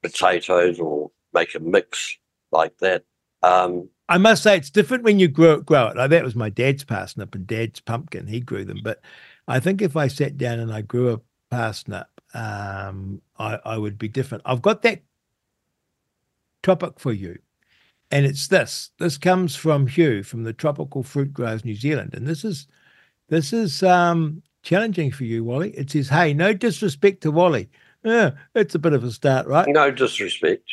potatoes, 0.02 0.80
or 0.80 1.12
make 1.34 1.56
a 1.56 1.60
mix 1.60 2.18
like 2.52 2.78
that. 2.78 3.04
Um, 3.44 3.90
I 4.10 4.18
must 4.18 4.44
say 4.44 4.58
it's 4.58 4.70
different 4.70 5.04
when 5.04 5.20
you 5.20 5.28
grow 5.28 5.62
grow 5.62 5.88
it. 5.88 5.98
Like 5.98 6.10
that 6.10 6.24
was 6.24 6.36
my 6.36 6.50
dad's 6.50 6.84
parsnip 6.84 7.34
and 7.36 7.48
dad's 7.48 7.80
pumpkin. 7.80 8.28
He 8.28 8.40
grew 8.40 8.66
them, 8.66 8.80
but 8.84 9.02
I 9.48 9.60
think 9.60 9.82
if 9.82 9.96
I 9.96 10.08
sat 10.08 10.38
down 10.38 10.60
and 10.60 10.74
I 10.74 10.82
grew 10.82 11.14
a 11.14 11.22
parsnip, 11.50 12.08
um, 12.34 13.22
I, 13.38 13.60
I 13.66 13.78
would 13.78 13.98
be 13.98 14.08
different. 14.08 14.44
I've 14.46 14.62
got 14.62 14.82
that 14.84 15.02
topic 16.64 17.00
for 17.00 17.12
you, 17.14 17.40
and 18.12 18.26
it's 18.26 18.48
this. 18.48 18.92
This 19.00 19.18
comes 19.18 19.56
from 19.56 19.88
Hugh 19.88 20.24
from 20.24 20.44
the 20.44 20.54
Tropical 20.54 21.04
Fruit 21.04 21.34
Growers 21.34 21.64
New 21.66 21.76
Zealand, 21.76 22.14
and 22.14 22.28
this 22.28 22.44
is 22.44 22.68
this 23.30 23.54
is 23.54 23.82
um, 23.84 24.44
challenging 24.64 25.12
for 25.12 25.24
you, 25.24 25.44
Wally. 25.44 25.72
It 25.72 25.90
says, 25.90 26.10
"Hey, 26.10 26.34
no 26.34 26.54
disrespect 26.54 27.22
to 27.24 27.32
Wally. 27.32 27.70
Yeah, 28.04 28.32
it's 28.54 28.76
a 28.76 28.80
bit 28.80 28.94
of 28.94 29.04
a 29.04 29.12
start, 29.12 29.48
right? 29.48 29.68
no 29.68 29.92
disrespect. 29.92 30.64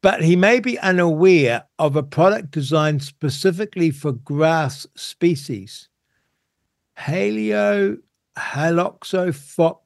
but 0.00 0.22
he 0.22 0.34
may 0.36 0.60
be 0.60 0.78
unaware 0.78 1.64
of 1.78 1.96
a 1.96 2.02
product 2.02 2.52
designed 2.52 3.02
specifically 3.02 3.90
for 3.90 4.12
grass 4.12 4.86
species. 4.96 5.88
Haleo 6.98 7.98
haloxophop 8.38 9.80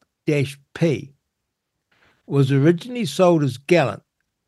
P 0.74 1.12
was 2.26 2.53
originally 2.53 3.05
sold 3.05 3.42
as 3.42 3.59
Gallant, 3.59 4.03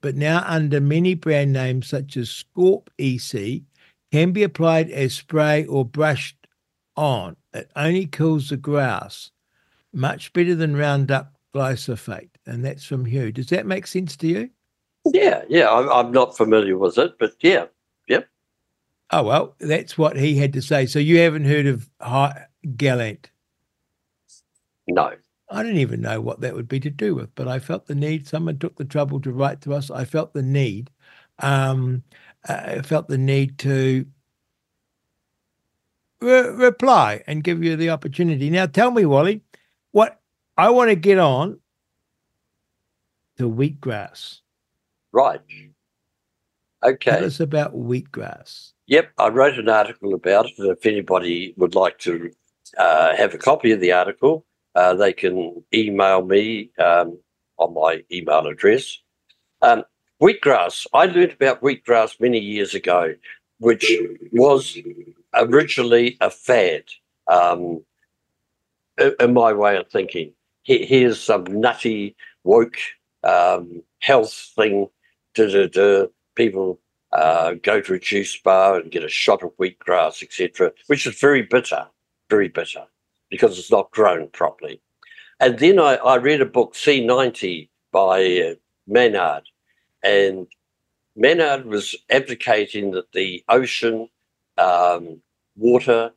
but 0.06 0.14
now 0.14 0.44
under 0.46 0.80
many 0.80 1.14
brand 1.14 1.52
names 1.52 1.88
such 1.88 2.16
as 2.16 2.28
Scorp 2.28 2.86
EC, 2.96 3.62
can 4.12 4.30
be 4.30 4.44
applied 4.44 4.88
as 4.88 5.12
spray 5.12 5.66
or 5.66 5.84
brushed 5.84 6.46
on. 6.94 7.34
It 7.52 7.72
only 7.74 8.06
kills 8.06 8.50
the 8.50 8.56
grass, 8.56 9.32
much 9.92 10.32
better 10.32 10.54
than 10.54 10.76
Roundup 10.76 11.32
glyphosate, 11.52 12.30
and 12.46 12.64
that's 12.64 12.84
from 12.84 13.04
Hugh. 13.04 13.32
Does 13.32 13.48
that 13.48 13.66
make 13.66 13.88
sense 13.88 14.16
to 14.18 14.28
you? 14.28 14.50
Yeah, 15.06 15.42
yeah. 15.48 15.68
I'm, 15.72 15.90
I'm 15.90 16.12
not 16.12 16.36
familiar 16.36 16.78
with 16.78 16.98
it, 16.98 17.18
but 17.18 17.32
yeah, 17.40 17.64
yep. 18.06 18.28
Oh 19.10 19.24
well, 19.24 19.56
that's 19.58 19.98
what 19.98 20.16
he 20.16 20.36
had 20.36 20.52
to 20.52 20.62
say. 20.62 20.86
So 20.86 21.00
you 21.00 21.18
haven't 21.18 21.46
heard 21.46 21.66
of 21.66 21.90
high, 22.00 22.46
Gallant? 22.76 23.28
No. 24.86 25.14
I 25.48 25.62
don't 25.62 25.76
even 25.76 26.00
know 26.00 26.20
what 26.20 26.40
that 26.40 26.54
would 26.54 26.68
be 26.68 26.80
to 26.80 26.90
do 26.90 27.14
with, 27.14 27.34
but 27.34 27.46
I 27.46 27.58
felt 27.58 27.86
the 27.86 27.94
need. 27.94 28.26
Someone 28.26 28.58
took 28.58 28.76
the 28.76 28.84
trouble 28.84 29.20
to 29.20 29.32
write 29.32 29.60
to 29.62 29.74
us. 29.74 29.90
I 29.90 30.04
felt 30.04 30.32
the 30.34 30.42
need. 30.42 30.90
Um, 31.38 32.02
I 32.48 32.82
felt 32.82 33.08
the 33.08 33.18
need 33.18 33.58
to 33.58 34.06
re- 36.20 36.48
reply 36.50 37.22
and 37.26 37.44
give 37.44 37.62
you 37.62 37.76
the 37.76 37.90
opportunity. 37.90 38.50
Now, 38.50 38.66
tell 38.66 38.90
me, 38.90 39.04
Wally, 39.04 39.42
what 39.92 40.20
I 40.56 40.70
want 40.70 40.90
to 40.90 40.96
get 40.96 41.18
on 41.18 41.60
to 43.38 43.48
wheatgrass. 43.48 44.40
Right. 45.12 45.40
Okay. 46.84 47.10
Tell 47.10 47.24
us 47.24 47.40
about 47.40 47.74
wheatgrass. 47.74 48.72
Yep, 48.86 49.10
I 49.18 49.28
wrote 49.28 49.58
an 49.58 49.68
article 49.68 50.14
about 50.14 50.46
it. 50.46 50.54
If 50.58 50.86
anybody 50.86 51.54
would 51.56 51.74
like 51.74 51.98
to 52.00 52.30
uh, 52.78 53.16
have 53.16 53.34
a 53.34 53.38
copy 53.38 53.72
of 53.72 53.80
the 53.80 53.92
article, 53.92 54.44
uh, 54.76 54.94
they 54.94 55.12
can 55.12 55.64
email 55.74 56.22
me 56.22 56.70
um, 56.78 57.18
on 57.56 57.74
my 57.74 58.04
email 58.12 58.46
address. 58.46 58.98
Um, 59.62 59.84
wheatgrass. 60.22 60.86
I 60.92 61.06
learned 61.06 61.32
about 61.32 61.62
wheatgrass 61.62 62.20
many 62.20 62.38
years 62.38 62.74
ago, 62.74 63.14
which 63.58 63.90
was 64.32 64.76
originally 65.34 66.18
a 66.20 66.30
fad. 66.30 66.84
Um, 67.26 67.82
in 69.18 69.32
my 69.32 69.52
way 69.52 69.76
of 69.76 69.88
thinking, 69.88 70.32
here's 70.62 71.20
some 71.20 71.44
nutty 71.44 72.14
woke 72.44 72.76
um, 73.24 73.82
health 74.00 74.52
thing. 74.56 74.88
Da, 75.34 75.50
da, 75.50 75.68
da. 75.68 76.06
People 76.34 76.78
uh, 77.12 77.54
go 77.62 77.80
to 77.80 77.94
a 77.94 77.98
juice 77.98 78.36
bar 78.36 78.78
and 78.78 78.90
get 78.90 79.04
a 79.04 79.08
shot 79.08 79.42
of 79.42 79.56
wheatgrass, 79.56 80.22
etc., 80.22 80.72
which 80.86 81.06
is 81.06 81.18
very 81.18 81.42
bitter, 81.42 81.86
very 82.28 82.48
bitter, 82.48 82.84
because 83.30 83.58
it's 83.58 83.70
not 83.70 83.90
grown 83.90 84.28
properly. 84.28 84.80
And 85.40 85.58
then 85.58 85.78
I, 85.78 85.96
I 85.96 86.16
read 86.16 86.40
a 86.40 86.46
book, 86.46 86.74
C90, 86.74 87.68
by 87.92 88.50
uh, 88.50 88.54
Maynard, 88.86 89.44
and 90.02 90.46
Maynard 91.14 91.66
was 91.66 91.94
advocating 92.10 92.90
that 92.92 93.12
the 93.12 93.42
ocean 93.48 94.08
um, 94.58 95.20
water 95.56 96.12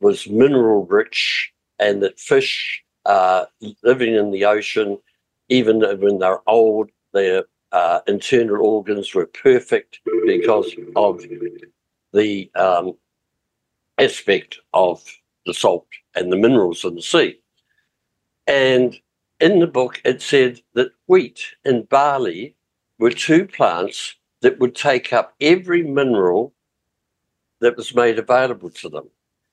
was 0.00 0.28
mineral 0.28 0.86
rich 0.86 1.52
and 1.78 2.02
that 2.02 2.18
fish 2.18 2.82
uh, 3.04 3.46
living 3.82 4.14
in 4.14 4.30
the 4.30 4.44
ocean, 4.44 4.98
even 5.48 5.80
when 6.00 6.18
they're 6.18 6.48
old, 6.48 6.90
their 7.12 7.44
uh, 7.72 8.00
internal 8.06 8.64
organs 8.64 9.14
were 9.14 9.26
perfect 9.26 10.00
because 10.26 10.74
of 10.96 11.22
the 12.12 12.50
um, 12.54 12.94
aspect 13.98 14.58
of 14.72 15.02
the 15.46 15.54
salt 15.54 15.86
and 16.18 16.32
the 16.32 16.36
minerals 16.36 16.84
in 16.84 16.94
the 16.94 17.02
sea. 17.02 17.38
And 18.46 18.98
in 19.40 19.60
the 19.60 19.66
book, 19.66 20.00
it 20.04 20.20
said 20.20 20.60
that 20.74 20.92
wheat 21.06 21.40
and 21.64 21.88
barley 21.88 22.54
were 22.98 23.10
two 23.10 23.46
plants 23.46 24.16
that 24.40 24.58
would 24.58 24.74
take 24.74 25.12
up 25.12 25.34
every 25.40 25.82
mineral 25.82 26.52
that 27.60 27.76
was 27.76 27.94
made 27.94 28.18
available 28.18 28.70
to 28.70 28.88
them. 28.88 29.08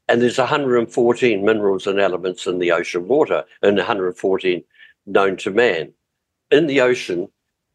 And 0.07 0.21
there's 0.21 0.37
114 0.37 1.43
minerals 1.43 1.87
and 1.87 1.99
elements 1.99 2.45
in 2.45 2.59
the 2.59 2.71
ocean 2.71 3.07
water, 3.07 3.43
and 3.63 3.77
114 3.77 4.63
known 5.07 5.37
to 5.37 5.51
man. 5.51 5.91
In 6.51 6.67
the 6.67 6.81
ocean, 6.81 7.27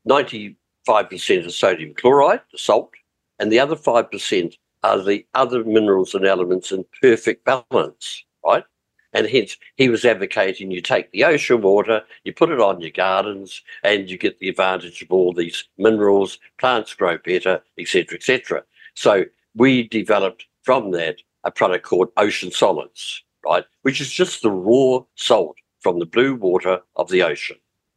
95% 0.09 0.57
is 0.89 1.59
sodium 1.59 1.95
chloride, 1.95 2.41
the 2.53 2.59
salt, 2.59 2.93
and 3.39 3.51
the 3.51 3.59
other 3.59 3.75
5% 3.75 4.55
are 4.83 5.03
the 5.03 5.27
other 5.35 5.65
minerals 5.65 6.15
and 6.15 6.25
elements 6.25 6.73
in 6.73 6.85
perfect 7.03 7.45
balance, 7.45 8.25
right? 8.45 8.65
And 9.13 9.27
hence, 9.27 9.57
he 9.77 9.89
was 9.89 10.05
advocating 10.05 10.71
you 10.71 10.81
take 10.81 11.11
the 11.11 11.25
ocean 11.25 11.63
water, 11.63 12.03
you 12.25 12.33
put 12.33 12.51
it 12.51 12.61
on 12.61 12.81
your 12.81 12.91
gardens, 12.91 13.63
and 13.83 14.09
you 14.09 14.17
get 14.17 14.39
the 14.39 14.49
advantage 14.49 15.03
of 15.03 15.11
all 15.11 15.33
these 15.33 15.65
minerals, 15.79 16.39
plants 16.59 16.95
grow 16.95 17.19
better, 17.19 17.61
etc., 17.79 18.17
etc. 18.17 18.65
So 18.95 19.25
we 19.55 19.89
developed 19.89 20.47
from 20.63 20.93
that 20.93 21.17
a 21.45 21.51
product 21.51 21.85
called 21.87 22.13
Ocean 22.17 22.51
Solids, 22.51 23.25
right, 23.45 23.65
which 23.83 24.01
is 24.01 24.13
just 24.13 24.43
the 24.43 24.51
raw 24.51 25.01
salt 25.17 25.57
from 25.81 25.99
the 25.99 26.07
blue 26.07 26.35
water 26.35 26.81
of 26.97 27.09
the 27.09 27.23
ocean. 27.23 27.57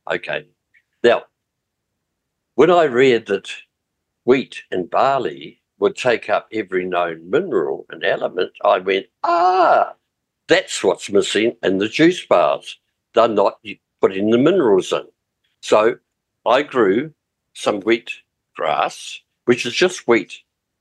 Okay. 0.10 0.48
Now, 1.04 1.24
when 2.56 2.72
I 2.72 2.84
read 2.84 3.26
that 3.28 3.50
wheat 4.26 4.64
and 4.72 4.90
barley 4.90 5.62
would 5.80 5.96
take 5.96 6.30
up 6.30 6.48
every 6.54 6.86
known 6.86 7.30
mineral 7.30 7.86
and 7.90 8.04
element, 8.04 8.52
I 8.64 8.80
went, 8.80 9.08
ah, 9.24 9.94
that's 10.54 10.84
what's 10.84 11.10
missing 11.10 11.58
in 11.64 11.80
the 11.80 11.90
juice 11.90 12.24
bars. 12.24 12.80
They're 13.16 13.28
not 13.28 13.60
putting 14.00 14.30
the 14.30 14.38
minerals 14.38 14.94
in. 14.94 15.08
So 15.62 15.96
I 16.46 16.62
grew 16.62 17.12
some 17.54 17.82
wheat 17.82 18.12
grass, 18.56 19.20
which 19.46 19.66
is 19.66 19.74
just 19.74 20.08
wheat 20.08 20.32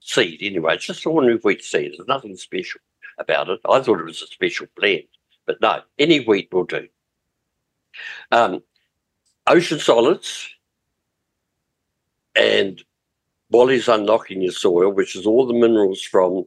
seed 0.01 0.41
anyway. 0.43 0.75
It's 0.75 0.85
just 0.85 1.07
ordinary 1.07 1.39
wheat 1.39 1.65
seed. 1.65 1.95
There's 1.97 2.07
nothing 2.07 2.37
special 2.37 2.83
about 3.19 3.49
it. 3.49 3.61
I 3.67 3.81
thought 3.81 4.01
it 4.01 4.05
was 4.05 4.21
a 4.21 4.27
special 4.27 4.67
blend, 4.77 5.05
but 5.47 5.59
no, 5.63 5.81
any 5.99 6.23
wheat 6.23 6.53
will 6.53 6.65
do. 6.65 6.87
Um, 8.31 8.63
ocean 9.47 9.79
solids 9.79 10.51
and 12.35 12.83
Wally's 13.51 13.89
unlocking 13.89 14.43
your 14.43 14.53
soil, 14.53 14.93
which 14.93 15.17
is 15.17 15.25
all 15.25 15.47
the 15.47 15.55
minerals 15.55 16.03
from 16.03 16.45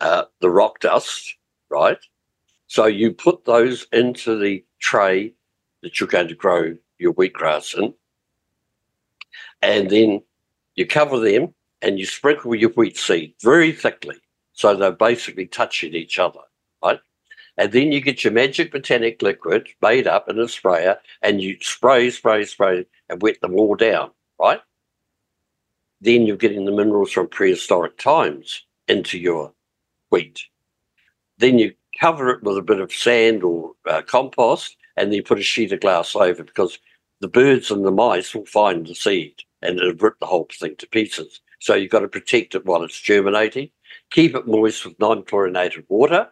uh, 0.00 0.24
the 0.40 0.50
rock 0.50 0.80
dust, 0.80 1.36
right? 1.70 1.98
So 2.66 2.86
you 2.86 3.12
put 3.12 3.44
those 3.44 3.86
into 3.92 4.38
the 4.38 4.64
tray 4.80 5.34
that 5.82 6.00
you're 6.00 6.08
going 6.08 6.28
to 6.28 6.34
grow 6.34 6.76
your 6.98 7.14
wheatgrass 7.14 7.76
in, 7.76 7.94
and 9.62 9.90
then 9.90 10.22
you 10.74 10.86
cover 10.86 11.18
them 11.18 11.54
and 11.82 11.98
you 11.98 12.06
sprinkle 12.06 12.54
your 12.54 12.70
wheat 12.70 12.96
seed 12.96 13.34
very 13.42 13.72
thickly 13.72 14.16
so 14.52 14.74
they're 14.74 14.92
basically 14.92 15.46
touching 15.46 15.94
each 15.94 16.18
other, 16.18 16.40
right? 16.82 17.00
And 17.56 17.72
then 17.72 17.92
you 17.92 18.00
get 18.00 18.24
your 18.24 18.32
magic 18.32 18.72
botanic 18.72 19.20
liquid 19.20 19.68
made 19.82 20.06
up 20.06 20.28
in 20.28 20.38
a 20.38 20.48
sprayer 20.48 20.98
and 21.22 21.40
you 21.40 21.56
spray, 21.60 22.10
spray, 22.10 22.44
spray 22.44 22.86
and 23.08 23.20
wet 23.20 23.40
them 23.40 23.54
all 23.54 23.74
down, 23.74 24.10
right? 24.40 24.60
Then 26.00 26.26
you're 26.26 26.36
getting 26.36 26.64
the 26.64 26.72
minerals 26.72 27.12
from 27.12 27.28
prehistoric 27.28 27.98
times 27.98 28.64
into 28.88 29.18
your 29.18 29.52
wheat. 30.10 30.44
Then 31.38 31.58
you 31.58 31.74
cover 32.00 32.30
it 32.30 32.42
with 32.42 32.58
a 32.58 32.62
bit 32.62 32.80
of 32.80 32.92
sand 32.92 33.42
or 33.42 33.72
uh, 33.88 34.02
compost 34.02 34.76
and 34.96 35.12
then 35.12 35.22
put 35.22 35.38
a 35.38 35.42
sheet 35.42 35.72
of 35.72 35.80
glass 35.80 36.14
over 36.14 36.42
because 36.42 36.78
the 37.20 37.28
birds 37.28 37.70
and 37.70 37.84
the 37.84 37.90
mice 37.90 38.34
will 38.34 38.46
find 38.46 38.86
the 38.86 38.94
seed 38.94 39.34
and 39.62 39.78
it'll 39.78 39.94
rip 39.94 40.18
the 40.18 40.26
whole 40.26 40.48
thing 40.52 40.76
to 40.76 40.86
pieces. 40.88 41.40
So 41.60 41.74
you've 41.74 41.90
got 41.90 42.00
to 42.00 42.08
protect 42.08 42.54
it 42.54 42.66
while 42.66 42.82
it's 42.82 43.00
germinating. 43.00 43.70
Keep 44.10 44.34
it 44.34 44.46
moist 44.46 44.84
with 44.84 44.98
non-chlorinated 45.00 45.86
water. 45.88 46.28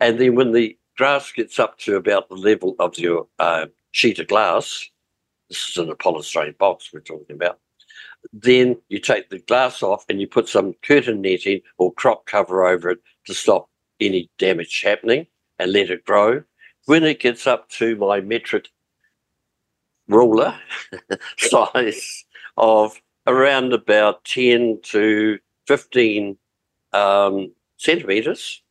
And 0.00 0.18
then 0.18 0.34
when 0.34 0.52
the 0.52 0.76
grass 0.96 1.30
gets 1.32 1.58
up 1.58 1.78
to 1.78 1.96
about 1.96 2.28
the 2.28 2.34
level 2.34 2.74
of 2.78 2.98
your 2.98 3.28
uh, 3.38 3.66
sheet 3.92 4.18
of 4.18 4.28
glass, 4.28 4.88
this 5.48 5.68
is 5.68 5.76
in 5.76 5.88
a 5.88 5.94
polystyrene 5.94 6.58
box 6.58 6.90
we're 6.92 7.00
talking 7.00 7.36
about, 7.36 7.60
then 8.32 8.76
you 8.88 8.98
take 8.98 9.30
the 9.30 9.38
glass 9.38 9.82
off 9.82 10.04
and 10.08 10.20
you 10.20 10.26
put 10.26 10.48
some 10.48 10.74
curtain 10.82 11.20
netting 11.20 11.60
or 11.78 11.92
crop 11.92 12.26
cover 12.26 12.66
over 12.66 12.90
it 12.90 12.98
to 13.26 13.34
stop 13.34 13.68
any 14.00 14.30
damage 14.38 14.82
happening 14.82 15.26
and 15.58 15.72
let 15.72 15.90
it 15.90 16.04
grow. 16.04 16.42
When 16.86 17.04
it 17.04 17.20
gets 17.20 17.46
up 17.46 17.68
to 17.70 17.96
my 17.96 18.20
metric 18.20 18.68
ruler 20.08 20.58
size 21.38 22.24
of 22.56 23.00
around 23.26 23.72
about 23.72 24.24
10 24.24 24.80
to 24.82 25.38
15 25.66 26.36
um, 26.92 27.52
centimeters. 27.76 28.62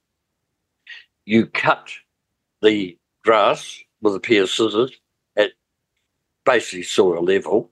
You 1.26 1.48
cut 1.48 1.90
the 2.62 2.98
grass 3.24 3.80
with 4.02 4.16
a 4.16 4.20
pair 4.20 4.44
of 4.44 4.50
scissors 4.50 4.92
at 5.36 5.52
basically 6.46 6.84
soil 6.84 7.24
level, 7.24 7.72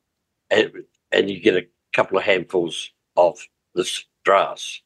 and, 0.49 0.71
and 1.11 1.29
you 1.29 1.39
get 1.39 1.55
a 1.55 1.67
couple 1.93 2.17
of 2.17 2.23
handfuls 2.23 2.91
of 3.15 3.39
this 3.75 4.05
grass. 4.25 4.81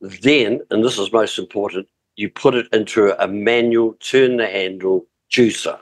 Then, 0.00 0.60
and 0.70 0.84
this 0.84 0.98
is 0.98 1.12
most 1.12 1.38
important, 1.38 1.88
you 2.20 2.28
put 2.28 2.54
it 2.54 2.68
into 2.74 3.18
a 3.22 3.26
manual 3.26 3.94
turn 3.94 4.36
the 4.36 4.46
handle 4.46 5.06
juicer. 5.32 5.78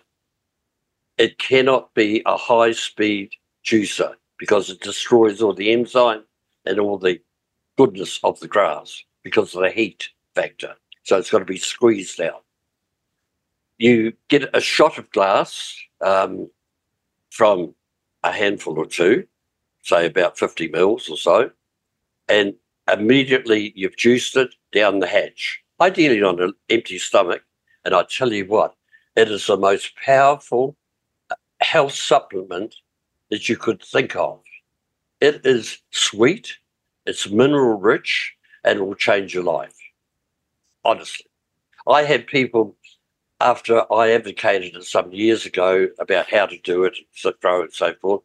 It 1.17 1.37
cannot 1.39 1.93
be 1.95 2.23
a 2.27 2.37
high 2.37 2.71
speed 2.71 3.33
juicer 3.67 4.15
because 4.39 4.71
it 4.71 4.81
destroys 4.81 5.43
all 5.43 5.53
the 5.53 5.73
enzyme 5.73 6.23
and 6.65 6.79
all 6.79 6.97
the 6.97 7.21
goodness 7.77 8.21
of 8.23 8.39
the 8.39 8.47
grass 8.47 9.03
because 9.25 9.53
of 9.53 9.63
the 9.63 9.71
heat 9.71 10.11
factor. 10.37 10.77
So 11.03 11.19
it's 11.19 11.29
got 11.29 11.41
to 11.41 11.45
be 11.45 11.59
squeezed 11.59 12.21
out. 12.21 12.45
You 13.79 14.13
get 14.29 14.49
a 14.55 14.61
shot 14.61 14.97
of 14.97 15.11
glass, 15.11 15.75
um, 16.01 16.49
from 17.31 17.75
a 18.23 18.31
handful 18.31 18.79
or 18.79 18.87
two, 18.87 19.27
say 19.83 20.07
about 20.07 20.39
50 20.39 20.69
mils 20.69 21.09
or 21.09 21.17
so, 21.17 21.51
and 22.29 22.55
immediately 22.93 23.73
you've 23.75 23.97
juiced 23.97 24.37
it 24.37 24.55
down 24.73 25.01
the 25.01 25.09
hatch, 25.09 25.65
ideally 25.81 26.23
on 26.23 26.41
an 26.41 26.53
empty 26.69 26.99
stomach. 26.99 27.43
And 27.85 27.95
I 27.95 28.05
tell 28.05 28.33
you 28.33 28.47
what, 28.47 28.75
it 29.17 29.31
is 29.31 29.47
the 29.47 29.57
most 29.57 29.97
powerful 29.97 30.77
uh, 31.31 31.37
health 31.61 31.95
supplement 31.95 32.75
that 33.31 33.49
you 33.49 33.57
could 33.57 33.83
think 33.83 34.17
of. 34.17 34.41
It 35.21 35.45
is 35.45 35.79
sweet, 35.91 36.57
it's 37.07 37.29
mineral 37.29 37.79
rich, 37.79 38.35
and 38.65 38.81
will 38.81 38.95
change 38.95 39.35
your 39.35 39.45
life. 39.45 39.75
Honestly. 40.85 41.27
I 41.87 42.03
had 42.03 42.27
people 42.27 42.77
after 43.41 43.91
I 43.93 44.11
advocated 44.11 44.77
it 44.77 44.85
some 44.85 45.11
years 45.13 45.47
ago 45.47 45.89
about 45.99 46.31
how 46.31 46.47
to 46.47 46.59
do 46.59 46.85
it, 46.85 46.99
so 47.13 47.33
grow 47.41 47.63
and 47.63 47.73
so 47.73 47.95
forth. 47.95 48.23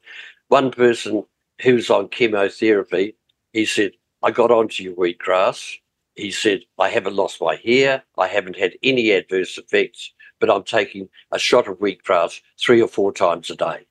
One 0.50 0.72
person 0.72 1.24
who 1.62 1.76
was 1.76 1.90
on 1.90 2.10
chemotherapy, 2.10 3.16
he 3.54 3.66
said, 3.66 3.92
I 4.22 4.32
got 4.32 4.52
onto 4.52 4.84
your 4.84 4.96
wheatgrass. 4.96 5.78
He 6.16 6.32
said, 6.32 6.62
I 6.80 6.90
haven't 6.90 7.16
lost 7.16 7.42
my 7.42 7.56
hair. 7.56 8.04
I 8.18 8.28
haven't 8.28 8.58
had 8.58 8.74
any 8.84 9.12
adverse 9.12 9.58
effects, 9.58 10.12
but 10.40 10.50
I'm 10.50 10.64
taking 10.64 11.10
a 11.32 11.40
shot 11.40 11.68
of 11.68 11.80
wheatgrass 11.80 12.40
three 12.60 12.82
or 12.82 12.88
four 12.88 13.12
times 13.12 13.50
a 13.50 13.56
day. 13.56 13.86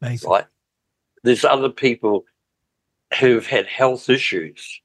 Amazing. 0.00 0.30
Right? 0.30 0.44
There's 1.24 1.44
other 1.44 1.70
people 1.70 2.24
who've 3.18 3.46
had 3.46 3.66
health 3.66 4.08
issues 4.08 4.80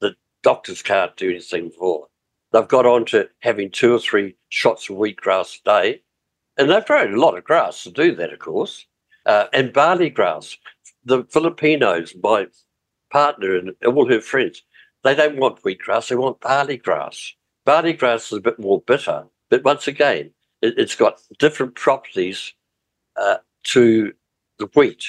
that 0.00 0.14
doctors 0.42 0.82
can't 0.82 1.16
do 1.16 1.30
anything 1.30 1.70
for. 1.70 2.06
They've 2.52 2.68
got 2.68 2.86
on 2.86 3.06
to 3.06 3.28
having 3.40 3.70
two 3.70 3.94
or 3.94 3.98
three 3.98 4.36
shots 4.50 4.88
of 4.88 4.96
wheatgrass 4.96 5.58
a 5.60 5.64
day, 5.64 6.02
and 6.58 6.70
they've 6.70 6.84
grown 6.86 7.14
a 7.14 7.20
lot 7.20 7.36
of 7.36 7.44
grass 7.44 7.82
to 7.84 7.90
do 7.90 8.14
that, 8.16 8.32
of 8.32 8.38
course, 8.38 8.86
uh, 9.26 9.46
and 9.52 9.72
barley 9.72 10.10
grass. 10.10 10.56
The 11.04 11.24
Filipinos, 11.30 12.14
my 12.22 12.46
partner 13.10 13.56
and 13.56 13.74
all 13.86 14.08
her 14.08 14.20
friends, 14.20 14.62
they 15.02 15.14
don't 15.14 15.38
want 15.38 15.62
wheatgrass, 15.62 16.08
they 16.08 16.16
want 16.16 16.40
barley 16.40 16.76
grass. 16.76 17.34
Barley 17.64 17.92
grass 17.92 18.26
is 18.26 18.38
a 18.38 18.40
bit 18.40 18.58
more 18.58 18.80
bitter, 18.80 19.24
but 19.50 19.64
once 19.64 19.86
again, 19.86 20.32
it, 20.62 20.78
has 20.78 20.94
got 20.94 21.20
different 21.38 21.74
properties 21.74 22.52
uh, 23.16 23.36
to 23.64 24.12
the 24.58 24.66
wheat 24.74 25.04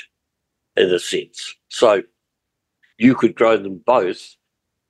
in 0.76 0.91
a 0.91 1.00
sense. 1.00 1.56
So 1.70 2.04
you 2.98 3.16
could 3.16 3.36
grow 3.36 3.58
them 3.58 3.82
both 3.86 4.36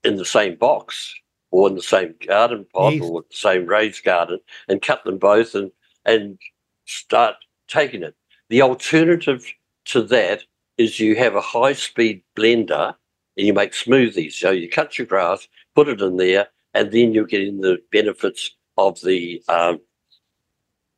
in 0.04 0.16
the 0.16 0.26
same 0.26 0.56
box 0.56 1.14
or 1.52 1.68
in 1.68 1.76
the 1.76 1.82
same 1.82 2.16
garden 2.26 2.66
pot 2.74 2.94
yes. 2.94 3.04
or 3.04 3.22
the 3.22 3.36
same 3.36 3.66
raised 3.66 4.04
garden 4.04 4.40
and 4.68 4.82
cut 4.82 5.04
them 5.04 5.18
both 5.18 5.56
and 5.56 5.72
and 6.06 6.38
start 6.86 7.36
taking 7.68 8.04
it. 8.04 8.16
The 8.50 8.62
alternative 8.62 9.46
to 9.86 10.02
that 10.04 10.44
is 10.78 11.00
you 11.00 11.16
have 11.16 11.36
a 11.36 11.42
high 11.42 11.74
speed 11.74 12.24
blender 12.36 12.96
and 13.38 13.48
you 13.48 13.54
make 13.54 13.72
smoothies. 13.72 14.34
So 14.34 14.52
you 14.52 14.70
cut 14.70 14.98
your 14.98 15.08
grass, 15.08 15.48
put 15.76 15.88
it 15.88 16.02
in 16.02 16.18
there, 16.18 16.48
and 16.74 16.92
then 16.92 17.14
you're 17.14 17.26
getting 17.26 17.62
the 17.62 17.80
benefits 17.92 18.56
of 18.78 19.00
the 19.02 19.42
um, 19.48 19.80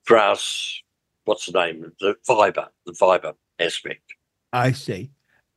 grass. 0.05 0.81
What's 1.25 1.47
the 1.47 1.53
name? 1.53 1.91
The 1.99 2.15
fiber, 2.25 2.67
the 2.86 2.93
fiber 2.93 3.33
aspect. 3.59 4.13
I 4.53 4.71
see. 4.71 5.11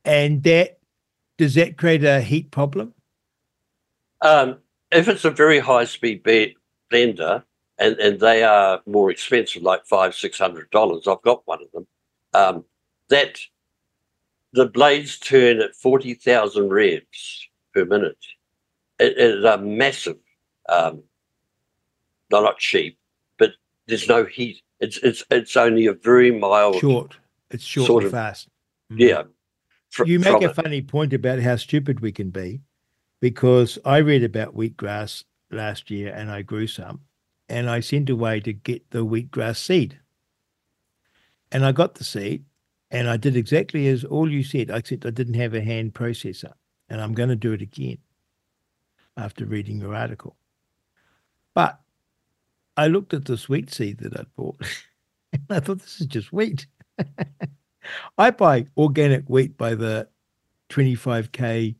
And 0.05 0.43
that 0.43 0.79
does 1.37 1.55
that 1.55 1.77
create 1.77 2.03
a 2.03 2.21
heat 2.21 2.51
problem? 2.51 2.93
Um, 4.21 4.57
if 4.91 5.07
it's 5.07 5.23
a 5.23 5.31
very 5.31 5.59
high 5.59 5.85
speed 5.85 6.23
blender 6.91 7.43
and, 7.77 7.97
and 7.97 8.19
they 8.19 8.43
are 8.43 8.81
more 8.85 9.09
expensive, 9.09 9.61
like 9.61 9.85
five, 9.85 10.15
six 10.15 10.37
hundred 10.37 10.69
dollars, 10.71 11.07
I've 11.07 11.21
got 11.21 11.43
one 11.45 11.59
of 11.61 11.71
them. 11.71 11.87
Um, 12.33 12.65
that 13.09 13.39
the 14.53 14.65
blades 14.65 15.19
turn 15.19 15.61
at 15.61 15.75
forty 15.75 16.13
thousand 16.13 16.69
revs 16.69 17.47
per 17.73 17.85
minute. 17.85 18.17
It 18.99 19.17
is 19.17 19.43
a 19.45 19.57
massive, 19.57 20.17
um, 20.67 21.03
no, 22.31 22.43
not 22.43 22.57
cheap, 22.57 22.97
but 23.37 23.51
there's 23.87 24.07
no 24.07 24.25
heat. 24.25 24.61
It's 24.79 24.97
it's 24.97 25.23
it's 25.29 25.55
only 25.55 25.85
a 25.85 25.93
very 25.93 26.31
mild, 26.31 26.77
short. 26.77 27.17
It's 27.51 27.63
short 27.63 27.87
sort 27.87 28.03
and 28.03 28.13
of, 28.13 28.19
fast. 28.19 28.49
Mm. 28.91 28.99
Yeah. 28.99 29.23
Fr- 29.89 30.05
you 30.05 30.19
make 30.19 30.41
a 30.43 30.49
it. 30.49 30.55
funny 30.55 30.81
point 30.81 31.13
about 31.13 31.39
how 31.39 31.55
stupid 31.55 31.99
we 31.99 32.11
can 32.11 32.29
be 32.29 32.61
because 33.19 33.79
I 33.85 33.97
read 33.97 34.23
about 34.23 34.55
wheatgrass 34.55 35.23
last 35.51 35.89
year 35.89 36.13
and 36.13 36.29
I 36.29 36.43
grew 36.43 36.67
some 36.67 37.01
and 37.47 37.69
I 37.69 37.79
sent 37.79 38.09
away 38.09 38.39
to 38.41 38.53
get 38.53 38.91
the 38.91 39.05
wheatgrass 39.05 39.57
seed. 39.57 39.99
And 41.51 41.65
I 41.65 41.71
got 41.71 41.95
the 41.95 42.03
seed 42.03 42.45
and 42.91 43.09
I 43.09 43.17
did 43.17 43.35
exactly 43.35 43.87
as 43.87 44.03
all 44.03 44.31
you 44.31 44.43
said, 44.43 44.69
except 44.69 45.05
I 45.05 45.11
didn't 45.11 45.35
have 45.35 45.53
a 45.53 45.61
hand 45.61 45.93
processor. 45.93 46.53
And 46.89 46.99
I'm 46.99 47.13
going 47.13 47.29
to 47.29 47.35
do 47.35 47.53
it 47.53 47.61
again 47.61 47.99
after 49.15 49.45
reading 49.45 49.79
your 49.79 49.93
article. 49.93 50.35
But 51.53 51.79
I 52.77 52.87
looked 52.87 53.13
at 53.13 53.25
the 53.25 53.37
sweet 53.37 53.71
seed 53.71 53.99
that 53.99 54.17
I'd 54.17 54.33
bought 54.35 54.59
and 55.33 55.43
I 55.49 55.59
thought, 55.59 55.81
this 55.81 56.01
is 56.01 56.07
just 56.07 56.33
wheat. 56.33 56.65
I 58.17 58.31
buy 58.31 58.65
organic 58.77 59.25
wheat 59.27 59.57
by 59.57 59.75
the 59.75 60.07
25k 60.69 61.75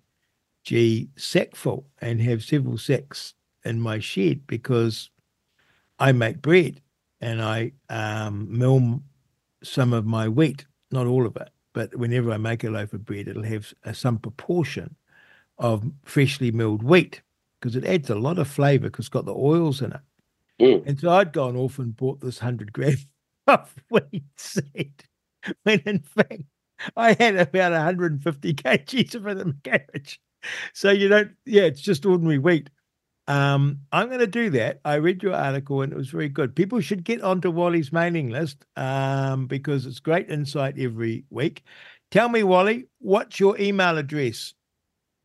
G 0.63 1.09
sackful 1.15 1.87
and 1.99 2.21
have 2.21 2.43
several 2.43 2.77
sacks 2.77 3.33
in 3.65 3.79
my 3.81 3.99
shed 3.99 4.45
because 4.45 5.09
I 5.99 6.11
make 6.11 6.41
bread 6.41 6.81
and 7.21 7.41
I 7.41 7.71
um, 7.89 8.57
mill 8.57 9.01
some 9.63 9.93
of 9.93 10.05
my 10.05 10.27
wheat, 10.27 10.65
not 10.91 11.07
all 11.07 11.25
of 11.25 11.35
it, 11.37 11.49
but 11.73 11.95
whenever 11.95 12.31
I 12.31 12.37
make 12.37 12.63
a 12.63 12.69
loaf 12.69 12.93
of 12.93 13.05
bread, 13.05 13.27
it'll 13.27 13.43
have 13.43 13.73
some 13.93 14.17
proportion 14.17 14.95
of 15.57 15.83
freshly 16.03 16.51
milled 16.51 16.83
wheat 16.83 17.21
because 17.59 17.75
it 17.75 17.85
adds 17.85 18.09
a 18.09 18.15
lot 18.15 18.39
of 18.39 18.47
flavor 18.47 18.87
because 18.87 19.05
it's 19.05 19.09
got 19.09 19.25
the 19.25 19.35
oils 19.35 19.81
in 19.81 19.91
it. 19.91 20.01
Mm. 20.59 20.87
And 20.87 20.99
so 20.99 21.11
I'd 21.11 21.33
gone 21.33 21.55
off 21.55 21.79
and 21.79 21.95
bought 21.95 22.21
this 22.21 22.41
100 22.41 22.73
gram 22.73 22.97
of 23.47 23.73
wheat 23.89 24.23
seed 24.37 25.03
when 25.63 25.81
in 25.85 25.99
fact 25.99 26.43
I 26.95 27.13
had 27.13 27.35
about 27.37 27.71
150 27.71 28.53
kgs 28.53 29.15
of 29.15 29.27
it 29.27 29.37
in 29.37 29.47
the 29.63 29.69
garage 29.69 30.17
so 30.73 30.91
you 30.91 31.07
don't, 31.07 31.31
yeah, 31.45 31.63
it's 31.63 31.81
just 31.81 32.05
ordinary 32.05 32.37
wheat. 32.37 32.69
Um, 33.29 33.81
I'm 33.91 34.07
going 34.07 34.21
to 34.21 34.27
do 34.27 34.49
that. 34.49 34.81
I 34.83 34.95
read 34.95 35.21
your 35.21 35.35
article 35.35 35.83
and 35.83 35.93
it 35.93 35.95
was 35.95 36.09
very 36.09 36.29
good. 36.29 36.55
People 36.55 36.81
should 36.81 37.03
get 37.03 37.21
onto 37.21 37.51
Wally's 37.51 37.93
mailing 37.93 38.31
list 38.31 38.65
um, 38.75 39.45
because 39.45 39.85
it's 39.85 39.99
great 39.99 40.31
insight 40.31 40.79
every 40.79 41.25
week. 41.29 41.63
Tell 42.09 42.27
me, 42.27 42.41
Wally, 42.41 42.87
what's 42.97 43.39
your 43.39 43.55
email 43.59 43.99
address? 43.99 44.55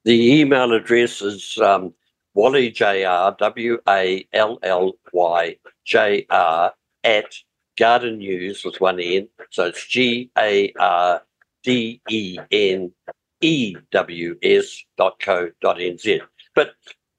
The 0.05 0.38
email 0.38 0.74
address 0.74 1.22
is 1.22 1.57
um, 1.57 1.94
Wally 2.34 2.70
Jr. 2.70 3.30
W 3.38 3.78
A 3.88 4.28
L 4.34 4.59
L 4.62 4.92
Y 5.14 5.57
J 5.86 6.26
R 6.28 6.74
at 7.05 7.34
Garden 7.78 8.18
News 8.18 8.66
with 8.66 8.82
one 8.82 9.00
N. 9.00 9.28
So 9.48 9.64
it's 9.64 9.86
G 9.86 10.30
A 10.36 10.70
R 10.78 11.22
D 11.62 12.02
E 12.11 12.38
N 12.50 12.92
E 13.40 13.76
W 13.92 14.36
S 14.42 14.84
dot 14.98 15.18
co 15.20 15.50
dot 15.62 15.80
N 15.80 15.96
Z. 15.96 16.20
But 16.55 16.72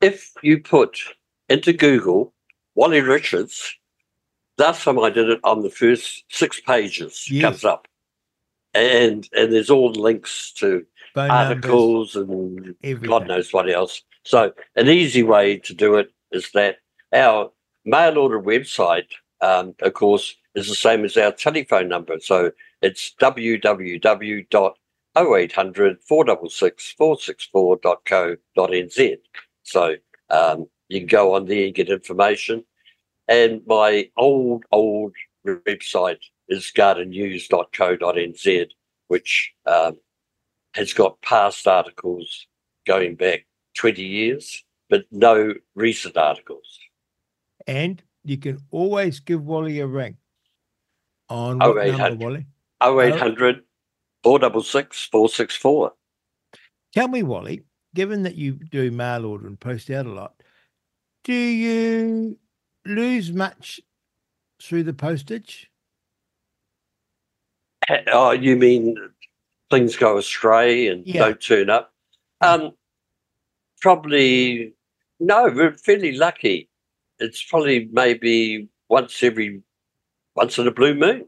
if 0.06 0.34
you 0.44 0.60
put 0.60 1.00
into 1.50 1.74
Google 1.74 2.32
Wally 2.76 3.02
Richards, 3.02 3.76
last 4.60 4.84
time 4.84 5.00
I 5.00 5.10
did 5.10 5.30
it 5.30 5.40
on 5.44 5.64
the 5.64 5.70
first 5.70 6.24
six 6.30 6.62
pages 6.62 7.30
yes. 7.30 7.42
comes 7.42 7.66
up. 7.66 7.88
And 8.76 9.28
and 9.36 9.52
there's 9.52 9.70
all 9.70 9.92
links 9.92 10.52
to 10.58 10.86
Phone 11.14 11.32
articles 11.32 12.16
numbers, 12.16 12.66
and 12.66 12.76
everything. 12.84 13.10
God 13.10 13.28
knows 13.28 13.52
what 13.52 13.70
else. 13.70 14.02
So 14.24 14.54
an 14.76 14.90
easy 14.90 15.24
way 15.24 15.58
to 15.60 15.74
do 15.74 15.96
it 15.96 16.12
is 16.32 16.52
that 16.54 16.78
our 17.14 17.52
mail 17.86 18.18
order 18.18 18.42
website, 18.42 19.08
um, 19.42 19.74
of 19.82 19.94
course, 19.94 20.36
is 20.56 20.68
the 20.68 20.76
same 20.76 21.06
as 21.06 21.16
our 21.16 21.32
telephone 21.32 21.88
number. 21.88 22.20
So 22.20 22.52
it's 22.82 23.16
www 23.20 24.76
0800 25.18 26.02
466 26.02 26.96
464.co.nz. 27.00 29.18
So 29.66 29.96
um, 30.30 30.68
you 30.88 31.02
can 31.02 31.08
go 31.08 31.36
on 31.36 31.46
there 31.46 31.66
and 31.66 31.76
get 31.76 31.90
information. 31.90 32.64
And 33.28 33.62
my 33.66 34.10
old, 34.16 34.64
old 34.72 35.14
website 35.46 36.20
is 36.48 36.72
gardennews.co.nz, 36.76 38.68
which 39.08 39.54
um, 39.66 39.98
has 40.74 40.94
got 40.94 41.22
past 41.22 41.68
articles 41.68 42.48
going 42.86 43.16
back 43.16 43.46
20 43.78 44.02
years, 44.02 44.64
but 44.90 45.06
no 45.12 45.54
recent 45.74 46.16
articles. 46.16 46.80
And 47.66 48.02
you 48.24 48.38
can 48.38 48.60
always 48.72 49.20
give 49.20 49.44
Wally 49.44 49.80
a 49.80 49.88
ring 49.88 50.18
on 51.30 51.58
what 51.60 51.78
0800, 51.78 51.98
number, 51.98 52.26
Wally? 52.26 52.46
0800 53.04 53.64
Four 54.26 54.40
double 54.40 54.64
six 54.64 55.08
four 55.12 55.30
six 55.30 55.56
four. 55.56 55.94
Tell 56.94 57.08
me, 57.08 57.22
Wally, 57.22 57.62
given 57.96 58.22
that 58.24 58.36
you 58.36 58.52
do 58.54 58.92
mail 58.92 59.26
order 59.26 59.48
and 59.48 59.60
post 59.60 59.90
out 59.90 60.06
a 60.06 60.12
lot, 60.12 60.36
do 61.24 61.34
you 61.34 62.38
lose 62.86 63.32
much 63.32 63.80
through 64.62 64.84
the 64.84 64.94
postage? 64.94 65.72
Oh, 68.12 68.32
you 68.32 68.56
mean 68.56 68.96
things 69.72 69.96
go 69.96 70.18
astray 70.18 70.88
and 70.88 71.06
Yeah. 71.08 71.26
don't 71.26 71.42
turn 71.42 71.70
up? 71.70 71.94
Um, 72.42 72.72
probably 73.82 74.74
no. 75.20 75.46
We're 75.46 75.74
fairly 75.78 76.14
lucky. 76.14 76.70
It's 77.20 77.44
probably 77.44 77.88
maybe 77.92 78.68
once 78.90 79.22
every 79.24 79.62
once 80.36 80.58
in 80.58 80.68
a 80.68 80.72
blue 80.72 80.96
moon. 80.96 81.28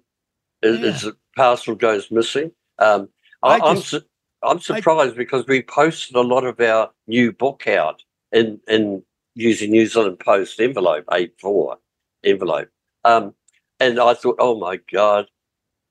Is, 0.64 0.80
Yeah. 0.80 0.86
is 0.88 1.04
a 1.06 1.14
parcel 1.36 1.76
goes 1.76 2.10
missing. 2.12 2.52
Um, 2.80 3.10
I 3.44 3.58
I, 3.58 3.70
I'm 3.70 3.76
just- 3.78 3.90
su- 3.90 4.02
I'm 4.44 4.60
surprised 4.60 5.16
because 5.16 5.46
we 5.48 5.64
posted 5.64 6.16
a 6.16 6.22
lot 6.22 6.46
of 6.46 6.60
our 6.60 6.92
new 7.08 7.32
book 7.32 7.68
out 7.68 8.04
in 8.32 8.60
in 8.68 9.04
using 9.36 9.72
New 9.72 9.86
Zealand 9.88 10.20
Post 10.20 10.60
envelope 10.60 11.06
A4 11.08 11.78
envelope, 12.24 12.70
um, 13.04 13.34
and 13.80 14.00
I 14.00 14.14
thought, 14.14 14.38
oh 14.40 14.60
my 14.60 14.80
god, 14.92 15.28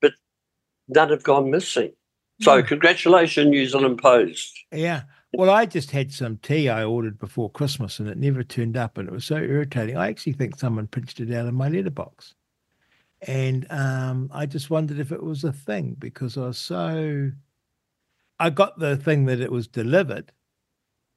but 0.00 0.14
none 0.88 1.10
have 1.10 1.22
gone 1.22 1.50
missing. 1.50 1.92
So 2.42 2.60
Hmm. 2.60 2.66
congratulations, 2.66 3.48
New 3.48 3.66
Zealand 3.66 3.98
Post. 3.98 4.52
Yeah. 4.70 5.02
Well, 5.32 5.50
I 5.50 5.66
just 5.66 5.90
had 5.90 6.12
some 6.12 6.38
tea 6.38 6.68
I 6.68 6.84
ordered 6.84 7.18
before 7.18 7.50
Christmas 7.50 7.98
and 7.98 8.08
it 8.08 8.16
never 8.18 8.42
turned 8.42 8.76
up 8.76 8.96
and 8.98 9.08
it 9.08 9.12
was 9.12 9.24
so 9.24 9.36
irritating. 9.36 9.96
I 9.96 10.08
actually 10.08 10.32
think 10.34 10.58
someone 10.58 10.86
pinched 10.86 11.20
it 11.20 11.32
out 11.32 11.46
of 11.46 11.54
my 11.54 11.68
letterbox. 11.68 12.34
And 13.22 13.66
um, 13.70 14.30
I 14.32 14.46
just 14.46 14.70
wondered 14.70 14.98
if 14.98 15.12
it 15.12 15.22
was 15.22 15.44
a 15.44 15.52
thing 15.52 15.96
because 15.98 16.36
I 16.36 16.42
was 16.42 16.58
so. 16.58 17.32
I 18.38 18.50
got 18.50 18.78
the 18.78 18.96
thing 18.96 19.26
that 19.26 19.40
it 19.40 19.50
was 19.50 19.66
delivered. 19.66 20.32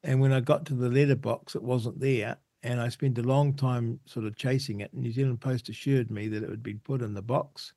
And 0.03 0.21
when 0.21 0.31
I 0.31 0.39
got 0.39 0.65
to 0.67 0.73
the 0.73 0.89
letterbox, 0.89 1.55
it 1.55 1.63
wasn't 1.63 1.99
there. 1.99 2.37
And 2.63 2.79
I 2.79 2.89
spent 2.89 3.17
a 3.17 3.23
long 3.23 3.53
time 3.53 3.99
sort 4.05 4.25
of 4.25 4.35
chasing 4.35 4.81
it. 4.81 4.93
New 4.93 5.11
Zealand 5.11 5.41
Post 5.41 5.69
assured 5.69 6.11
me 6.11 6.27
that 6.29 6.43
it 6.43 6.49
would 6.49 6.63
be 6.63 6.75
put 6.75 7.01
in 7.01 7.13
the 7.13 7.21
box. 7.21 7.73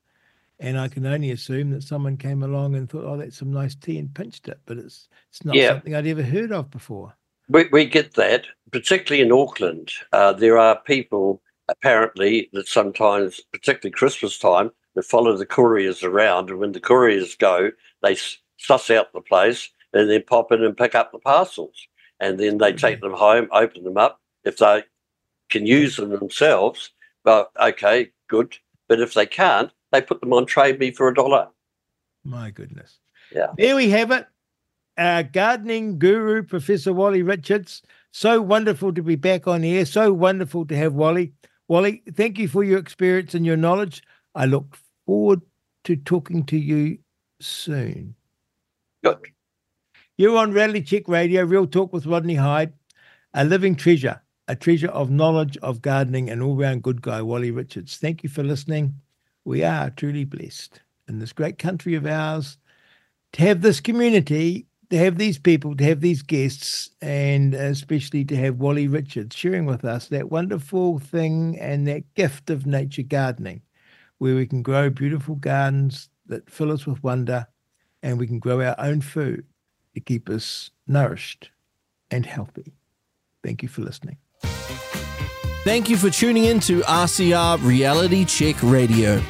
And 0.60 0.78
I 0.78 0.86
can 0.88 1.04
only 1.06 1.32
assume 1.32 1.70
that 1.70 1.82
someone 1.82 2.16
came 2.16 2.42
along 2.42 2.76
and 2.76 2.88
thought, 2.88 3.04
oh, 3.04 3.16
that's 3.16 3.38
some 3.38 3.52
nice 3.52 3.74
tea 3.74 3.98
and 3.98 4.14
pinched 4.14 4.48
it. 4.48 4.60
But 4.66 4.78
it's 4.78 5.08
it's 5.28 5.44
not 5.44 5.56
Yeah. 5.56 5.70
something 5.74 5.94
I'd 5.94 6.06
ever 6.06 6.22
heard 6.22 6.52
of 6.52 6.70
before. 6.70 7.14
We, 7.48 7.68
we 7.72 7.84
get 7.86 8.14
that, 8.14 8.46
particularly 8.70 9.22
in 9.22 9.32
Auckland. 9.32 9.92
Uh, 10.12 10.32
there 10.32 10.58
are 10.58 10.80
people 10.80 11.42
apparently 11.68 12.48
that 12.52 12.68
sometimes, 12.68 13.40
particularly 13.52 13.92
Christmas 13.92 14.38
time, 14.38 14.70
that 14.94 15.04
follow 15.04 15.36
the 15.36 15.46
couriers 15.46 16.04
around, 16.04 16.50
and 16.50 16.58
when 16.58 16.72
the 16.72 16.80
couriers 16.80 17.34
go, 17.34 17.70
they 18.02 18.16
suss 18.62 18.90
out 18.90 19.12
the 19.12 19.20
place 19.20 19.68
and 19.92 20.08
then 20.08 20.22
pop 20.26 20.52
in 20.52 20.64
and 20.64 20.76
pick 20.76 20.94
up 20.94 21.12
the 21.12 21.18
parcels, 21.18 21.86
and 22.20 22.38
then 22.38 22.58
they 22.58 22.72
take 22.72 22.98
mm-hmm. 22.98 23.08
them 23.08 23.18
home, 23.18 23.48
open 23.52 23.84
them 23.84 23.98
up. 23.98 24.20
If 24.44 24.58
they 24.58 24.84
can 25.50 25.66
use 25.66 25.96
them 25.96 26.10
themselves, 26.10 26.90
well, 27.24 27.50
okay, 27.60 28.10
good. 28.28 28.56
But 28.88 29.00
if 29.00 29.14
they 29.14 29.26
can't, 29.26 29.70
they 29.90 30.00
put 30.00 30.20
them 30.20 30.32
on 30.32 30.46
Trade 30.46 30.78
Me 30.78 30.90
for 30.90 31.08
a 31.08 31.14
dollar. 31.14 31.48
My 32.24 32.50
goodness. 32.50 32.98
Yeah. 33.34 33.48
There 33.56 33.76
we 33.76 33.90
have 33.90 34.10
it. 34.10 34.26
Our 34.98 35.22
gardening 35.22 35.98
guru, 35.98 36.42
Professor 36.42 36.92
Wally 36.92 37.22
Richards. 37.22 37.82
So 38.12 38.40
wonderful 38.42 38.92
to 38.92 39.02
be 39.02 39.16
back 39.16 39.46
on 39.46 39.64
air. 39.64 39.86
So 39.86 40.12
wonderful 40.12 40.66
to 40.66 40.76
have 40.76 40.94
Wally. 40.94 41.32
Wally, 41.68 42.02
thank 42.14 42.38
you 42.38 42.48
for 42.48 42.64
your 42.64 42.78
experience 42.78 43.34
and 43.34 43.46
your 43.46 43.56
knowledge. 43.56 44.02
I 44.34 44.46
look 44.46 44.76
forward 45.06 45.40
to 45.84 45.96
talking 45.96 46.44
to 46.46 46.58
you 46.58 46.98
soon. 47.40 48.14
Good. 49.02 49.18
You're 50.16 50.38
on 50.38 50.52
Reality 50.52 50.82
Check 50.82 51.08
Radio, 51.08 51.42
Real 51.42 51.66
Talk 51.66 51.92
with 51.92 52.06
Rodney 52.06 52.36
Hide, 52.36 52.72
a 53.34 53.44
living 53.44 53.74
treasure, 53.74 54.20
a 54.46 54.54
treasure 54.54 54.90
of 54.90 55.10
knowledge 55.10 55.56
of 55.56 55.82
gardening, 55.82 56.30
and 56.30 56.40
all 56.40 56.54
round 56.54 56.84
good 56.84 57.02
guy, 57.02 57.20
Wally 57.20 57.50
Richards. 57.50 57.96
Thank 57.96 58.22
you 58.22 58.28
for 58.28 58.44
listening. 58.44 58.94
We 59.44 59.64
are 59.64 59.90
truly 59.90 60.24
blessed 60.24 60.82
in 61.08 61.18
this 61.18 61.32
great 61.32 61.58
country 61.58 61.96
of 61.96 62.06
ours 62.06 62.58
to 63.32 63.42
have 63.42 63.62
this 63.62 63.80
community, 63.80 64.66
to 64.90 64.98
have 64.98 65.18
these 65.18 65.38
people, 65.38 65.74
to 65.76 65.84
have 65.84 66.00
these 66.00 66.22
guests, 66.22 66.90
and 67.00 67.54
especially 67.54 68.24
to 68.26 68.36
have 68.36 68.60
Wally 68.60 68.86
Richards 68.86 69.34
sharing 69.34 69.66
with 69.66 69.84
us 69.84 70.06
that 70.08 70.30
wonderful 70.30 71.00
thing 71.00 71.58
and 71.58 71.88
that 71.88 72.14
gift 72.14 72.50
of 72.50 72.66
nature 72.66 73.02
gardening, 73.02 73.62
where 74.18 74.36
we 74.36 74.46
can 74.46 74.62
grow 74.62 74.90
beautiful 74.90 75.34
gardens 75.34 76.08
that 76.26 76.48
fill 76.48 76.70
us 76.70 76.86
with 76.86 77.02
wonder 77.02 77.48
and 78.02 78.18
we 78.18 78.26
can 78.26 78.38
grow 78.38 78.60
our 78.60 78.74
own 78.78 79.00
food 79.00 79.44
to 79.94 80.00
keep 80.00 80.28
us 80.28 80.70
nourished 80.86 81.50
and 82.10 82.26
healthy. 82.26 82.74
Thank 83.42 83.62
you 83.62 83.68
for 83.68 83.82
listening. 83.82 84.18
Thank 85.64 85.88
you 85.88 85.96
for 85.96 86.10
tuning 86.10 86.46
in 86.46 86.60
to 86.60 86.80
RCR 86.80 87.64
Reality 87.64 88.24
Check 88.24 88.56
Radio. 88.62 89.22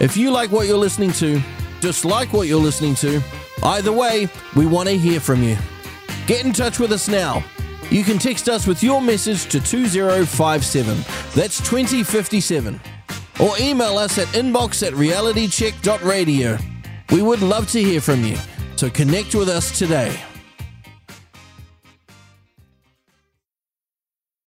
If 0.00 0.16
you 0.16 0.30
like 0.30 0.50
what 0.50 0.66
you're 0.66 0.76
listening 0.76 1.12
to, 1.12 1.40
dislike 1.80 2.32
what 2.32 2.48
you're 2.48 2.60
listening 2.60 2.94
to, 2.96 3.22
either 3.62 3.92
way, 3.92 4.28
we 4.56 4.66
want 4.66 4.88
to 4.88 4.96
hear 4.96 5.20
from 5.20 5.42
you. 5.42 5.56
Get 6.26 6.44
in 6.44 6.52
touch 6.52 6.78
with 6.78 6.92
us 6.92 7.08
now. 7.08 7.44
You 7.90 8.04
can 8.04 8.18
text 8.18 8.48
us 8.48 8.66
with 8.66 8.82
your 8.82 9.00
message 9.00 9.44
to 9.44 9.60
2057. 9.60 10.98
That's 11.34 11.58
2057. 11.58 12.80
Or 13.40 13.56
email 13.58 13.96
us 13.98 14.18
at 14.18 14.26
inbox 14.28 14.86
at 14.86 14.92
realitycheck.radio. 14.94 16.58
We 17.10 17.22
would 17.22 17.40
love 17.40 17.70
to 17.72 17.82
hear 17.82 18.02
from 18.02 18.22
you, 18.22 18.36
so 18.76 18.90
connect 18.90 19.34
with 19.34 19.48
us 19.48 19.78
today. 19.78 20.14